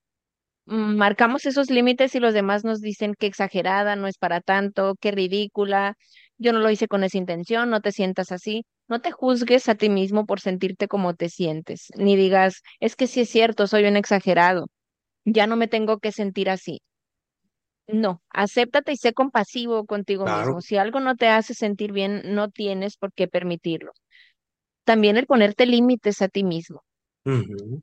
mm, 0.65 0.97
marcamos 0.97 1.45
esos 1.45 1.71
límites 1.71 2.15
y 2.15 2.21
los 2.21 2.33
demás 2.33 2.65
nos 2.65 2.81
dicen 2.81 3.15
que 3.19 3.27
exagerada, 3.27 3.95
no 3.95 4.07
es 4.07 4.17
para 4.17 4.41
tanto, 4.41 4.97
qué 4.99 5.11
ridícula, 5.11 5.97
yo 6.39 6.53
no 6.53 6.59
lo 6.61 6.71
hice 6.71 6.89
con 6.89 7.05
esa 7.05 7.19
intención, 7.19 7.71
no 7.71 7.81
te 7.81 7.93
sientas 7.93 8.33
así. 8.33 8.65
No 8.89 9.01
te 9.01 9.13
juzgues 9.13 9.69
a 9.69 9.75
ti 9.77 9.89
mismo 9.89 10.27
por 10.27 10.41
sentirte 10.41 10.89
como 10.89 11.15
te 11.15 11.29
sientes, 11.31 11.89
ni 11.97 12.17
digas, 12.17 12.63
es 12.81 12.97
que 12.97 13.07
sí 13.07 13.23
es 13.23 13.31
cierto, 13.31 13.67
soy 13.67 13.87
un 13.87 13.97
exagerado, 13.97 14.67
ya 15.25 15.47
no 15.47 15.57
me 15.57 15.69
tengo 15.69 15.99
que 15.99 16.13
sentir 16.13 16.51
así. 16.51 16.81
No, 17.87 18.23
acéptate 18.31 18.93
y 18.93 18.97
sé 18.97 19.13
compasivo 19.13 19.85
contigo 19.87 20.25
mismo. 20.27 20.61
Si 20.61 20.77
algo 20.77 21.01
no 21.01 21.17
te 21.17 21.29
hace 21.29 21.55
sentir 21.55 21.93
bien, 21.93 22.23
no 22.35 22.51
tienes 22.51 22.97
por 22.97 23.13
qué 23.13 23.29
permitirlo. 23.29 23.93
También 24.85 25.17
el 25.17 25.27
ponerte 25.27 25.67
límites 25.67 26.23
a 26.23 26.29
ti 26.29 26.45
mismo. 26.45 26.83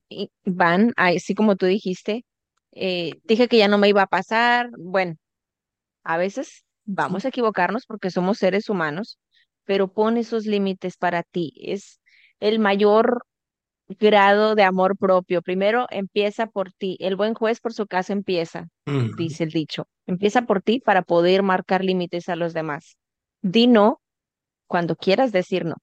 y 0.10 0.30
van, 0.46 0.94
así 0.98 1.36
como 1.36 1.56
tú 1.56 1.66
dijiste, 1.66 2.26
eh, 2.74 3.14
dije 3.24 3.48
que 3.48 3.58
ya 3.58 3.68
no 3.68 3.78
me 3.78 3.90
iba 3.90 4.04
a 4.04 4.08
pasar. 4.08 4.70
Bueno, 4.78 5.16
a 6.04 6.18
veces 6.18 6.64
vamos 6.94 7.26
a 7.26 7.30
equivocarnos 7.30 7.86
porque 7.86 8.12
somos 8.12 8.38
seres 8.38 8.70
humanos, 8.70 9.18
pero 9.66 9.94
pon 9.94 10.18
esos 10.18 10.46
límites 10.46 10.98
para 10.98 11.24
ti. 11.24 11.54
Es 11.56 12.02
el 12.40 12.60
mayor 12.60 13.26
grado 13.88 14.56
de 14.56 14.64
amor 14.64 14.98
propio. 14.98 15.42
Primero 15.42 15.88
empieza 15.90 16.48
por 16.48 16.72
ti. 16.74 16.98
El 17.00 17.16
buen 17.16 17.34
juez 17.34 17.60
por 17.62 17.74
su 17.74 17.88
casa 17.88 18.14
empieza, 18.14 18.68
dice 19.18 19.44
el 19.46 19.52
dicho. 19.52 19.88
Empieza 20.06 20.44
por 20.44 20.62
ti 20.62 20.80
para 20.80 21.02
poder 21.02 21.44
marcar 21.44 21.84
límites 21.84 22.30
a 22.30 22.36
los 22.36 22.54
demás. 22.54 22.98
Di 23.42 23.68
no 23.68 24.02
cuando 24.68 24.96
quieras 24.96 25.32
decir 25.32 25.66
no. 25.66 25.76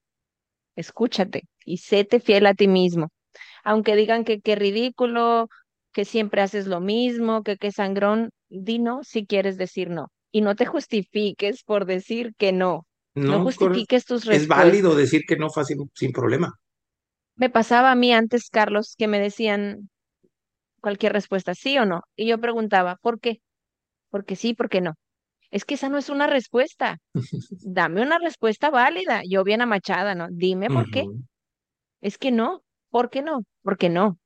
Escúchate 0.75 1.43
y 1.65 1.77
séte 1.77 2.19
fiel 2.19 2.45
a 2.45 2.53
ti 2.53 2.67
mismo. 2.67 3.09
Aunque 3.63 3.95
digan 3.95 4.23
que 4.23 4.41
qué 4.41 4.55
ridículo, 4.55 5.47
que 5.91 6.05
siempre 6.05 6.41
haces 6.41 6.67
lo 6.67 6.79
mismo, 6.79 7.43
que 7.43 7.57
qué 7.57 7.71
sangrón, 7.71 8.31
di 8.49 8.79
no 8.79 9.03
si 9.03 9.25
quieres 9.25 9.57
decir 9.57 9.89
no 9.89 10.07
y 10.31 10.41
no 10.41 10.55
te 10.55 10.65
justifiques 10.65 11.63
por 11.63 11.85
decir 11.85 12.33
que 12.37 12.51
no. 12.51 12.85
No, 13.15 13.43
justifiques 13.43 14.05
tus 14.05 14.25
respuestas. 14.25 14.43
Es 14.43 14.47
válido 14.47 14.95
decir 14.95 15.23
que 15.27 15.35
no 15.35 15.49
fácil, 15.49 15.77
sin 15.93 16.11
problema. 16.11 16.57
Me 17.35 17.49
pasaba 17.49 17.91
a 17.91 17.95
mí 17.95 18.13
antes, 18.13 18.49
Carlos, 18.49 18.95
que 18.97 19.07
me 19.07 19.19
decían 19.19 19.89
cualquier 20.81 21.13
respuesta, 21.13 21.55
sí 21.55 21.77
o 21.77 21.85
no. 21.85 22.01
Y 22.15 22.27
yo 22.27 22.39
preguntaba, 22.39 22.97
¿por 23.01 23.19
qué? 23.19 23.41
Porque 24.09 24.35
sí, 24.35 24.53
porque 24.53 24.81
no. 24.81 24.95
Es 25.51 25.65
que 25.65 25.73
esa 25.73 25.89
no 25.89 25.97
es 25.97 26.09
una 26.09 26.27
respuesta. 26.27 26.99
Dame 27.49 28.01
una 28.01 28.19
respuesta 28.19 28.69
válida. 28.69 29.21
Yo 29.27 29.43
bien 29.43 29.61
amachada, 29.61 30.15
¿no? 30.15 30.27
Dime 30.29 30.67
por 30.69 30.89
qué. 30.91 31.05
Es 32.01 32.17
que 32.17 32.31
no. 32.31 32.63
¿Por 32.89 33.09
qué 33.09 33.21
no? 33.21 33.43
Porque 33.61 33.89
no. 33.89 34.17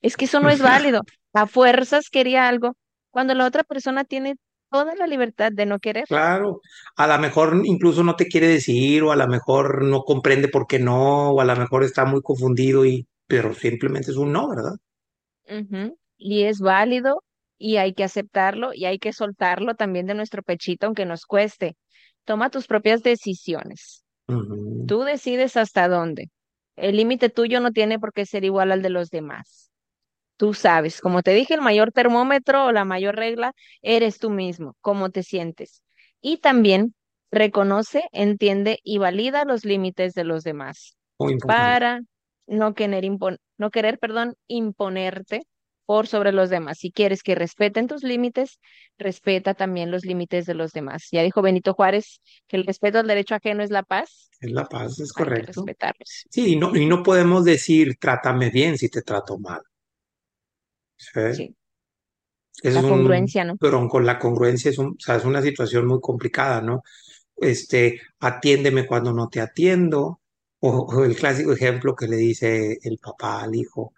es 0.00 0.16
que 0.16 0.26
eso 0.26 0.40
no 0.40 0.50
es 0.50 0.60
válido. 0.94 1.02
A 1.32 1.46
fuerzas 1.46 2.08
quería 2.10 2.48
algo. 2.48 2.76
Cuando 3.10 3.34
la 3.34 3.46
otra 3.46 3.64
persona 3.64 4.04
tiene 4.04 4.36
toda 4.70 4.94
la 4.94 5.06
libertad 5.06 5.52
de 5.52 5.66
no 5.66 5.78
querer. 5.78 6.04
Claro, 6.06 6.60
a 6.96 7.06
lo 7.06 7.18
mejor 7.18 7.60
incluso 7.64 8.02
no 8.02 8.16
te 8.16 8.26
quiere 8.26 8.48
decir 8.48 9.02
o 9.02 9.12
a 9.12 9.16
lo 9.16 9.26
mejor 9.28 9.84
no 9.84 10.02
comprende 10.02 10.48
por 10.48 10.66
qué 10.66 10.78
no 10.78 11.30
o 11.30 11.40
a 11.40 11.44
lo 11.44 11.56
mejor 11.56 11.84
está 11.84 12.04
muy 12.04 12.22
confundido 12.22 12.84
y 12.84 13.06
pero 13.26 13.54
simplemente 13.54 14.10
es 14.10 14.16
un 14.16 14.32
no, 14.32 14.48
¿verdad? 14.48 14.74
y 16.18 16.44
es 16.44 16.60
válido 16.60 17.22
y 17.58 17.76
hay 17.76 17.94
que 17.94 18.04
aceptarlo 18.04 18.72
y 18.74 18.84
hay 18.84 18.98
que 18.98 19.12
soltarlo 19.12 19.74
también 19.74 20.06
de 20.06 20.14
nuestro 20.14 20.42
pechito, 20.42 20.86
aunque 20.86 21.06
nos 21.06 21.24
cueste. 21.24 21.76
Toma 22.24 22.50
tus 22.50 22.66
propias 22.66 23.02
decisiones. 23.02 24.04
Tú 24.86 25.02
decides 25.02 25.56
hasta 25.56 25.88
dónde. 25.88 26.30
El 26.76 26.96
límite 26.96 27.30
tuyo 27.30 27.60
no 27.60 27.70
tiene 27.70 27.98
por 27.98 28.12
qué 28.12 28.26
ser 28.26 28.44
igual 28.44 28.72
al 28.72 28.82
de 28.82 28.90
los 28.90 29.08
demás. 29.10 29.70
Tú 30.36 30.52
sabes, 30.54 31.00
como 31.00 31.22
te 31.22 31.32
dije, 31.32 31.54
el 31.54 31.62
mayor 31.62 31.92
termómetro 31.92 32.66
o 32.66 32.72
la 32.72 32.84
mayor 32.84 33.16
regla 33.16 33.52
eres 33.82 34.18
tú 34.18 34.30
mismo, 34.30 34.76
cómo 34.80 35.10
te 35.10 35.22
sientes. 35.22 35.82
Y 36.20 36.38
también 36.38 36.94
reconoce, 37.30 38.04
entiende 38.12 38.78
y 38.82 38.98
valida 38.98 39.44
los 39.44 39.64
límites 39.64 40.14
de 40.14 40.24
los 40.24 40.44
demás 40.44 40.96
Muy 41.18 41.36
para 41.44 42.00
no 42.46 42.74
querer, 42.74 43.04
impon- 43.04 43.38
no 43.58 43.70
querer, 43.70 43.98
perdón, 43.98 44.36
imponerte 44.46 45.42
por 45.86 46.06
sobre 46.06 46.32
los 46.32 46.50
demás. 46.50 46.78
Si 46.78 46.90
quieres 46.92 47.22
que 47.22 47.34
respeten 47.34 47.86
tus 47.86 48.02
límites, 48.02 48.58
respeta 48.98 49.54
también 49.54 49.90
los 49.90 50.04
límites 50.04 50.46
de 50.46 50.54
los 50.54 50.72
demás. 50.72 51.08
Ya 51.12 51.22
dijo 51.22 51.42
Benito 51.42 51.74
Juárez 51.74 52.20
que 52.48 52.56
el 52.56 52.66
respeto 52.66 52.98
al 52.98 53.06
derecho 53.06 53.34
ajeno 53.36 53.62
es 53.62 53.70
la 53.70 53.82
paz. 53.82 54.30
Es 54.40 54.50
la 54.50 54.64
paz, 54.64 54.98
es 55.00 55.12
Hay 55.14 55.28
que 55.28 55.42
correcto. 55.42 55.42
respetarlos. 55.42 56.26
Sí, 56.30 56.52
y 56.54 56.56
no, 56.56 56.76
y 56.76 56.86
no 56.86 57.02
podemos 57.02 57.44
decir 57.44 57.96
trátame 58.00 58.50
bien 58.50 58.78
si 58.78 58.88
te 58.90 59.02
trato 59.02 59.38
mal. 59.38 59.62
¿Sí? 60.96 61.54
La 62.62 62.80
es 62.80 62.84
un, 62.84 62.88
congruencia, 62.88 63.44
¿no? 63.44 63.56
pero 63.56 63.86
con 63.88 64.06
la 64.06 64.18
congruencia 64.18 64.70
es 64.70 64.78
un, 64.78 64.88
o 64.88 64.96
sea, 64.98 65.16
es 65.16 65.24
una 65.24 65.42
situación 65.42 65.86
muy 65.86 66.00
complicada, 66.00 66.62
¿no? 66.62 66.82
Este, 67.36 68.00
atiéndeme 68.20 68.86
cuando 68.86 69.12
no 69.12 69.28
te 69.28 69.40
atiendo, 69.40 70.20
o, 70.60 70.70
o 70.70 71.04
el 71.04 71.16
clásico 71.16 71.52
ejemplo 71.52 71.94
que 71.94 72.08
le 72.08 72.16
dice 72.16 72.78
el 72.82 72.98
papá 72.98 73.42
al 73.42 73.54
hijo, 73.54 73.92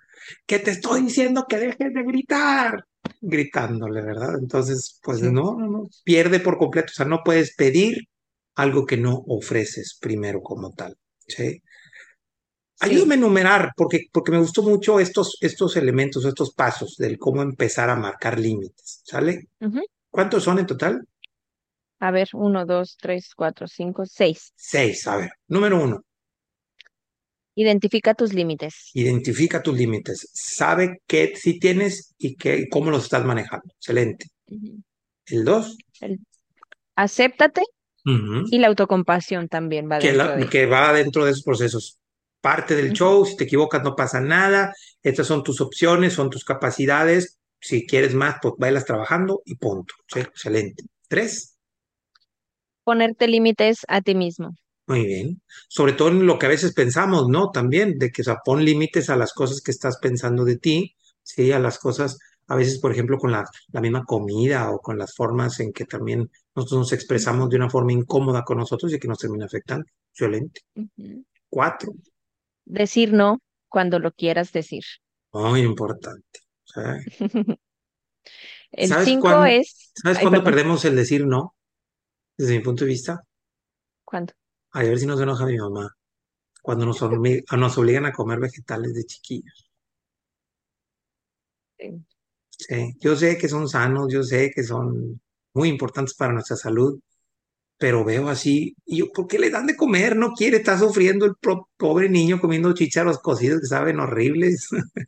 que 0.46 0.59
te 0.59 0.72
estoy 0.72 1.03
diciendo 1.03 1.46
que 1.49 1.59
dejes 1.59 1.94
de 1.94 2.03
gritar, 2.03 2.84
gritándole, 3.20 4.03
¿verdad? 4.03 4.34
Entonces, 4.40 4.99
pues 5.03 5.20
Sí, 5.20 5.26
no, 5.30 5.57
no, 5.57 5.68
no, 5.68 5.88
pierde 6.05 6.40
por 6.40 6.59
completo, 6.59 6.88
o 6.90 6.94
sea, 6.94 7.07
no 7.07 7.22
puedes 7.24 7.55
pedir 7.55 8.09
algo 8.55 8.86
que 8.86 8.96
no 8.96 9.24
ofreces 9.28 9.96
primero 10.01 10.42
como 10.42 10.72
tal, 10.72 10.96
¿sí? 11.26 11.62
Ayúdame 12.81 13.14
a 13.14 13.18
enumerar, 13.18 13.72
porque, 13.76 14.07
porque 14.12 14.31
me 14.33 14.39
gustó 14.39 14.62
mucho 14.62 15.01
estos, 15.01 15.37
estos 15.41 15.76
elementos, 15.76 16.24
estos 16.24 16.53
pasos 16.53 16.95
del 16.97 17.18
cómo 17.18 17.43
empezar 17.43 17.91
a 17.91 17.97
marcar 17.97 18.39
límites, 18.39 19.03
¿sale? 19.05 19.49
¿Cuántos 20.11 20.45
son 20.45 20.59
en 20.61 20.66
total? 20.66 21.05
A 22.01 22.11
ver, 22.12 22.29
uno, 22.35 22.64
dos, 22.64 22.97
tres, 23.01 23.31
cuatro, 23.35 23.66
cinco, 23.66 24.05
seis. 24.07 24.53
Seis, 24.55 25.07
a 25.09 25.16
ver. 25.16 25.31
Número 25.49 25.83
uno, 25.83 26.03
Identifica 27.57 28.14
tus 28.14 28.33
límites. 28.33 28.91
identifica 28.95 29.61
tus 29.61 29.76
límites. 29.76 30.31
Sabe 30.33 31.03
qué 31.09 31.33
sí 31.35 31.59
tienes 31.59 32.14
y 32.16 32.37
qué, 32.37 32.68
cómo 32.70 32.93
los 32.93 33.03
estás 33.05 33.24
manejando. 33.24 33.66
Excelente. 33.81 34.26
El 35.26 35.45
dos, 35.45 35.76
El- 36.01 36.20
acéptate 36.95 37.62
y 38.05 38.59
la 38.59 38.68
autocompasión 38.68 39.49
también 39.49 39.91
va 39.91 39.99
que, 39.99 40.09
dentro 40.12 40.26
la- 40.29 40.37
de. 40.37 40.49
que 40.49 40.66
va 40.66 40.93
dentro 40.93 41.24
de 41.24 41.33
esos 41.33 41.43
procesos. 41.43 41.99
Parte 42.41 42.76
del 42.76 42.93
show, 42.93 43.24
si 43.24 43.36
te 43.36 43.45
equivocas 43.45 43.82
no 43.82 43.97
pasa 43.97 44.20
nada. 44.20 44.72
Estas 45.03 45.26
son 45.26 45.43
tus 45.43 45.61
opciones, 45.61 46.12
son 46.12 46.30
tus 46.30 46.45
capacidades. 46.45 47.39
Si 47.61 47.86
quieres 47.86 48.14
más, 48.14 48.36
pues 48.41 48.55
bailas 48.59 48.84
trabajando 48.84 49.43
y 49.45 49.57
punto. 49.57 49.95
Sí, 50.07 50.20
excelente. 50.20 50.84
Tres. 51.09 51.57
Ponerte 52.84 53.26
límites 53.26 53.80
a 53.89 54.01
ti 54.01 54.14
mismo. 54.14 54.55
Muy 54.86 55.05
bien. 55.05 55.43
Sobre 55.68 55.93
todo 55.93 56.09
en 56.09 56.26
lo 56.26 56.39
que 56.39 56.47
a 56.47 56.49
veces 56.49 56.72
pensamos, 56.72 57.28
¿no? 57.28 57.51
También, 57.51 57.99
de 57.99 58.11
que, 58.11 58.22
o 58.22 58.24
sea, 58.24 58.39
pon 58.45 58.64
límites 58.64 59.11
a 59.11 59.16
las 59.16 59.34
cosas 59.34 59.61
que 59.61 59.70
estás 59.70 59.99
pensando 59.99 60.45
de 60.45 60.57
ti, 60.57 60.97
sí, 61.22 61.53
a 61.53 61.59
las 61.59 61.78
cosas, 61.78 62.18
a 62.47 62.57
veces, 62.57 62.78
por 62.78 62.93
ejemplo, 62.93 63.18
con 63.18 63.30
la, 63.30 63.45
la 63.72 63.80
misma 63.82 64.05
comida 64.05 64.70
o 64.70 64.78
con 64.78 64.97
las 64.97 65.14
formas 65.14 65.61
en 65.61 65.72
que 65.72 65.84
también 65.84 66.30
nosotros 66.55 66.78
nos 66.78 66.93
expresamos 66.95 67.51
de 67.51 67.57
una 67.57 67.68
forma 67.68 67.93
incómoda 67.93 68.43
con 68.45 68.57
nosotros 68.57 68.93
y 68.95 68.99
que 68.99 69.09
nos 69.09 69.18
termina 69.18 69.45
afectando. 69.45 69.84
Excelente. 70.11 70.62
Cuatro. 71.51 71.93
Decir 72.68 73.14
no 73.14 73.40
cuando 73.68 73.98
lo 73.98 74.12
quieras 74.12 74.52
decir. 74.52 74.84
Muy 75.32 75.60
importante. 75.60 76.40
¿sí? 76.64 76.80
El 78.70 78.88
¿Sabes 78.88 79.06
cinco 79.06 79.22
cuándo, 79.22 79.46
es. 79.46 79.90
sabes 79.94 80.18
cuándo 80.18 80.44
perdemos 80.44 80.84
el 80.84 80.94
decir 80.94 81.26
no? 81.26 81.54
Desde 82.36 82.58
mi 82.58 82.62
punto 82.62 82.84
de 82.84 82.90
vista. 82.90 83.24
¿Cuándo? 84.04 84.34
A 84.72 84.82
ver 84.82 84.98
si 84.98 85.06
nos 85.06 85.18
enoja 85.18 85.46
mi 85.46 85.56
mamá. 85.56 85.96
Cuando 86.60 86.84
nos, 86.84 87.00
nos 87.56 87.78
obligan 87.78 88.04
a 88.04 88.12
comer 88.12 88.38
vegetales 88.38 88.92
de 88.92 89.04
chiquillos. 89.04 89.70
Sí. 91.78 92.04
Sí, 92.50 92.92
yo 93.00 93.16
sé 93.16 93.38
que 93.38 93.48
son 93.48 93.68
sanos, 93.68 94.12
yo 94.12 94.22
sé 94.22 94.50
que 94.54 94.62
son 94.64 95.20
muy 95.54 95.70
importantes 95.70 96.14
para 96.14 96.34
nuestra 96.34 96.56
salud, 96.56 97.00
pero 97.79 98.05
veo 98.05 98.29
así, 98.29 98.74
y 98.87 98.99
yo, 98.99 99.07
¿por 99.12 99.26
qué 99.29 99.39
le 99.39 99.51
dan 99.51 99.66
de 99.66 99.76
comer? 99.76 100.16
No 100.16 100.33
quiere, 100.33 100.59
está 100.59 100.79
sufriendo 100.79 101.26
el 101.26 101.35
pro- 101.41 101.68
pobre 101.76 102.09
niño 102.09 102.41
comiendo 102.41 102.72
chícharos 102.74 103.18
cocidos 103.20 103.61
que 103.61 103.66
saben 103.68 104.01
horribles. 104.01 104.68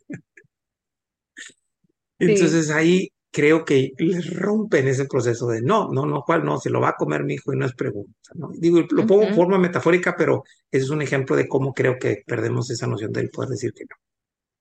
Sí. 2.25 2.27
Entonces 2.29 2.69
ahí 2.69 3.09
creo 3.31 3.65
que 3.65 3.91
les 3.97 4.33
rompen 4.39 4.87
ese 4.87 5.05
proceso 5.05 5.47
de 5.47 5.61
no, 5.61 5.89
no, 5.91 6.05
no, 6.05 6.21
¿cuál 6.25 6.43
no? 6.45 6.57
Se 6.59 6.69
lo 6.69 6.81
va 6.81 6.89
a 6.89 6.95
comer 6.95 7.23
mi 7.23 7.35
hijo 7.35 7.53
y 7.53 7.57
no 7.57 7.65
es 7.65 7.73
pregunta, 7.73 8.31
¿no? 8.35 8.49
Digo, 8.59 8.81
lo 8.91 9.05
pongo 9.05 9.23
en 9.23 9.33
forma 9.33 9.57
metafórica, 9.57 10.15
pero 10.17 10.43
ese 10.69 10.83
es 10.85 10.89
un 10.89 11.01
ejemplo 11.01 11.35
de 11.35 11.47
cómo 11.47 11.73
creo 11.73 11.97
que 11.97 12.23
perdemos 12.25 12.69
esa 12.69 12.87
noción 12.87 13.11
del 13.11 13.29
poder 13.29 13.49
decir 13.51 13.71
que 13.73 13.85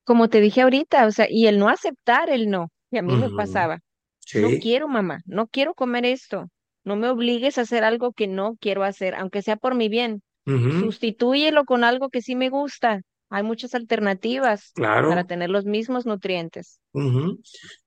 Como 0.05 0.29
te 0.29 0.41
dije 0.41 0.61
ahorita, 0.63 1.07
o 1.07 1.11
sea, 1.13 1.27
y 1.31 1.47
el 1.47 1.59
no 1.59 1.69
aceptar 1.71 2.29
el 2.31 2.51
no, 2.51 2.71
que 2.91 2.99
a 2.99 3.03
no. 3.05 3.15
mí 3.15 3.17
me 3.17 3.31
pasaba. 3.31 3.81
No 4.35 4.57
quiero, 4.59 4.89
mamá, 4.89 5.21
no 5.27 5.49
quiero 5.49 5.75
comer 5.75 6.05
esto. 6.07 6.49
No 6.85 6.97
me 6.97 7.09
obligues 7.09 7.59
a 7.59 7.63
hacer 7.63 7.85
algo 7.85 8.13
que 8.13 8.27
no 8.27 8.57
quiero 8.61 8.85
hacer, 8.85 9.15
aunque 9.15 9.43
sea 9.43 9.57
por 9.57 9.75
mi 9.75 9.89
bien. 9.89 10.23
Sustitúyelo 10.47 11.65
con 11.65 11.85
algo 11.85 12.09
que 12.09 12.23
sí 12.23 12.35
me 12.35 12.49
gusta. 12.49 13.03
Hay 13.29 13.45
muchas 13.45 13.77
alternativas 13.77 14.73
para 14.75 15.03
claro. 15.03 15.27
tener 15.27 15.51
los 15.51 15.65
mismos 15.65 16.05
nutrientes. 16.05 16.81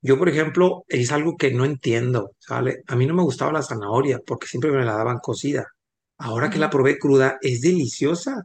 Yo, 0.01 0.17
por 0.17 0.29
ejemplo, 0.29 0.85
es 0.87 1.11
algo 1.11 1.35
que 1.35 1.51
no 1.51 1.65
entiendo, 1.65 2.31
¿sale? 2.39 2.83
A 2.87 2.95
mí 2.95 3.05
no 3.05 3.13
me 3.13 3.23
gustaba 3.23 3.51
la 3.51 3.61
zanahoria 3.61 4.19
porque 4.25 4.47
siempre 4.47 4.71
me 4.71 4.85
la 4.85 4.93
daban 4.93 5.17
cocida. 5.17 5.65
Ahora 6.17 6.49
que 6.49 6.59
la 6.59 6.69
probé 6.69 6.97
cruda, 6.97 7.37
es 7.41 7.59
deliciosa, 7.59 8.43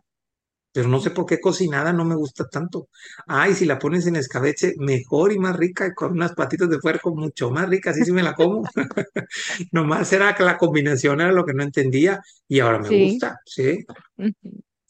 pero 0.72 0.88
no 0.88 1.00
sé 1.00 1.10
por 1.10 1.26
qué 1.26 1.40
cocinada 1.40 1.92
no 1.92 2.04
me 2.04 2.14
gusta 2.16 2.46
tanto. 2.48 2.88
Ay, 3.26 3.54
si 3.54 3.64
la 3.66 3.78
pones 3.78 4.06
en 4.06 4.16
escabeche, 4.16 4.74
mejor 4.78 5.32
y 5.32 5.38
más 5.38 5.56
rica, 5.56 5.94
con 5.94 6.12
unas 6.12 6.34
patitas 6.34 6.68
de 6.70 6.78
puerco 6.78 7.14
mucho 7.14 7.50
más 7.50 7.68
ricas, 7.68 7.94
así 7.96 8.04
sí 8.04 8.12
me 8.12 8.22
la 8.22 8.34
como. 8.34 8.62
Nomás 9.72 10.12
era 10.12 10.34
que 10.34 10.44
la 10.44 10.58
combinación 10.58 11.20
era 11.20 11.32
lo 11.32 11.44
que 11.44 11.54
no 11.54 11.62
entendía 11.62 12.20
y 12.48 12.60
ahora 12.60 12.78
me 12.80 12.88
Sí, 12.88 12.94
gusta, 12.94 13.40
¿sí? 13.44 13.84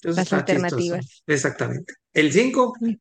Entonces 0.02 0.16
Las 0.16 0.28
chistoso. 0.30 0.36
alternativas. 0.36 1.22
Exactamente. 1.26 1.94
El 2.12 2.32
5. 2.32 2.74
Mm. 2.80 2.94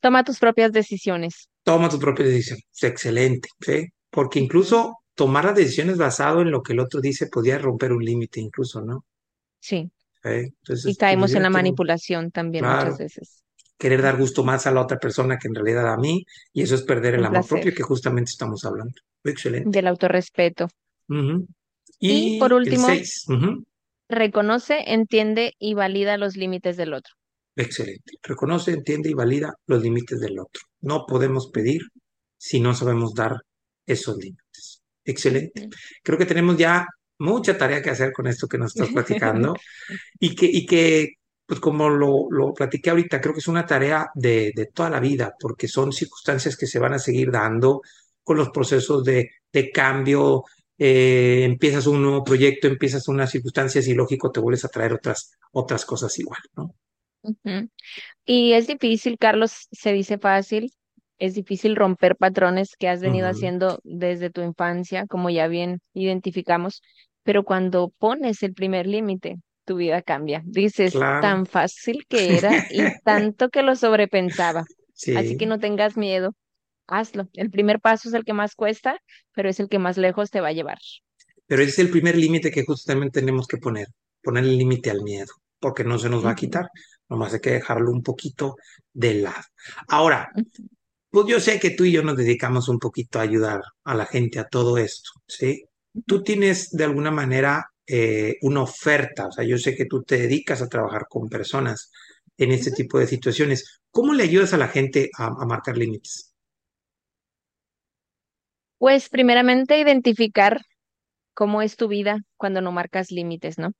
Toma 0.00 0.22
tus 0.22 0.38
propias 0.38 0.70
decisiones. 0.72 1.48
Toma 1.62 1.88
tu 1.90 1.98
propia 1.98 2.24
decisión. 2.26 2.58
Es 2.72 2.84
excelente, 2.84 3.48
¿sí? 3.60 3.88
Porque 4.10 4.38
incluso 4.40 4.98
tomar 5.14 5.44
las 5.44 5.56
decisiones 5.56 5.98
basado 5.98 6.40
en 6.42 6.50
lo 6.50 6.62
que 6.62 6.72
el 6.72 6.80
otro 6.80 7.00
dice 7.02 7.26
podía 7.26 7.58
romper 7.58 7.92
un 7.92 8.04
límite, 8.04 8.40
incluso, 8.40 8.80
¿no? 8.82 9.04
Sí, 9.60 9.90
Y 10.24 10.28
Entonces, 10.28 10.84
pues 10.84 10.96
caemos 10.96 11.34
en 11.34 11.42
la 11.42 11.50
manipulación 11.50 12.30
también 12.30 12.64
muchas 12.64 12.98
veces. 12.98 13.42
querer 13.78 14.02
dar 14.02 14.16
gusto 14.16 14.44
más 14.44 14.66
a 14.66 14.70
la 14.70 14.80
otra 14.80 14.98
persona 14.98 15.38
que 15.38 15.48
en 15.48 15.54
realidad 15.54 15.92
a 15.92 15.96
mí, 15.96 16.24
y 16.52 16.62
eso 16.62 16.74
es 16.74 16.82
perder 16.82 17.14
el 17.14 17.24
amor 17.24 17.32
placer 17.32 17.48
propio 17.48 17.74
que 17.74 17.82
justamente 17.82 18.30
estamos 18.30 18.64
hablando. 18.64 18.94
Excelente. 19.24 19.70
del 19.70 19.86
autorrespeto. 19.86 20.68
Y 21.98 22.38
por 22.38 22.52
el 22.52 22.58
último, 22.58 22.86
6. 22.86 23.26
reconoce, 24.08 24.92
entiende 24.92 25.54
y 25.58 25.74
valida 25.74 26.16
los 26.18 26.36
límites 26.36 26.76
del 26.76 26.94
otro. 26.94 27.12
Excelente. 27.56 28.18
Reconoce, 28.22 28.72
entiende 28.72 29.10
y 29.10 29.14
valida 29.14 29.54
los 29.66 29.82
límites 29.82 30.20
del 30.20 30.38
otro. 30.38 30.62
No 30.80 31.06
podemos 31.06 31.50
pedir 31.50 31.82
si 32.36 32.60
no 32.60 32.74
sabemos 32.74 33.14
dar 33.14 33.36
esos 33.86 34.16
límites. 34.16 34.82
Excelente. 35.04 35.68
Creo 36.02 36.18
que 36.18 36.26
tenemos 36.26 36.56
ya 36.56 36.86
mucha 37.24 37.58
tarea 37.58 37.82
que 37.82 37.90
hacer 37.90 38.12
con 38.12 38.26
esto 38.28 38.48
que 38.48 38.58
nos 38.58 38.72
estás 38.72 38.90
platicando 38.90 39.54
y 40.20 40.34
que, 40.34 40.46
y 40.46 40.66
que 40.66 41.14
pues 41.46 41.60
como 41.60 41.88
lo, 41.90 42.26
lo 42.30 42.54
platiqué 42.54 42.90
ahorita, 42.90 43.20
creo 43.20 43.34
que 43.34 43.40
es 43.40 43.48
una 43.48 43.66
tarea 43.66 44.08
de, 44.14 44.52
de 44.54 44.66
toda 44.66 44.90
la 44.90 45.00
vida 45.00 45.34
porque 45.38 45.68
son 45.68 45.92
circunstancias 45.92 46.56
que 46.56 46.66
se 46.66 46.78
van 46.78 46.94
a 46.94 46.98
seguir 46.98 47.30
dando 47.30 47.82
con 48.22 48.36
los 48.38 48.50
procesos 48.50 49.04
de, 49.04 49.30
de 49.52 49.70
cambio. 49.70 50.44
eh, 50.78 51.44
empiezas 51.44 51.86
un 51.86 52.02
nuevo 52.02 52.24
proyecto, 52.24 52.66
empiezas 52.68 53.08
unas 53.08 53.30
circunstancias 53.30 53.86
y 53.88 53.94
lógico 53.94 54.30
te 54.32 54.40
vuelves 54.40 54.64
a 54.64 54.68
traer 54.68 54.92
otras, 54.94 55.32
otras 55.52 55.84
cosas 55.84 56.18
igual, 56.18 56.40
¿no? 56.56 56.74
Y 58.24 58.52
es 58.52 58.66
difícil, 58.66 59.18
Carlos, 59.18 59.68
se 59.72 59.92
dice 59.92 60.18
fácil, 60.18 60.72
es 61.18 61.34
difícil 61.34 61.76
romper 61.76 62.16
patrones 62.16 62.76
que 62.78 62.88
has 62.88 63.00
venido 63.00 63.28
haciendo 63.28 63.80
desde 63.84 64.30
tu 64.30 64.42
infancia, 64.42 65.06
como 65.06 65.30
ya 65.30 65.48
bien 65.48 65.80
identificamos, 65.94 66.82
pero 67.24 67.44
cuando 67.44 67.90
pones 67.98 68.42
el 68.44 68.54
primer 68.54 68.86
límite, 68.86 69.38
tu 69.64 69.76
vida 69.76 70.02
cambia. 70.02 70.42
Dices, 70.44 70.92
Claro. 70.92 71.20
tan 71.20 71.46
fácil 71.46 72.04
que 72.08 72.36
era 72.38 72.66
y 72.70 72.84
tanto 73.02 73.48
que 73.50 73.62
lo 73.62 73.74
sobrepensaba. 73.76 74.64
Así 75.16 75.36
que 75.36 75.46
no 75.46 75.58
tengas 75.58 75.96
miedo, 75.96 76.34
hazlo. 76.86 77.28
El 77.32 77.50
primer 77.50 77.80
paso 77.80 78.08
es 78.08 78.14
el 78.14 78.24
que 78.24 78.32
más 78.32 78.54
cuesta, 78.54 78.98
pero 79.34 79.48
es 79.48 79.58
el 79.60 79.68
que 79.68 79.78
más 79.80 79.96
lejos 79.98 80.30
te 80.30 80.40
va 80.40 80.48
a 80.48 80.52
llevar. 80.52 80.78
Pero 81.46 81.62
ese 81.62 81.72
es 81.72 81.78
el 81.80 81.90
primer 81.90 82.16
límite 82.16 82.50
que 82.50 82.64
justamente 82.64 83.20
tenemos 83.20 83.46
que 83.46 83.58
poner, 83.58 83.88
poner 84.22 84.44
el 84.44 84.56
límite 84.56 84.90
al 84.90 85.02
miedo, 85.02 85.32
porque 85.58 85.84
no 85.84 85.98
se 85.98 86.08
nos 86.08 86.24
va 86.24 86.30
a 86.30 86.34
quitar, 86.36 86.68
nomás 87.08 87.34
hay 87.34 87.40
que 87.40 87.50
dejarlo 87.50 87.90
un 87.90 88.02
poquito 88.02 88.56
de 88.92 89.14
lado. 89.14 89.42
Ahora, 89.88 90.30
pues 91.10 91.26
yo 91.26 91.40
sé 91.40 91.60
que 91.60 91.70
tú 91.70 91.84
y 91.84 91.92
yo 91.92 92.02
nos 92.02 92.16
dedicamos 92.16 92.68
un 92.68 92.78
poquito 92.78 93.18
a 93.18 93.22
ayudar 93.22 93.60
a 93.84 93.94
la 93.94 94.06
gente 94.06 94.38
a 94.38 94.48
todo 94.48 94.78
esto, 94.78 95.10
¿sí? 95.26 95.64
Tú 96.06 96.22
tienes 96.22 96.70
de 96.70 96.84
alguna 96.84 97.10
manera 97.10 97.70
eh, 97.86 98.36
una 98.42 98.62
oferta, 98.62 99.26
o 99.28 99.32
sea, 99.32 99.44
yo 99.44 99.58
sé 99.58 99.76
que 99.76 99.86
tú 99.86 100.02
te 100.02 100.18
dedicas 100.18 100.62
a 100.62 100.68
trabajar 100.68 101.06
con 101.08 101.28
personas 101.28 101.90
en 102.36 102.50
este 102.50 102.70
tipo 102.70 102.98
de 102.98 103.06
situaciones. 103.06 103.80
¿Cómo 103.90 104.14
le 104.14 104.24
ayudas 104.24 104.54
a 104.54 104.58
la 104.58 104.68
gente 104.68 105.10
a, 105.18 105.26
a 105.26 105.46
marcar 105.46 105.76
límites? 105.76 106.34
Pues 108.78 109.08
primeramente 109.08 109.78
identificar 109.78 110.60
cómo 111.34 111.62
es 111.62 111.76
tu 111.76 111.88
vida 111.88 112.18
cuando 112.36 112.60
no 112.60 112.72
marcas 112.72 113.10
límites, 113.10 113.58
¿no? 113.58 113.72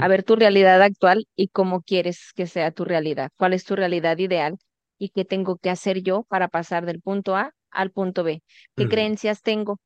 A 0.00 0.06
ver 0.06 0.22
tu 0.22 0.36
realidad 0.36 0.80
actual 0.82 1.26
y 1.34 1.48
cómo 1.48 1.82
quieres 1.82 2.30
que 2.36 2.46
sea 2.46 2.70
tu 2.70 2.84
realidad, 2.84 3.30
cuál 3.36 3.54
es 3.54 3.64
tu 3.64 3.74
realidad 3.74 4.18
ideal 4.18 4.56
y 4.98 5.08
qué 5.08 5.24
tengo 5.24 5.56
que 5.56 5.68
hacer 5.68 6.00
yo 6.02 6.22
para 6.28 6.46
pasar 6.46 6.86
del 6.86 7.00
punto 7.00 7.34
A 7.34 7.50
al 7.72 7.90
punto 7.90 8.22
B, 8.22 8.44
qué 8.76 8.86
creencias 8.86 9.42
tengo 9.42 9.80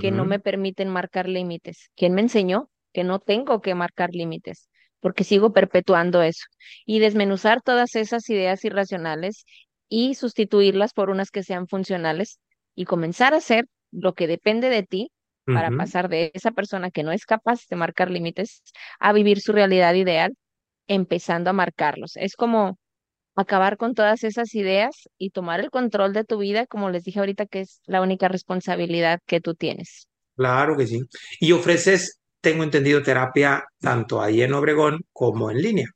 que 0.00 0.10
no 0.10 0.24
me 0.24 0.38
permiten 0.38 0.88
marcar 0.88 1.28
límites, 1.28 1.90
quién 1.96 2.14
me 2.14 2.20
enseñó 2.20 2.70
que 2.92 3.04
no 3.04 3.18
tengo 3.18 3.60
que 3.60 3.74
marcar 3.74 4.10
límites, 4.12 4.68
porque 5.00 5.24
sigo 5.24 5.52
perpetuando 5.52 6.22
eso 6.22 6.46
y 6.84 6.98
desmenuzar 6.98 7.62
todas 7.62 7.94
esas 7.96 8.28
ideas 8.30 8.64
irracionales 8.64 9.44
y 9.88 10.14
sustituirlas 10.14 10.92
por 10.92 11.10
unas 11.10 11.30
que 11.30 11.42
sean 11.42 11.66
funcionales 11.66 12.40
y 12.74 12.84
comenzar 12.84 13.34
a 13.34 13.38
hacer 13.38 13.66
lo 13.90 14.14
que 14.14 14.26
depende 14.26 14.68
de 14.68 14.82
ti 14.82 15.10
para 15.44 15.70
pasar 15.70 16.08
de 16.08 16.30
esa 16.34 16.50
persona 16.50 16.90
que 16.90 17.02
no 17.02 17.12
es 17.12 17.24
capaz 17.24 17.66
de 17.70 17.76
marcar 17.76 18.10
límites 18.10 18.62
a 18.98 19.12
vivir 19.12 19.40
su 19.40 19.52
realidad 19.52 19.94
ideal, 19.94 20.34
empezando 20.88 21.50
a 21.50 21.54
marcarlos. 21.54 22.16
Es 22.16 22.36
como 22.36 22.78
acabar 23.38 23.76
con 23.76 23.94
todas 23.94 24.24
esas 24.24 24.52
ideas 24.56 25.08
y 25.16 25.30
tomar 25.30 25.60
el 25.60 25.70
control 25.70 26.12
de 26.12 26.24
tu 26.24 26.38
vida, 26.38 26.66
como 26.66 26.90
les 26.90 27.04
dije 27.04 27.20
ahorita, 27.20 27.46
que 27.46 27.60
es 27.60 27.80
la 27.86 28.02
única 28.02 28.26
responsabilidad 28.26 29.20
que 29.26 29.40
tú 29.40 29.54
tienes. 29.54 30.08
Claro 30.36 30.76
que 30.76 30.88
sí. 30.88 31.00
Y 31.38 31.52
ofreces, 31.52 32.18
tengo 32.40 32.64
entendido, 32.64 33.00
terapia 33.00 33.64
tanto 33.80 34.20
ahí 34.20 34.42
en 34.42 34.54
Obregón 34.54 35.00
como 35.12 35.52
en 35.52 35.58
línea. 35.58 35.86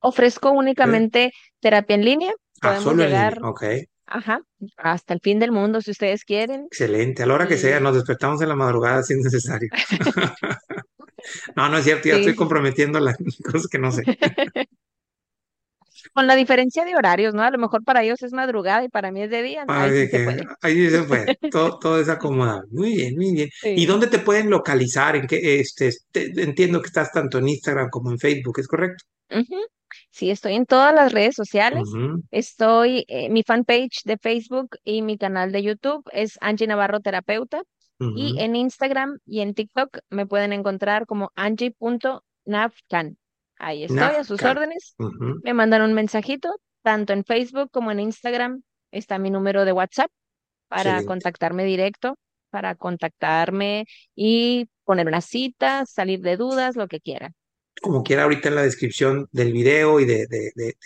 Ofrezco 0.00 0.50
únicamente 0.50 1.32
terapia 1.60 1.94
en 1.94 2.04
línea. 2.04 2.32
Ah, 2.62 2.80
solo 2.80 3.04
en 3.04 3.10
línea. 3.10 3.38
Ok. 3.42 3.64
Ajá, 4.06 4.40
hasta 4.76 5.14
el 5.14 5.20
fin 5.20 5.38
del 5.38 5.52
mundo, 5.52 5.80
si 5.80 5.92
ustedes 5.92 6.24
quieren. 6.24 6.64
Excelente, 6.66 7.22
a 7.22 7.26
la 7.26 7.34
hora 7.34 7.46
que 7.46 7.56
sea, 7.56 7.80
nos 7.80 7.94
despertamos 7.94 8.42
en 8.42 8.48
la 8.48 8.56
madrugada 8.56 9.02
si 9.02 9.14
es 9.14 9.20
necesario. 9.20 9.70
no, 11.56 11.68
no 11.68 11.78
es 11.78 11.84
cierto, 11.84 12.08
ya 12.08 12.16
estoy 12.16 12.34
comprometiendo 12.34 13.00
las 13.00 13.16
cosas 13.44 13.66
que 13.68 13.78
no 13.78 13.90
sé. 13.90 14.02
Con 16.14 16.26
la 16.28 16.36
diferencia 16.36 16.84
de 16.84 16.94
horarios, 16.96 17.34
¿no? 17.34 17.42
A 17.42 17.50
lo 17.50 17.58
mejor 17.58 17.82
para 17.82 18.02
ellos 18.04 18.22
es 18.22 18.32
madrugada 18.32 18.84
y 18.84 18.88
para 18.88 19.10
mí 19.10 19.22
es 19.22 19.30
de 19.30 19.42
día. 19.42 19.64
ahí, 19.66 19.90
sí 19.90 20.06
se 20.08 20.24
puede. 20.24 20.44
ahí 20.62 20.90
se 20.90 21.02
puede. 21.02 21.36
Todo, 21.50 21.78
todo 21.78 22.00
es 22.00 22.08
acomodado. 22.08 22.62
Muy 22.70 22.94
bien, 22.94 23.16
muy 23.16 23.32
bien. 23.32 23.50
¿Y 23.64 23.84
dónde 23.84 24.06
te 24.06 24.20
pueden 24.20 24.48
localizar? 24.48 25.16
¿En 25.16 25.26
qué, 25.26 25.60
este, 25.60 25.90
entiendo 26.12 26.80
que 26.80 26.86
estás 26.86 27.10
tanto 27.10 27.38
en 27.38 27.48
Instagram 27.48 27.90
como 27.90 28.10
en 28.12 28.18
Facebook, 28.18 28.60
¿es 28.60 28.68
correcto? 28.68 29.04
Sí, 30.10 30.30
estoy 30.30 30.54
en 30.54 30.66
todas 30.66 30.94
las 30.94 31.12
redes 31.12 31.34
sociales. 31.34 31.88
Estoy, 32.30 33.04
eh, 33.08 33.28
mi 33.30 33.42
fanpage 33.42 34.02
de 34.04 34.16
Facebook 34.16 34.76
y 34.84 35.02
mi 35.02 35.18
canal 35.18 35.50
de 35.50 35.62
YouTube 35.62 36.08
es 36.12 36.38
Angie 36.40 36.68
Navarro 36.68 37.00
Terapeuta. 37.00 37.62
Y 38.16 38.38
en 38.38 38.54
Instagram 38.54 39.18
y 39.24 39.40
en 39.40 39.54
TikTok 39.54 39.98
me 40.10 40.26
pueden 40.26 40.52
encontrar 40.52 41.06
como 41.06 41.30
angie.navcan. 41.36 43.16
Ahí 43.58 43.84
estoy, 43.84 43.98
a 43.98 44.24
sus 44.24 44.42
órdenes. 44.42 44.94
Me 45.42 45.54
mandan 45.54 45.82
un 45.82 45.94
mensajito, 45.94 46.54
tanto 46.82 47.12
en 47.12 47.24
Facebook 47.24 47.70
como 47.70 47.90
en 47.90 48.00
Instagram 48.00 48.62
está 48.90 49.18
mi 49.18 49.30
número 49.30 49.64
de 49.64 49.72
WhatsApp 49.72 50.10
para 50.68 51.04
contactarme 51.04 51.64
directo, 51.64 52.16
para 52.50 52.74
contactarme 52.74 53.86
y 54.14 54.68
poner 54.84 55.06
una 55.06 55.20
cita, 55.20 55.84
salir 55.86 56.20
de 56.20 56.36
dudas, 56.36 56.76
lo 56.76 56.88
que 56.88 57.00
quieran 57.00 57.34
como 57.84 58.02
quiera 58.02 58.22
ahorita 58.22 58.48
en 58.48 58.54
la 58.54 58.62
descripción 58.62 59.28
del 59.32 59.52
video 59.52 60.00
y 60.00 60.06
de, 60.06 60.26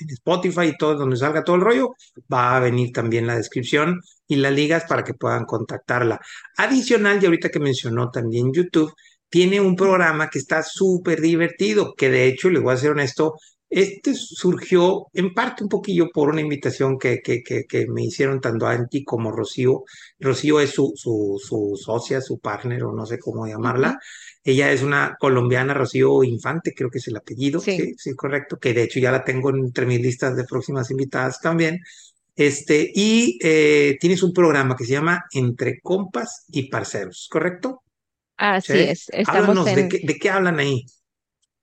Spotify 0.08 0.66
y 0.66 0.76
todo, 0.76 0.96
donde 0.96 1.16
salga 1.16 1.44
todo 1.44 1.56
el 1.56 1.62
rollo, 1.62 1.94
va 2.32 2.56
a 2.56 2.60
venir 2.60 2.92
también 2.92 3.26
la 3.26 3.36
descripción 3.36 4.00
y 4.26 4.36
las 4.36 4.52
ligas 4.52 4.84
para 4.84 5.04
que 5.04 5.14
puedan 5.14 5.44
contactarla. 5.44 6.20
Adicional, 6.56 7.22
y 7.22 7.26
ahorita 7.26 7.50
que 7.50 7.60
mencionó 7.60 8.10
también 8.10 8.52
YouTube, 8.52 8.92
tiene 9.28 9.60
un 9.60 9.76
programa 9.76 10.30
que 10.30 10.38
está 10.38 10.62
súper 10.62 11.20
divertido, 11.20 11.94
que 11.94 12.10
de 12.10 12.26
hecho, 12.26 12.50
le 12.50 12.60
voy 12.60 12.74
a 12.74 12.78
ser 12.78 12.92
honesto, 12.92 13.34
este 13.70 14.14
surgió 14.14 15.08
en 15.12 15.34
parte 15.34 15.62
un 15.62 15.68
poquillo 15.68 16.08
por 16.10 16.30
una 16.30 16.40
invitación 16.40 16.98
que, 16.98 17.20
que, 17.22 17.42
que, 17.42 17.86
me 17.86 18.04
hicieron 18.04 18.40
tanto 18.40 18.66
Angie 18.66 19.04
como 19.04 19.30
Rocío. 19.30 19.84
Rocío 20.18 20.58
es 20.60 20.70
su, 20.70 20.92
su, 20.96 21.38
su 21.38 21.76
socia, 21.76 22.22
su 22.22 22.38
partner, 22.38 22.84
o 22.84 22.92
no 22.92 23.04
sé 23.04 23.18
cómo 23.18 23.46
llamarla. 23.46 23.98
Ella 24.42 24.72
es 24.72 24.82
una 24.82 25.16
colombiana, 25.20 25.74
Rocío 25.74 26.24
Infante, 26.24 26.72
creo 26.74 26.88
que 26.88 26.98
es 26.98 27.08
el 27.08 27.16
apellido. 27.16 27.60
Sí, 27.60 27.94
sí, 27.98 28.14
correcto. 28.14 28.56
Que 28.58 28.72
de 28.72 28.84
hecho 28.84 29.00
ya 29.00 29.12
la 29.12 29.22
tengo 29.22 29.50
entre 29.50 29.84
mis 29.84 30.00
listas 30.00 30.34
de 30.34 30.44
próximas 30.44 30.90
invitadas 30.90 31.38
también. 31.40 31.80
Este, 32.34 32.90
y 32.94 33.38
eh, 33.42 33.98
tienes 34.00 34.22
un 34.22 34.32
programa 34.32 34.76
que 34.76 34.84
se 34.84 34.92
llama 34.92 35.24
Entre 35.32 35.80
Compas 35.80 36.46
y 36.50 36.70
Parceros, 36.70 37.28
¿correcto? 37.30 37.82
Así 38.38 38.72
es. 38.78 39.08
Estamos 39.10 39.66
en... 39.66 39.74
de, 39.74 39.88
qué, 39.88 40.06
de 40.06 40.18
qué 40.18 40.30
hablan 40.30 40.58
ahí. 40.58 40.86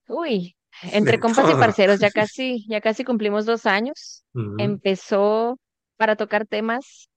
Uy, 0.08 0.56
entre 0.92 1.20
compas 1.20 1.50
y 1.50 1.54
parceros, 1.54 2.00
ya 2.00 2.12
casi, 2.12 2.66
ya 2.68 2.82
casi 2.82 3.04
cumplimos 3.04 3.46
dos 3.46 3.66
años. 3.66 4.24
Empezó 4.58 5.58
para 5.98 6.16
tocar 6.16 6.46
temas 6.46 7.10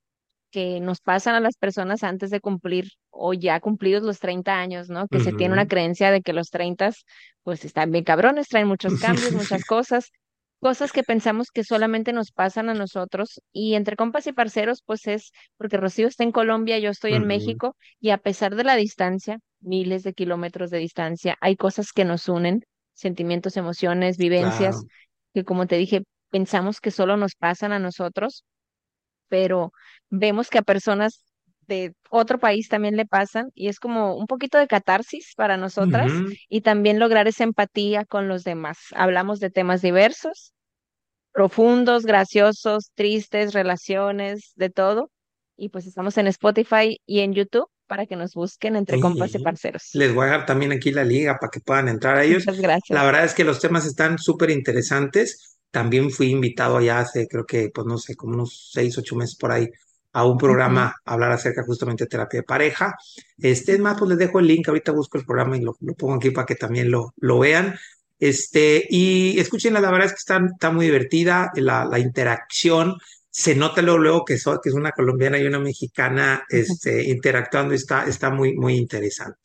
que 0.50 0.80
nos 0.80 1.00
pasan 1.00 1.34
a 1.34 1.40
las 1.40 1.56
personas 1.56 2.02
antes 2.02 2.30
de 2.30 2.40
cumplir 2.40 2.92
o 3.10 3.34
ya 3.34 3.60
cumplidos 3.60 4.02
los 4.02 4.20
30 4.20 4.58
años, 4.58 4.88
¿no? 4.88 5.08
Que 5.08 5.20
se 5.20 5.32
tiene 5.32 5.52
una 5.52 5.66
creencia 5.66 6.10
de 6.10 6.22
que 6.22 6.32
los 6.32 6.50
30 6.50 6.92
pues 7.42 7.64
están 7.64 7.90
bien 7.90 8.04
cabrones, 8.04 8.48
traen 8.48 8.68
muchos 8.68 8.98
cambios, 9.00 9.32
muchas 9.32 9.64
cosas, 9.64 10.10
cosas 10.60 10.92
que 10.92 11.02
pensamos 11.02 11.50
que 11.52 11.64
solamente 11.64 12.12
nos 12.12 12.32
pasan 12.32 12.68
a 12.68 12.74
nosotros 12.74 13.40
y 13.52 13.74
entre 13.74 13.96
compas 13.96 14.26
y 14.26 14.32
parceros 14.32 14.82
pues 14.84 15.06
es 15.06 15.32
porque 15.56 15.76
Rocío 15.76 16.08
está 16.08 16.24
en 16.24 16.32
Colombia, 16.32 16.78
yo 16.78 16.90
estoy 16.90 17.14
en 17.14 17.26
México 17.26 17.76
y 18.00 18.10
a 18.10 18.18
pesar 18.18 18.56
de 18.56 18.64
la 18.64 18.76
distancia, 18.76 19.38
miles 19.60 20.02
de 20.02 20.14
kilómetros 20.14 20.70
de 20.70 20.78
distancia, 20.78 21.36
hay 21.40 21.56
cosas 21.56 21.92
que 21.92 22.04
nos 22.04 22.28
unen, 22.28 22.64
sentimientos, 22.94 23.56
emociones, 23.56 24.16
vivencias, 24.18 24.84
que 25.32 25.44
como 25.44 25.66
te 25.66 25.76
dije, 25.76 26.02
pensamos 26.30 26.80
que 26.80 26.90
solo 26.90 27.16
nos 27.16 27.34
pasan 27.36 27.72
a 27.72 27.78
nosotros, 27.78 28.44
pero 29.28 29.72
vemos 30.10 30.50
que 30.50 30.58
a 30.58 30.62
personas 30.62 31.22
de 31.68 31.92
otro 32.10 32.38
país 32.38 32.68
también 32.68 32.96
le 32.96 33.06
pasan 33.06 33.50
y 33.54 33.68
es 33.68 33.78
como 33.78 34.16
un 34.16 34.26
poquito 34.26 34.58
de 34.58 34.66
catarsis 34.66 35.34
para 35.36 35.56
nosotras 35.56 36.10
y 36.48 36.62
también 36.62 36.98
lograr 36.98 37.28
esa 37.28 37.44
empatía 37.44 38.04
con 38.04 38.26
los 38.26 38.42
demás. 38.42 38.78
Hablamos 38.96 39.38
de 39.38 39.50
temas 39.50 39.82
diversos, 39.82 40.52
profundos, 41.32 42.04
graciosos, 42.04 42.90
tristes, 42.94 43.52
relaciones, 43.52 44.52
de 44.56 44.70
todo. 44.70 45.10
Y 45.56 45.68
pues 45.68 45.86
estamos 45.86 46.16
en 46.18 46.28
Spotify 46.28 47.00
y 47.04 47.20
en 47.20 47.34
YouTube 47.34 47.68
para 47.86 48.06
que 48.06 48.16
nos 48.16 48.34
busquen 48.34 48.76
entre 48.76 49.00
compas 49.00 49.34
y 49.34 49.38
parceros. 49.38 49.90
Les 49.94 50.14
voy 50.14 50.24
a 50.24 50.26
dejar 50.32 50.46
también 50.46 50.72
aquí 50.72 50.92
la 50.92 51.04
liga 51.04 51.36
para 51.40 51.50
que 51.50 51.60
puedan 51.60 51.88
entrar 51.88 52.16
a 52.16 52.24
ellos. 52.24 52.46
Muchas 52.46 52.60
gracias. 52.60 52.96
La 52.96 53.04
verdad 53.04 53.24
es 53.24 53.34
que 53.34 53.44
los 53.44 53.60
temas 53.60 53.86
están 53.86 54.18
súper 54.18 54.50
interesantes. 54.50 55.58
También 55.70 56.10
fui 56.10 56.30
invitado 56.30 56.76
allá 56.76 57.00
hace, 57.00 57.26
creo 57.28 57.44
que, 57.44 57.70
pues 57.74 57.86
no 57.86 57.98
sé, 57.98 58.14
como 58.14 58.34
unos 58.34 58.70
seis, 58.72 58.96
ocho 58.96 59.16
meses 59.16 59.36
por 59.36 59.52
ahí, 59.52 59.68
a 60.12 60.24
un 60.24 60.38
programa 60.38 60.94
a 61.04 61.12
hablar 61.12 61.32
acerca 61.32 61.62
justamente 61.64 62.04
de 62.04 62.08
terapia 62.08 62.40
de 62.40 62.44
pareja. 62.44 62.94
Este, 63.36 63.72
es 63.72 63.80
más, 63.80 63.98
pues 63.98 64.10
les 64.10 64.18
dejo 64.18 64.40
el 64.40 64.46
link, 64.46 64.68
ahorita 64.68 64.92
busco 64.92 65.18
el 65.18 65.24
programa 65.24 65.56
y 65.56 65.60
lo, 65.60 65.74
pongo 65.96 66.14
aquí 66.14 66.30
para 66.30 66.46
que 66.46 66.54
también 66.54 66.90
lo, 66.90 67.14
lo 67.18 67.38
vean. 67.38 67.78
Este, 68.18 68.84
y 68.90 69.38
escuchen, 69.38 69.74
la 69.74 69.80
verdad 69.80 70.06
es 70.06 70.12
que 70.12 70.18
está, 70.18 70.40
está 70.52 70.70
muy 70.70 70.86
divertida 70.86 71.50
la, 71.54 71.84
la 71.84 71.98
interacción. 71.98 72.96
Se 73.30 73.54
nota 73.54 73.82
luego, 73.82 73.98
luego 73.98 74.24
que, 74.24 74.34
que 74.34 74.68
es 74.68 74.74
una 74.74 74.92
colombiana 74.92 75.38
y 75.38 75.46
una 75.46 75.60
mexicana 75.60 76.42
este, 76.48 77.08
interactuando, 77.08 77.74
está, 77.74 78.06
está 78.06 78.30
muy, 78.30 78.56
muy 78.56 78.74
interesante. 78.76 79.38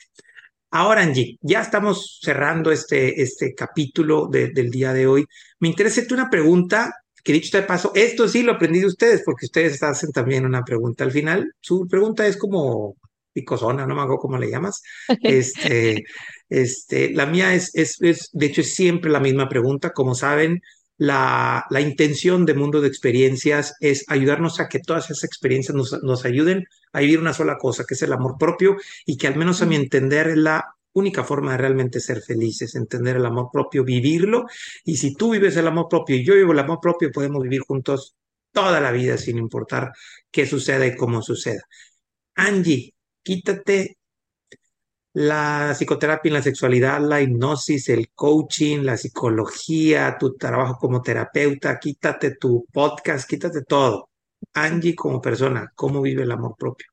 Ahora, 0.72 1.02
Angie, 1.04 1.38
ya 1.42 1.62
estamos 1.62 2.20
cerrando 2.20 2.72
este, 2.72 3.22
este 3.22 3.54
capítulo 3.54 4.28
del 4.28 4.72
día 4.72 4.92
de 4.92 5.06
hoy. 5.06 5.26
Me 5.60 5.68
interesa 5.68 6.02
una 6.12 6.32
pregunta 6.32 6.92
que 7.24 7.34
dicho 7.34 7.58
de 7.58 7.64
paso, 7.64 7.92
esto 7.96 8.28
sí 8.28 8.44
lo 8.44 8.54
aprendí 8.54 8.82
de 8.82 8.88
ustedes, 8.88 9.22
porque 9.26 9.46
ustedes 9.46 9.82
hacen 9.82 10.12
también 10.12 10.46
una 10.46 10.64
pregunta 10.64 11.04
al 11.04 11.12
final. 11.12 11.54
Su 11.62 11.88
pregunta 11.88 12.28
es 12.28 12.38
como 12.38 12.98
picosona, 13.32 13.88
no 13.88 13.96
me 13.96 14.02
hago 14.02 14.18
cómo 14.18 14.38
le 14.38 14.50
llamas. 14.50 14.82
Este, 15.24 16.04
este, 16.50 17.12
la 17.12 17.26
mía 17.26 17.54
es, 17.56 17.72
es, 17.74 17.98
es, 18.02 18.30
de 18.32 18.46
hecho, 18.46 18.62
es 18.62 18.76
siempre 18.76 19.10
la 19.10 19.20
misma 19.20 19.48
pregunta. 19.50 19.92
Como 19.92 20.16
saben, 20.16 20.62
la, 20.98 21.66
la, 21.70 21.82
intención 21.82 22.46
de 22.46 22.54
Mundo 22.54 22.82
de 22.82 22.90
Experiencias 22.90 23.74
es 23.80 24.06
ayudarnos 24.08 24.60
a 24.60 24.68
que 24.68 24.80
todas 24.80 25.06
esas 25.06 25.24
experiencias 25.24 25.76
nos, 25.76 26.04
nos, 26.04 26.26
ayuden 26.26 26.66
a 26.92 27.00
vivir 27.00 27.20
una 27.20 27.34
sola 27.34 27.58
cosa, 27.58 27.86
que 27.88 27.96
es 27.96 28.02
el 28.04 28.14
amor 28.14 28.36
propio, 28.38 28.76
y 29.06 29.18
que 29.18 29.28
al 29.28 29.36
menos 29.36 29.62
a 29.62 29.66
mi 29.66 29.76
entender 29.76 30.28
es 30.28 30.38
la 30.38 30.76
única 30.94 31.24
forma 31.24 31.52
de 31.52 31.58
realmente 31.58 32.00
ser 32.00 32.22
felices, 32.22 32.76
entender 32.76 33.18
el 33.18 33.26
amor 33.26 33.50
propio, 33.52 33.84
vivirlo, 33.84 34.46
y 34.86 34.98
si 34.98 35.14
tú 35.16 35.32
vives 35.32 35.58
el 35.58 35.68
amor 35.68 35.88
propio 35.90 36.16
y 36.16 36.26
yo 36.26 36.36
vivo 36.36 36.52
el 36.54 36.60
amor 36.60 36.80
propio, 36.82 37.12
podemos 37.12 37.44
vivir 37.44 37.62
juntos 37.62 38.16
toda 38.52 38.80
la 38.80 38.92
vida 38.92 39.18
sin 39.18 39.38
importar 39.38 39.92
qué 40.32 40.46
suceda 40.46 40.86
y 40.86 40.96
cómo 40.96 41.22
suceda. 41.22 41.64
Angie, 42.36 42.94
quítate 43.22 43.98
la 45.14 45.74
psicoterapia 45.76 46.30
y 46.30 46.34
la 46.34 46.42
sexualidad, 46.42 47.00
la 47.02 47.22
hipnosis, 47.22 47.90
el 47.90 48.10
coaching, 48.14 48.80
la 48.80 48.98
psicología, 48.98 50.18
tu 50.20 50.36
trabajo 50.36 50.78
como 50.80 51.02
terapeuta, 51.02 51.78
quítate 51.80 52.36
tu 52.36 52.66
podcast, 52.72 53.30
quítate 53.30 53.64
todo. 53.64 54.10
Angie 54.54 54.96
como 54.96 55.22
persona, 55.22 55.72
¿cómo 55.76 56.02
vive 56.02 56.24
el 56.24 56.32
amor 56.32 56.56
propio? 56.58 56.88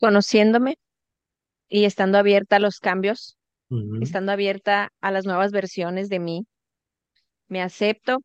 Conociéndome 0.00 0.78
y 1.68 1.84
estando 1.84 2.18
abierta 2.18 2.56
a 2.56 2.60
los 2.60 2.78
cambios, 2.80 3.38
estando 4.00 4.32
abierta 4.32 4.90
a 5.00 5.10
las 5.12 5.26
nuevas 5.26 5.52
versiones 5.52 6.08
de 6.08 6.18
mí. 6.20 6.46
Me 7.48 7.60
acepto, 7.62 8.20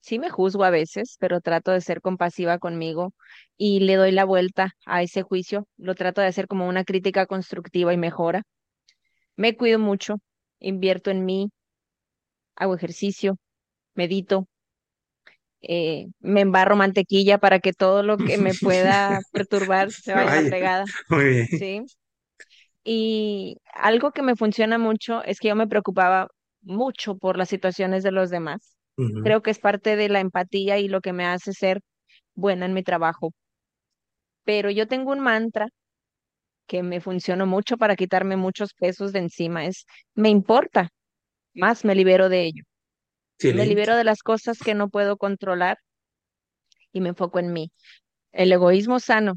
sí 0.00 0.18
me 0.18 0.30
juzgo 0.30 0.64
a 0.64 0.70
veces, 0.70 1.16
pero 1.20 1.40
trato 1.40 1.72
de 1.72 1.80
ser 1.80 2.00
compasiva 2.00 2.58
conmigo 2.58 3.12
y 3.56 3.80
le 3.80 3.96
doy 3.96 4.12
la 4.12 4.24
vuelta 4.24 4.72
a 4.86 5.02
ese 5.02 5.22
juicio. 5.22 5.66
Lo 5.76 5.94
trato 5.94 6.20
de 6.20 6.28
hacer 6.28 6.46
como 6.48 6.68
una 6.68 6.84
crítica 6.84 7.26
constructiva 7.26 7.92
y 7.94 7.96
mejora. 7.96 8.42
Me 9.36 9.56
cuido 9.56 9.78
mucho, 9.78 10.16
invierto 10.60 11.10
en 11.10 11.24
mí, 11.24 11.50
hago 12.56 12.74
ejercicio, 12.74 13.36
medito, 13.94 14.48
eh, 15.62 16.06
me 16.20 16.42
embarro 16.42 16.76
mantequilla 16.76 17.38
para 17.38 17.58
que 17.60 17.72
todo 17.72 18.02
lo 18.02 18.18
que 18.18 18.38
me 18.38 18.54
pueda 18.62 19.20
perturbar 19.32 19.90
se 19.90 20.12
vaya 20.12 20.32
a 20.32 20.36
la 20.36 20.42
fregada. 20.42 20.86
Muy 21.08 21.24
bien. 21.24 21.46
Sí. 21.46 21.82
Y 22.84 23.58
algo 23.74 24.12
que 24.12 24.22
me 24.22 24.36
funciona 24.36 24.78
mucho 24.78 25.22
es 25.24 25.40
que 25.40 25.48
yo 25.48 25.56
me 25.56 25.66
preocupaba 25.68 26.28
mucho 26.62 27.16
por 27.16 27.36
las 27.38 27.48
situaciones 27.48 28.02
de 28.02 28.12
los 28.12 28.30
demás. 28.30 28.76
Creo 29.22 29.42
que 29.42 29.50
es 29.50 29.58
parte 29.58 29.96
de 29.96 30.08
la 30.08 30.20
empatía 30.20 30.78
y 30.78 30.88
lo 30.88 31.00
que 31.00 31.12
me 31.12 31.26
hace 31.26 31.52
ser 31.52 31.80
buena 32.34 32.66
en 32.66 32.74
mi 32.74 32.82
trabajo. 32.82 33.32
Pero 34.44 34.70
yo 34.70 34.86
tengo 34.88 35.12
un 35.12 35.20
mantra 35.20 35.68
que 36.66 36.82
me 36.82 37.00
funciona 37.00 37.44
mucho 37.46 37.76
para 37.78 37.96
quitarme 37.96 38.36
muchos 38.36 38.74
pesos 38.74 39.12
de 39.12 39.20
encima, 39.20 39.66
es 39.66 39.86
me 40.14 40.30
importa, 40.30 40.90
más 41.54 41.84
me 41.84 41.94
libero 41.94 42.28
de 42.28 42.44
ello. 42.46 42.64
Me 43.42 43.66
libero 43.66 43.96
de 43.96 44.04
las 44.04 44.22
cosas 44.22 44.58
que 44.60 44.74
no 44.74 44.88
puedo 44.90 45.16
controlar 45.18 45.78
y 46.92 47.00
me 47.00 47.10
enfoco 47.10 47.38
en 47.38 47.52
mí. 47.52 47.70
El 48.32 48.52
egoísmo 48.52 49.00
sano. 49.00 49.36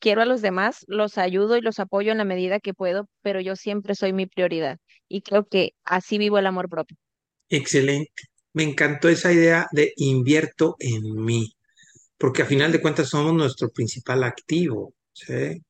Quiero 0.00 0.22
a 0.22 0.24
los 0.24 0.40
demás, 0.40 0.84
los 0.88 1.18
ayudo 1.18 1.58
y 1.58 1.60
los 1.60 1.78
apoyo 1.78 2.10
en 2.10 2.18
la 2.18 2.24
medida 2.24 2.58
que 2.58 2.72
puedo, 2.72 3.06
pero 3.22 3.40
yo 3.40 3.54
siempre 3.54 3.94
soy 3.94 4.14
mi 4.14 4.26
prioridad 4.26 4.78
y 5.08 5.20
creo 5.20 5.46
que 5.46 5.74
así 5.84 6.16
vivo 6.16 6.38
el 6.38 6.46
amor 6.46 6.70
propio. 6.70 6.96
Excelente. 7.50 8.22
Me 8.54 8.62
encantó 8.62 9.10
esa 9.10 9.30
idea 9.30 9.68
de 9.72 9.92
invierto 9.96 10.76
en 10.78 11.02
mí, 11.22 11.52
porque 12.16 12.42
a 12.42 12.46
final 12.46 12.72
de 12.72 12.80
cuentas 12.80 13.10
somos 13.10 13.34
nuestro 13.34 13.68
principal 13.68 14.24
activo. 14.24 14.94
¿sí? 15.12 15.62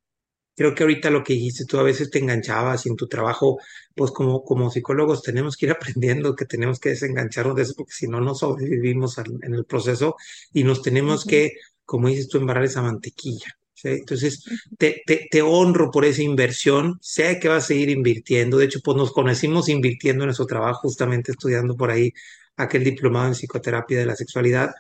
Creo 0.55 0.75
que 0.75 0.85
ahorita 0.85 1.11
lo 1.11 1.25
que 1.25 1.33
dijiste, 1.33 1.65
tú 1.65 1.79
a 1.79 1.83
veces 1.83 2.11
te 2.11 2.21
enganchabas 2.21 2.87
y 2.87 2.91
en 2.91 2.97
tu 2.97 3.09
trabajo, 3.09 3.59
pues 3.97 4.13
como, 4.13 4.45
como 4.45 4.71
psicólogos 4.71 5.23
tenemos 5.23 5.57
que 5.57 5.67
ir 5.67 5.73
aprendiendo 5.97 6.37
que 6.37 6.45
tenemos 6.45 6.79
que 6.79 6.91
desengancharnos 6.91 7.57
de 7.57 7.63
eso, 7.63 7.75
porque 7.77 7.93
si 7.93 8.07
no, 8.07 8.21
no 8.21 8.35
sobrevivimos 8.37 9.19
en 9.19 9.55
el 9.55 9.65
proceso 9.65 10.15
y 10.53 10.63
nos 10.63 10.83
tenemos 10.83 11.25
que, 11.25 11.53
como 11.85 12.09
dices 12.09 12.29
tú, 12.29 12.39
embarrar 12.39 12.65
esa 12.65 12.83
mantequilla. 12.83 13.60
Entonces, 13.85 14.45
te, 14.79 15.03
te, 15.07 15.29
te, 15.31 15.43
honro 15.43 15.91
por 15.91 16.05
esa 16.05 16.23
inversión, 16.23 16.99
sé 17.01 17.39
que 17.41 17.49
vas 17.49 17.65
a 17.65 17.67
seguir 17.69 17.91
invirtiendo, 17.91 18.59
de 18.59 18.67
hecho, 18.67 18.81
pues 18.85 18.97
nos 18.97 19.13
conocimos 19.13 19.69
invirtiendo 19.69 20.25
en 20.25 20.29
nuestro 20.29 20.47
trabajo, 20.47 20.81
justamente 20.83 21.33
estudiando 21.33 21.77
por 21.77 21.91
ahí 21.91 22.13
aquel 22.57 22.85
diplomado 22.85 23.29
en 23.29 23.35
psicoterapia 23.35 23.99
de 23.99 24.07
la 24.07 24.17
sexualidad, 24.17 24.73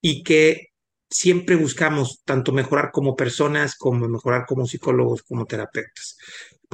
y 0.00 0.22
que 0.22 0.72
siempre 1.10 1.56
buscamos 1.56 2.22
tanto 2.24 2.52
mejorar 2.52 2.90
como 2.92 3.16
personas, 3.16 3.76
como 3.76 4.08
mejorar 4.08 4.46
como 4.46 4.66
psicólogos, 4.66 5.22
como 5.22 5.46
terapeutas. 5.46 6.16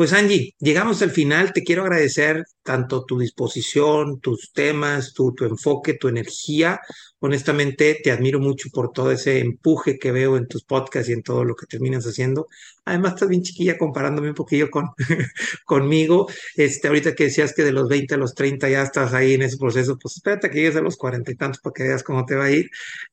Pues 0.00 0.14
Angie, 0.14 0.54
llegamos 0.60 1.02
al 1.02 1.10
final. 1.10 1.52
Te 1.52 1.62
quiero 1.62 1.82
agradecer 1.82 2.44
tanto 2.62 3.04
tu 3.04 3.18
disposición, 3.18 4.18
tus 4.18 4.50
temas, 4.50 5.12
tu, 5.12 5.34
tu 5.34 5.44
enfoque, 5.44 5.92
tu 5.92 6.08
energía 6.08 6.80
honestamente 7.20 7.98
te 8.02 8.10
admiro 8.10 8.40
mucho 8.40 8.68
por 8.72 8.92
todo 8.92 9.10
ese 9.12 9.38
empuje 9.38 9.98
que 9.98 10.10
veo 10.10 10.36
en 10.36 10.48
tus 10.48 10.64
podcasts 10.64 11.10
y 11.10 11.12
en 11.12 11.22
todo 11.22 11.44
lo 11.44 11.54
que 11.54 11.66
terminas 11.66 12.04
haciendo. 12.04 12.48
Además, 12.90 13.14
estás 13.14 13.28
bien 13.28 13.42
chiquilla 13.42 13.78
comparándome 13.78 14.30
un 14.30 14.34
poquillo 14.34 14.68
con, 14.68 14.86
conmigo. 15.64 16.28
Este, 16.56 16.88
ahorita 16.88 17.14
que 17.14 17.24
decías 17.24 17.54
que 17.54 17.62
de 17.62 17.70
los 17.70 17.88
20 17.88 18.14
a 18.14 18.18
los 18.18 18.34
30 18.34 18.68
ya 18.68 18.82
estás 18.82 19.14
ahí 19.14 19.34
en 19.34 19.42
ese 19.42 19.56
proceso, 19.58 19.96
pues 19.96 20.16
espérate 20.16 20.50
que 20.50 20.58
llegues 20.58 20.74
a 20.74 20.80
los 20.80 20.96
40 20.96 21.30
y 21.30 21.36
tantos 21.36 21.60
para 21.60 21.72
que 21.72 21.84
veas 21.84 22.02
cómo 22.02 22.24
te 22.26 22.34
va 22.34 22.46
a 22.46 22.50
ir. 22.50 22.68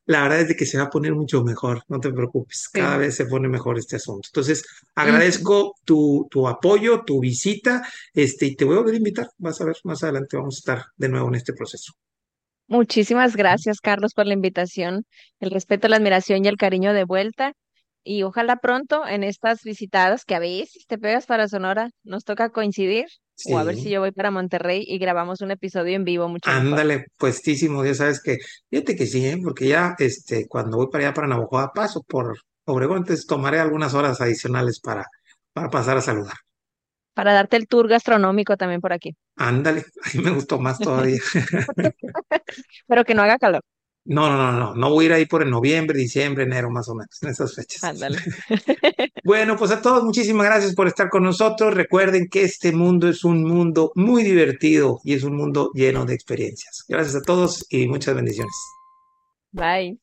La 0.07 0.23
verdad 0.23 0.41
es 0.41 0.47
de 0.47 0.55
que 0.55 0.65
se 0.65 0.80
va 0.80 0.86
a 0.86 0.89
poner 0.89 1.13
mucho 1.13 1.43
mejor, 1.43 1.84
no 1.89 1.99
te 1.99 2.11
preocupes, 2.11 2.69
cada 2.69 2.97
vez 2.97 3.15
se 3.15 3.28
pone 3.28 3.47
mejor 3.47 3.78
este 3.78 3.97
asunto. 3.97 4.30
Entonces, 4.30 4.65
agradezco 4.95 5.75
tu, 5.86 6.28
tu 6.32 6.47
apoyo, 6.47 7.03
tu 7.05 7.19
visita, 7.19 7.88
este, 8.15 8.47
y 8.47 8.55
te 8.55 8.65
voy 8.65 8.78
a 8.78 8.80
volver 8.80 8.95
a 8.95 8.97
invitar. 8.97 9.30
Vas 9.38 9.61
a 9.61 9.65
ver, 9.65 9.75
más 9.84 10.03
adelante 10.03 10.38
vamos 10.38 10.55
a 10.55 10.59
estar 10.59 10.86
de 10.95 11.09
nuevo 11.09 11.28
en 11.28 11.36
este 11.36 11.53
proceso. 11.53 11.93
Muchísimas 12.67 13.36
gracias, 13.36 13.80
Carlos, 13.80 14.13
por 14.15 14.25
la 14.25 14.34
invitación, 14.34 15.05
el 15.39 15.51
respeto, 15.51 15.88
la 15.88 15.97
admiración 15.97 16.43
y 16.43 16.47
el 16.47 16.57
cariño 16.57 16.93
de 16.93 17.05
vuelta. 17.05 17.53
Y 18.10 18.24
ojalá 18.24 18.55
pronto 18.55 19.05
en 19.05 19.26
estas 19.26 19.64
visitadas 19.64 20.24
que 20.24 20.34
a 20.34 20.39
veces 20.39 20.86
te 20.88 20.97
pegas 20.97 21.26
para 21.26 21.49
Sonora, 21.49 21.89
nos 22.05 22.24
toca 22.24 22.51
coincidir. 22.51 23.08
O 23.51 23.58
a 23.58 23.64
ver 23.66 23.76
si 23.76 23.89
yo 23.89 23.99
voy 23.99 24.12
para 24.14 24.32
Monterrey 24.32 24.84
y 24.88 24.97
grabamos 24.97 25.41
un 25.41 25.51
episodio 25.51 25.95
en 25.95 26.05
vivo. 26.05 26.30
Mucho 26.30 26.49
Ándale, 26.49 27.08
puestísimo, 27.20 27.84
ya 27.84 27.93
sabes 27.93 28.22
que, 28.24 28.38
fíjate 28.70 28.95
que 28.95 29.05
sí, 29.05 29.28
¿eh? 29.28 29.38
porque 29.43 29.68
ya 29.68 29.93
este, 29.99 30.47
cuando 30.47 30.78
voy 30.78 30.88
para 30.89 31.03
allá 31.03 31.14
para 31.14 31.28
Navajo 31.28 31.70
paso 31.76 32.01
por 32.01 32.34
Obregón, 32.64 32.99
entonces 32.99 33.28
tomaré 33.28 33.60
algunas 33.60 33.93
horas 33.93 34.22
adicionales 34.22 34.80
para, 34.80 35.05
para 35.51 35.70
pasar 35.70 35.97
a 35.97 36.01
saludar 36.01 36.38
para 37.14 37.34
darte 37.34 37.58
el 37.58 37.68
tour 37.68 37.88
gastronómico 37.88 38.58
también 38.58 38.80
por 38.80 38.93
aquí. 38.93 39.16
Ándale, 39.38 39.86
ahí 40.03 40.22
me 40.22 40.30
gustó 40.30 40.60
más 40.60 40.78
todavía. 40.78 41.18
Pero 42.88 43.03
que 43.05 43.16
no 43.16 43.24
haga 43.24 43.39
calor. 43.39 43.64
No, 44.08 44.30
no, 44.30 44.38
no, 44.38 44.51
no, 44.53 44.76
no 44.76 44.89
voy 44.89 45.05
a 45.05 45.08
ir 45.08 45.14
ahí 45.14 45.26
por 45.26 45.43
el 45.43 45.49
noviembre, 45.49 45.99
diciembre, 45.99 46.45
enero, 46.45 46.70
más 46.70 46.88
o 46.89 46.95
menos, 46.95 47.18
en 47.22 47.30
esas 47.30 47.53
fechas. 47.53 47.84
Ándale. 47.84 48.18
bueno, 49.24 49.58
pues 49.58 49.72
a 49.72 49.82
todos, 49.82 50.03
muchísimas 50.03 50.45
gracias 50.45 50.74
por 50.74 50.88
estar 50.88 51.10
con 51.10 51.24
nosotros. 51.24 51.74
Recuerden 51.74 52.28
que 52.30 52.43
este 52.43 52.72
mundo 52.72 53.10
es 53.10 53.24
un 53.24 53.43
mundo 53.43 53.91
muy 53.95 54.24
divertido 54.24 54.99
y 55.03 55.14
es 55.14 55.24
un 55.24 55.36
mundo 55.36 55.72
lleno 55.74 56.05
de 56.05 56.14
experiencias. 56.14 56.86
Gracias 56.88 57.16
a 57.16 57.22
todos 57.22 57.66
y 57.70 57.88
muchas 57.88 58.16
bendiciones. 58.16 58.53
Bye. 59.51 59.99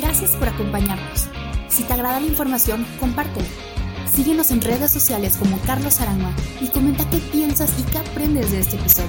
Gracias 0.00 0.36
por 0.36 0.48
acompañarnos. 0.48 1.28
Si 1.68 1.84
te 1.84 1.92
agrada 1.92 2.20
la 2.20 2.26
información, 2.26 2.84
compártela 3.00 3.46
Síguenos 4.12 4.50
en 4.50 4.60
redes 4.60 4.90
sociales 4.90 5.38
como 5.38 5.58
Carlos 5.60 6.02
Aranma 6.02 6.34
y 6.60 6.68
comenta 6.68 7.08
qué 7.08 7.16
piensas 7.32 7.74
y 7.80 7.82
qué 7.84 7.96
aprendes 7.96 8.52
de 8.52 8.60
este 8.60 8.76
episodio. 8.76 9.08